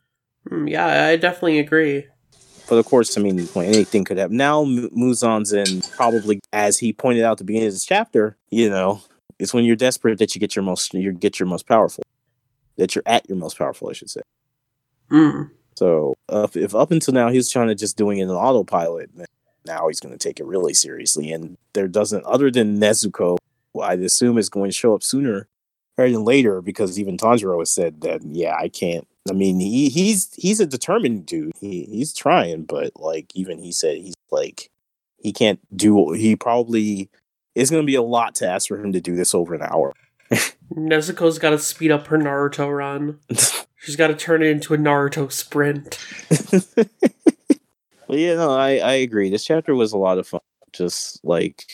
Mm, 0.50 0.70
yeah, 0.70 1.08
I 1.08 1.16
definitely 1.16 1.60
agree. 1.60 2.06
But 2.70 2.78
of 2.78 2.86
course, 2.86 3.18
I 3.18 3.22
mean, 3.22 3.50
anything 3.56 4.06
could 4.06 4.18
happen. 4.18 4.38
Now, 4.38 4.64
M- 4.64 4.90
Muzan's 4.94 5.52
in 5.52 5.82
probably, 5.96 6.40
as 6.54 6.80
he 6.80 6.94
pointed 6.94 7.24
out 7.24 7.34
at 7.34 7.38
the 7.40 7.44
beginning 7.44 7.68
of 7.68 7.74
this 7.74 7.86
chapter, 7.86 8.38
you 8.50 8.70
know, 8.70 9.02
it's 9.40 9.54
when 9.54 9.66
you're 9.66 9.76
desperate 9.76 10.20
that 10.20 10.36
you 10.36 10.40
get 10.40 10.56
your 10.56 10.64
most, 10.64 10.94
you 10.94 11.12
get 11.12 11.40
your 11.40 11.48
most 11.48 11.68
powerful, 11.68 12.04
that 12.82 12.96
you're 12.96 13.04
at 13.06 13.28
your 13.30 13.38
most 13.38 13.58
powerful, 13.58 13.90
I 13.90 13.94
should 13.94 14.10
say. 14.10 14.22
Mm. 15.10 15.52
So, 15.76 16.16
uh, 16.30 16.48
if, 16.50 16.58
if 16.58 16.76
up 16.76 16.92
until 16.92 17.14
now 17.14 17.30
he 17.30 17.38
was 17.38 17.50
trying 17.50 17.70
to 17.70 17.76
just 17.76 17.98
doing 17.98 18.20
it 18.20 18.24
in 18.24 18.30
autopilot, 18.30 19.10
then 19.16 19.28
now 19.66 19.88
he's 19.88 20.00
going 20.00 20.18
to 20.18 20.18
take 20.18 20.40
it 20.40 20.46
really 20.46 20.74
seriously. 20.74 21.32
And 21.32 21.58
there 21.74 21.88
doesn't, 21.88 22.26
other 22.26 22.52
than 22.52 22.80
Nezuko, 22.80 23.38
who 23.74 23.82
I'd 23.82 24.02
assume 24.02 24.38
is 24.38 24.50
going 24.50 24.70
to 24.70 24.76
show 24.76 24.94
up 24.94 25.04
sooner 25.04 25.48
rather 25.98 26.12
than 26.12 26.26
later, 26.26 26.62
because 26.62 27.00
even 27.00 27.18
Tanjiro 27.18 27.60
has 27.60 27.72
said 27.72 28.02
that, 28.02 28.22
yeah, 28.24 28.56
I 28.56 28.70
can't 28.70 29.08
I 29.30 29.34
mean, 29.34 29.60
he 29.60 29.90
he's 29.90 30.34
he's 30.36 30.60
a 30.60 30.66
determined 30.66 31.26
dude. 31.26 31.52
He 31.60 31.86
he's 31.86 32.14
trying, 32.14 32.64
but 32.64 32.94
like 32.96 33.28
even 33.36 33.60
he 33.60 33.72
said 33.72 33.98
he's 33.98 34.16
like 34.32 34.72
he 35.18 35.32
can't 35.32 35.60
do. 35.76 36.14
He 36.14 36.36
probably 36.36 37.10
is 37.54 37.70
going 37.70 37.84
to 37.84 37.88
be 37.88 37.96
a 37.96 38.02
lot 38.02 38.34
to 38.36 38.48
ask 38.48 38.68
for 38.68 38.80
him 38.80 38.94
to 38.94 39.02
do 39.02 39.16
this 39.16 39.36
over 39.36 39.54
an 39.54 39.62
hour. 39.62 39.94
Nezuko's 40.74 41.40
got 41.40 41.52
to 41.52 41.60
speed 41.60 41.92
up 41.92 42.08
her 42.08 42.18
Naruto 42.18 42.76
run. 42.76 43.20
She's 43.78 43.96
got 43.96 44.08
to 44.08 44.16
turn 44.16 44.44
it 44.44 44.48
into 44.48 44.74
a 44.74 44.78
Naruto 44.78 45.32
sprint. 45.32 45.98
well, 48.08 48.18
yeah, 48.18 48.36
no, 48.36 48.52
I 48.52 48.78
I 48.78 48.94
agree. 48.94 49.30
This 49.30 49.44
chapter 49.44 49.76
was 49.76 49.92
a 49.92 49.98
lot 49.98 50.18
of 50.18 50.28
fun. 50.28 50.42
Just 50.72 51.24
like 51.26 51.66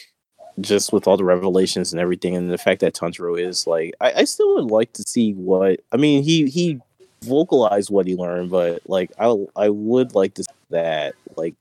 just 0.60 0.92
with 0.92 1.08
all 1.08 1.18
the 1.18 1.24
revelations 1.24 1.94
and 1.94 2.02
everything, 2.02 2.36
and 2.36 2.50
the 2.50 2.58
fact 2.58 2.82
that 2.82 2.96
Tanjiro 2.96 3.40
is 3.40 3.68
like, 3.68 3.94
I, 4.02 4.14
I 4.14 4.24
still 4.24 4.56
would 4.56 4.72
like 4.72 4.94
to 4.94 5.04
see 5.04 5.34
what. 5.34 5.82
I 5.92 5.98
mean, 5.98 6.24
he 6.24 6.48
he 6.50 6.80
vocalized 7.24 7.90
what 7.90 8.08
he 8.08 8.16
learned, 8.16 8.50
but 8.50 8.82
like 8.90 9.12
I 9.20 9.36
I 9.56 9.70
would 9.70 10.16
like 10.16 10.34
to 10.36 10.44
see 10.44 10.50
that 10.70 11.16
like 11.36 11.56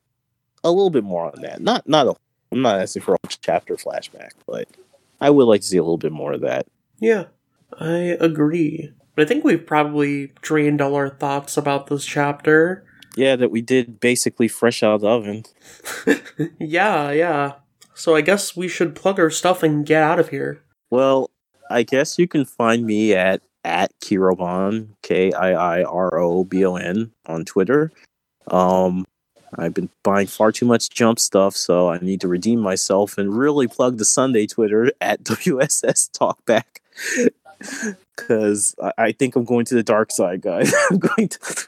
a 0.64 0.70
little 0.70 0.90
bit 0.90 1.04
more 1.04 1.26
on 1.26 1.42
that. 1.42 1.60
Not 1.60 1.88
not 1.88 2.06
a 2.06 2.14
I'm 2.52 2.62
not 2.62 2.80
asking 2.80 3.02
for 3.02 3.14
a 3.14 3.28
chapter 3.28 3.74
flashback, 3.74 4.30
but 4.46 4.68
I 5.20 5.30
would 5.30 5.44
like 5.44 5.62
to 5.62 5.66
see 5.66 5.76
a 5.76 5.82
little 5.82 5.98
bit 5.98 6.12
more 6.12 6.32
of 6.32 6.42
that. 6.42 6.66
Yeah, 6.98 7.24
I 7.78 8.16
agree. 8.20 8.92
But 9.14 9.24
I 9.24 9.28
think 9.28 9.44
we've 9.44 9.66
probably 9.66 10.32
drained 10.42 10.80
all 10.80 10.94
our 10.94 11.08
thoughts 11.08 11.56
about 11.56 11.86
this 11.86 12.04
chapter. 12.04 12.84
Yeah, 13.16 13.34
that 13.36 13.50
we 13.50 13.62
did 13.62 13.98
basically 13.98 14.46
fresh 14.46 14.82
out 14.82 14.96
of 14.96 15.00
the 15.00 15.08
oven. 15.08 15.44
yeah, 16.60 17.10
yeah. 17.10 17.52
So 17.94 18.14
I 18.14 18.20
guess 18.20 18.54
we 18.54 18.68
should 18.68 18.94
plug 18.94 19.18
our 19.18 19.30
stuff 19.30 19.62
and 19.62 19.86
get 19.86 20.02
out 20.02 20.18
of 20.18 20.28
here. 20.28 20.62
Well, 20.90 21.30
I 21.70 21.82
guess 21.82 22.18
you 22.18 22.28
can 22.28 22.44
find 22.44 22.84
me 22.84 23.14
at 23.14 23.42
at 23.64 23.98
Kiirobon, 24.00 24.90
K 25.02 25.32
I 25.32 25.78
I 25.78 25.82
R 25.82 26.18
O 26.18 26.44
B 26.44 26.64
O 26.64 26.76
N, 26.76 27.10
on 27.24 27.44
Twitter. 27.44 27.90
Um, 28.48 29.06
I've 29.58 29.74
been 29.74 29.88
buying 30.02 30.26
far 30.26 30.52
too 30.52 30.66
much 30.66 30.90
jump 30.90 31.18
stuff, 31.18 31.56
so 31.56 31.88
I 31.88 31.98
need 31.98 32.20
to 32.20 32.28
redeem 32.28 32.60
myself 32.60 33.16
and 33.16 33.36
really 33.36 33.66
plug 33.66 33.96
the 33.96 34.04
Sunday 34.04 34.46
Twitter 34.46 34.92
at 35.00 35.22
WSS 35.24 36.10
Talkback. 36.10 36.80
Because 38.16 38.74
I, 38.82 38.92
I 38.98 39.12
think 39.12 39.36
I'm 39.36 39.44
going 39.44 39.64
to 39.66 39.74
the 39.74 39.82
dark 39.82 40.10
side, 40.10 40.42
guys. 40.42 40.72
I'm 40.90 40.98
going 40.98 41.28
to. 41.28 41.66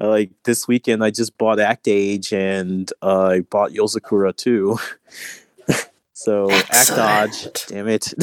like 0.00 0.30
this 0.44 0.68
weekend, 0.68 1.02
I 1.02 1.10
just 1.10 1.36
bought 1.38 1.58
Act 1.60 1.88
Age 1.88 2.32
and 2.32 2.92
uh, 3.02 3.26
I 3.26 3.40
bought 3.40 3.72
Yozakura 3.72 4.36
too. 4.36 4.78
so 6.12 6.50
Excellent. 6.50 7.00
Act 7.00 7.44
Dodge, 7.44 7.66
damn 7.66 7.88
it. 7.88 8.14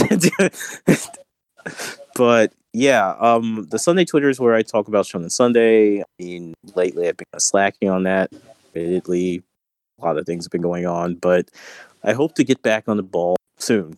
but 2.15 2.53
yeah, 2.73 3.15
um, 3.19 3.67
the 3.69 3.79
Sunday 3.79 4.05
Twitter 4.05 4.29
is 4.29 4.39
where 4.39 4.53
I 4.53 4.61
talk 4.61 4.87
about 4.87 5.05
Shonen 5.05 5.31
Sunday. 5.31 6.01
I 6.01 6.05
mean, 6.19 6.53
lately 6.75 7.07
I've 7.07 7.17
been 7.17 7.25
slacking 7.37 7.89
on 7.89 8.03
that. 8.03 8.31
Admittedly, 8.75 9.43
a 9.99 10.05
lot 10.05 10.17
of 10.17 10.25
things 10.25 10.45
have 10.45 10.51
been 10.51 10.61
going 10.61 10.85
on, 10.85 11.15
but 11.15 11.49
I 12.03 12.13
hope 12.13 12.35
to 12.35 12.43
get 12.43 12.61
back 12.61 12.89
on 12.89 12.97
the 12.97 13.03
ball 13.03 13.37
soon. 13.57 13.97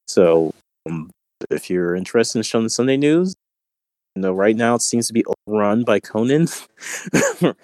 So 0.08 0.54
um, 0.90 1.12
if 1.50 1.70
you're 1.70 1.96
interested 1.96 2.40
in 2.40 2.44
Shonen 2.44 2.72
Sunday 2.72 2.98
news, 2.98 3.36
no, 4.16 4.32
right 4.32 4.56
now 4.56 4.76
it 4.76 4.82
seems 4.82 5.08
to 5.08 5.14
be 5.14 5.26
overrun 5.48 5.84
by 5.84 6.00
Conan. 6.00 6.48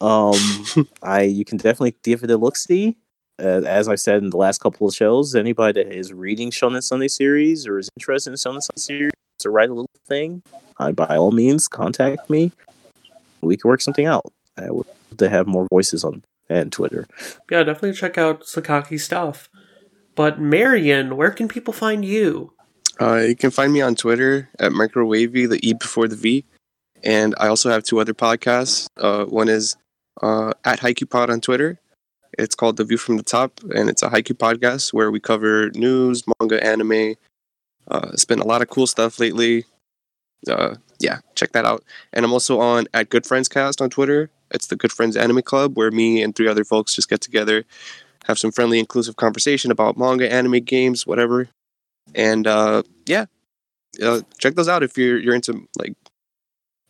I 1.02 1.22
you 1.22 1.44
can 1.44 1.58
definitely 1.58 1.96
give 2.02 2.22
it 2.22 2.30
a 2.30 2.36
look 2.36 2.56
see. 2.56 2.96
Uh, 3.40 3.62
as 3.66 3.88
I 3.88 3.94
said 3.94 4.22
in 4.22 4.30
the 4.30 4.36
last 4.36 4.60
couple 4.60 4.88
of 4.88 4.94
shows, 4.94 5.34
anybody 5.34 5.82
that 5.82 5.92
is 5.92 6.12
reading 6.12 6.50
Shonen 6.50 6.82
Sunday 6.82 7.08
series 7.08 7.66
or 7.66 7.78
is 7.78 7.88
interested 7.96 8.30
in 8.30 8.36
Shonen 8.36 8.62
Sunday 8.62 8.76
series 8.76 9.12
to 9.38 9.50
write 9.50 9.70
a 9.70 9.74
little 9.74 9.90
thing, 10.06 10.42
uh, 10.78 10.92
by 10.92 11.16
all 11.16 11.30
means 11.30 11.68
contact 11.68 12.28
me. 12.28 12.50
We 13.40 13.56
can 13.56 13.68
work 13.68 13.80
something 13.80 14.06
out. 14.06 14.32
I 14.56 14.70
would 14.70 14.86
love 14.86 15.18
to 15.18 15.28
have 15.28 15.46
more 15.46 15.68
voices 15.70 16.02
on 16.02 16.22
and 16.48 16.72
Twitter. 16.72 17.06
Yeah, 17.50 17.62
definitely 17.62 17.92
check 17.92 18.18
out 18.18 18.42
Sakaki 18.42 18.98
stuff. 18.98 19.48
But 20.14 20.40
Marion, 20.40 21.16
where 21.16 21.30
can 21.30 21.48
people 21.48 21.72
find 21.72 22.04
you? 22.04 22.52
Uh, 23.00 23.16
you 23.16 23.36
can 23.36 23.50
find 23.50 23.72
me 23.72 23.80
on 23.80 23.94
Twitter 23.94 24.48
at 24.58 24.72
microwavy, 24.72 25.48
the 25.48 25.60
E 25.62 25.74
before 25.74 26.08
the 26.08 26.16
V. 26.16 26.44
And 27.04 27.34
I 27.38 27.46
also 27.46 27.70
have 27.70 27.84
two 27.84 28.00
other 28.00 28.14
podcasts. 28.14 28.88
Uh, 28.96 29.24
one 29.26 29.48
is 29.48 29.76
uh, 30.20 30.52
at 30.64 30.80
Haikyu 30.80 31.08
Pod 31.08 31.30
on 31.30 31.40
Twitter. 31.40 31.78
It's 32.38 32.54
called 32.54 32.76
The 32.76 32.84
View 32.84 32.96
from 32.96 33.16
the 33.16 33.22
Top, 33.22 33.60
and 33.74 33.90
it's 33.90 34.02
a 34.02 34.08
Haikyu 34.08 34.34
podcast 34.34 34.92
where 34.92 35.10
we 35.10 35.18
cover 35.18 35.70
news, 35.70 36.22
manga, 36.38 36.64
anime. 36.64 37.16
Uh, 37.90 38.10
it's 38.12 38.24
been 38.24 38.38
a 38.38 38.46
lot 38.46 38.62
of 38.62 38.68
cool 38.70 38.86
stuff 38.86 39.18
lately. 39.18 39.64
Uh, 40.48 40.76
yeah, 41.00 41.18
check 41.34 41.52
that 41.52 41.64
out. 41.64 41.82
And 42.12 42.24
I'm 42.24 42.32
also 42.32 42.60
on 42.60 42.86
at 42.94 43.08
Good 43.08 43.26
Friends 43.26 43.48
Cast 43.48 43.80
on 43.80 43.90
Twitter. 43.90 44.30
It's 44.52 44.68
the 44.68 44.76
Good 44.76 44.92
Friends 44.92 45.16
Anime 45.16 45.42
Club 45.42 45.76
where 45.76 45.90
me 45.90 46.22
and 46.22 46.34
three 46.34 46.48
other 46.48 46.64
folks 46.64 46.94
just 46.94 47.10
get 47.10 47.20
together, 47.20 47.64
have 48.26 48.38
some 48.38 48.52
friendly, 48.52 48.78
inclusive 48.78 49.16
conversation 49.16 49.70
about 49.70 49.98
manga, 49.98 50.32
anime, 50.32 50.60
games, 50.60 51.06
whatever. 51.06 51.48
And 52.14 52.46
uh, 52.46 52.84
yeah, 53.06 53.26
uh, 54.02 54.20
check 54.38 54.54
those 54.54 54.68
out 54.68 54.82
if 54.82 54.96
you're 54.96 55.18
you're 55.18 55.34
into 55.34 55.66
like 55.78 55.94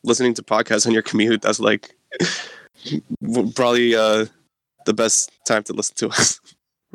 listening 0.05 0.35
to 0.35 0.43
podcasts 0.43 0.87
on 0.87 0.93
your 0.93 1.03
commute. 1.03 1.43
That's 1.43 1.61
like 1.61 1.97
probably 3.55 3.95
uh, 3.95 4.27
the 4.89 4.95
best 4.95 5.31
time 5.47 5.63
to 5.63 5.75
listen 5.75 5.95
to 5.97 6.09
us. 6.09 6.41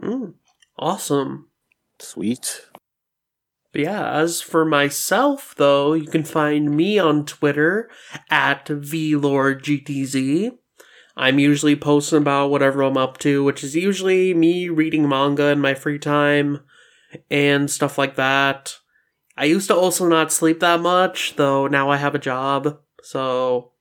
Mm, 0.02 0.34
awesome. 0.80 1.50
Sweet. 2.00 2.66
But 3.72 3.82
yeah, 3.82 4.12
as 4.18 4.42
for 4.42 4.66
myself, 4.66 5.54
though, 5.56 5.94
you 5.94 6.08
can 6.08 6.24
find 6.24 6.76
me 6.76 6.98
on 6.98 7.26
Twitter 7.26 7.92
at 8.32 8.66
VLordGTZ. 8.66 10.58
I'm 11.16 11.38
usually 11.38 11.76
posting 11.76 12.18
about 12.18 12.50
whatever 12.50 12.82
I'm 12.82 12.98
up 12.98 13.20
to, 13.20 13.44
which 13.44 13.64
is 13.64 13.76
usually 13.76 14.34
me 14.34 14.70
reading 14.70 15.08
manga 15.08 15.50
in 15.50 15.62
my 15.62 15.76
free 15.76 16.00
time 16.00 16.62
and 17.30 17.70
stuff 17.70 18.00
like 18.00 18.16
that. 18.16 18.78
I 19.38 19.46
used 19.46 19.68
to 19.68 19.76
also 19.76 20.08
not 20.08 20.32
sleep 20.32 20.60
that 20.62 20.80
much, 20.80 21.36
though 21.36 21.68
now 21.68 21.92
I 21.92 21.98
have 21.98 22.16
a 22.16 22.20
job, 22.20 22.80
so 23.04 23.74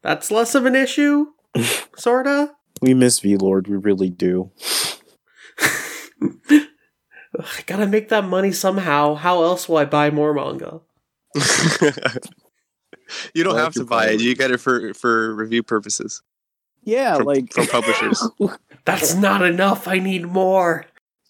that's 0.00 0.30
less 0.30 0.54
of 0.54 0.64
an 0.64 0.76
issue, 0.76 1.26
sorta. 1.96 2.54
We 2.82 2.94
miss 2.94 3.20
V 3.20 3.36
Lord, 3.36 3.68
we 3.68 3.76
really 3.76 4.10
do. 4.10 4.50
I 6.20 7.62
gotta 7.66 7.86
make 7.86 8.08
that 8.10 8.24
money 8.24 8.52
somehow. 8.52 9.14
How 9.14 9.42
else 9.42 9.68
will 9.68 9.78
I 9.78 9.84
buy 9.86 10.10
more 10.10 10.34
manga? 10.34 10.80
you 13.34 13.42
don't 13.42 13.54
like 13.54 13.62
have 13.64 13.74
to 13.74 13.84
buy 13.84 14.10
it. 14.10 14.20
You 14.20 14.34
get 14.34 14.50
it 14.50 14.58
for 14.58 14.92
for 14.94 15.34
review 15.34 15.62
purposes 15.62 16.22
Yeah, 16.84 17.16
from, 17.16 17.26
like 17.26 17.52
from 17.52 17.66
publishers. 17.68 18.22
That's 18.84 19.14
not 19.14 19.42
enough. 19.42 19.88
I 19.88 19.98
need 19.98 20.26
more. 20.26 20.84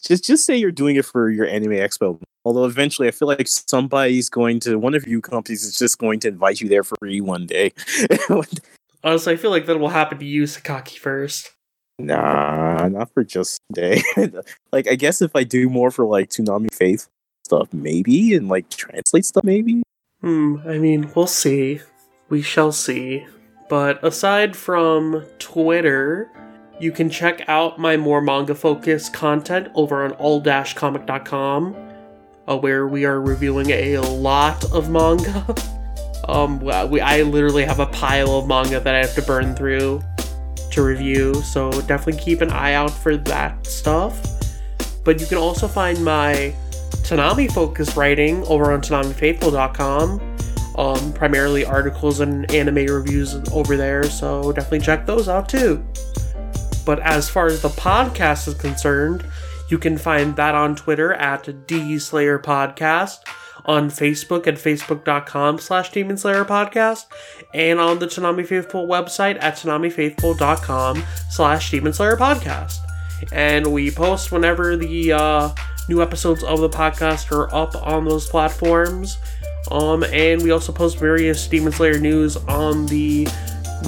just 0.05 0.24
just 0.24 0.44
say 0.44 0.57
you're 0.57 0.72
doing 0.72 0.96
it 0.96 1.05
for 1.05 1.30
your 1.30 1.46
anime 1.46 1.72
expo. 1.72 2.18
Although 2.44 2.64
eventually, 2.64 3.07
I 3.07 3.12
feel 3.12 3.28
like 3.28 3.46
somebody's 3.46 4.28
going 4.28 4.59
to 4.61 4.76
one 4.78 4.94
of 4.94 5.07
you 5.07 5.20
companies 5.20 5.62
is 5.62 5.78
just 5.78 5.98
going 5.98 6.18
to 6.20 6.28
invite 6.28 6.61
you 6.61 6.68
there 6.68 6.82
for 6.82 6.96
free 6.98 7.20
one 7.20 7.46
day. 7.46 7.72
Honestly, 9.05 9.32
I 9.32 9.36
feel 9.36 9.50
like 9.50 9.66
that 9.66 9.78
will 9.78 9.88
happen 9.88 10.18
to 10.18 10.24
you, 10.24 10.44
Sakaki, 10.44 10.96
first. 10.98 11.53
nah, 11.98 12.88
not 12.88 13.12
for 13.12 13.24
just 13.24 13.61
a 13.70 13.74
day. 13.74 14.03
like 14.72 14.88
I 14.88 14.94
guess 14.94 15.20
if 15.22 15.34
I 15.34 15.44
do 15.44 15.68
more 15.68 15.90
for 15.90 16.07
like 16.07 16.30
Tsunami 16.30 16.72
Faith 16.72 17.09
stuff, 17.44 17.72
maybe, 17.72 18.34
and 18.34 18.48
like 18.48 18.68
translate 18.70 19.24
stuff, 19.24 19.44
maybe. 19.44 19.82
Hmm, 20.20 20.57
I 20.66 20.78
mean, 20.78 21.11
we'll 21.14 21.26
see. 21.26 21.80
We 22.28 22.42
shall 22.42 22.72
see. 22.72 23.26
But 23.68 24.05
aside 24.05 24.57
from 24.57 25.24
Twitter, 25.38 26.30
you 26.78 26.92
can 26.92 27.11
check 27.11 27.42
out 27.48 27.78
my 27.78 27.96
more 27.96 28.20
manga 28.20 28.55
focused 28.55 29.12
content 29.12 29.68
over 29.74 30.05
on 30.05 30.12
all-comic.com, 30.12 31.76
uh, 32.48 32.57
where 32.59 32.86
we 32.86 33.05
are 33.05 33.20
reviewing 33.20 33.70
a 33.70 33.98
lot 33.98 34.64
of 34.72 34.90
manga. 34.90 35.55
um, 36.29 36.61
we, 36.91 37.01
I 37.01 37.23
literally 37.23 37.64
have 37.64 37.81
a 37.81 37.87
pile 37.87 38.31
of 38.31 38.47
manga 38.47 38.81
that 38.81 38.95
I 38.95 38.99
have 38.99 39.14
to 39.14 39.23
burn 39.23 39.55
through 39.55 40.03
to 40.73 40.83
review, 40.83 41.35
so 41.43 41.70
definitely 41.83 42.20
keep 42.23 42.41
an 42.41 42.51
eye 42.51 42.75
out 42.75 42.91
for 42.91 43.16
that 43.16 43.66
stuff. 43.66 44.20
But 45.05 45.20
you 45.20 45.27
can 45.27 45.39
also 45.39 45.68
find 45.68 46.03
my 46.05 46.55
Tanami 47.03 47.51
focused 47.53 47.97
writing 47.97 48.45
over 48.45 48.73
on 48.73 48.81
TanamiFaithful.com. 48.81 50.29
Um, 50.79 51.12
primarily 51.12 51.66
articles 51.66 52.20
and 52.20 52.51
anime 52.51 52.87
reviews 52.87 53.35
over 53.53 53.77
there, 53.77 54.05
so 54.05 54.53
definitely 54.53 54.81
check 54.81 55.05
those 55.05 55.29
out 55.29 55.47
too. 55.49 55.85
But 56.87 57.01
as 57.01 57.29
far 57.29 57.47
as 57.47 57.61
the 57.61 57.68
podcast 57.68 58.49
is 58.49 58.55
concerned, 58.55 59.25
you 59.68 59.79
can 59.79 59.99
find 59.99 60.35
that 60.37 60.55
on 60.55 60.75
Twitter 60.75 61.12
at 61.12 61.66
D 61.66 61.99
Slayer 61.99 62.39
Podcast, 62.39 63.18
on 63.64 63.90
Facebook 63.90 64.46
at 64.46 64.54
facebook.com 64.54 65.58
slash 65.58 65.90
Demon 65.92 66.16
Slayer 66.16 66.44
Podcast, 66.44 67.06
and 67.54 67.80
on 67.80 67.98
the 67.98 68.06
Tanami 68.06 68.46
Faithful 68.46 68.86
website 68.86 69.42
at 69.42 69.54
tanamifaithful.com 69.54 71.02
slash 71.30 71.70
Demon 71.70 71.92
Slayer 71.92 72.16
Podcast. 72.16 72.76
And 73.30 73.72
we 73.72 73.90
post 73.90 74.32
whenever 74.32 74.76
the 74.76 75.12
uh, 75.12 75.50
new 75.88 76.02
episodes 76.02 76.42
of 76.42 76.60
the 76.60 76.68
podcast 76.68 77.30
are 77.30 77.54
up 77.54 77.74
on 77.86 78.04
those 78.04 78.28
platforms. 78.28 79.18
Um, 79.70 80.02
and 80.04 80.42
we 80.42 80.50
also 80.50 80.72
post 80.72 80.98
various 80.98 81.46
Demon 81.46 81.72
Slayer 81.72 81.98
news 81.98 82.36
on 82.36 82.86
the 82.86 83.26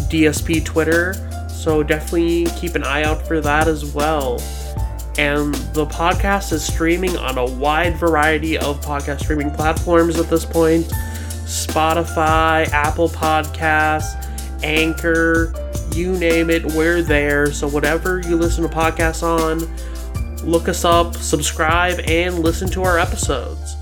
DSP 0.08 0.64
Twitter, 0.64 1.14
so 1.48 1.82
definitely 1.82 2.46
keep 2.58 2.74
an 2.74 2.84
eye 2.84 3.04
out 3.04 3.26
for 3.26 3.40
that 3.40 3.68
as 3.68 3.84
well. 3.94 4.38
And 5.16 5.54
the 5.74 5.86
podcast 5.86 6.52
is 6.52 6.64
streaming 6.64 7.16
on 7.16 7.38
a 7.38 7.44
wide 7.44 7.96
variety 7.96 8.58
of 8.58 8.80
podcast 8.80 9.20
streaming 9.20 9.50
platforms 9.50 10.18
at 10.18 10.28
this 10.28 10.44
point 10.44 10.86
Spotify, 11.44 12.68
Apple 12.70 13.08
Podcasts, 13.08 14.20
Anchor, 14.64 15.52
you 15.92 16.12
name 16.12 16.50
it, 16.50 16.64
we're 16.72 17.02
there. 17.02 17.52
So, 17.52 17.68
whatever 17.68 18.20
you 18.20 18.36
listen 18.36 18.68
to 18.68 18.74
podcasts 18.74 19.22
on, 19.22 19.60
look 20.44 20.68
us 20.68 20.84
up, 20.84 21.14
subscribe, 21.14 22.00
and 22.00 22.40
listen 22.40 22.68
to 22.70 22.82
our 22.82 22.98
episodes. 22.98 23.76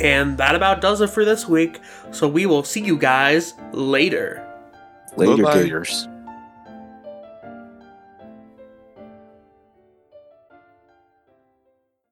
And 0.00 0.38
that 0.38 0.54
about 0.54 0.80
does 0.80 1.00
it 1.02 1.10
for 1.10 1.24
this 1.24 1.46
week. 1.46 1.80
So 2.10 2.26
we 2.26 2.46
will 2.46 2.64
see 2.64 2.80
you 2.80 2.96
guys 2.96 3.54
later. 3.72 4.46
Later, 5.16 5.42
Bye-bye. 5.42 5.62
gators. 5.62 6.08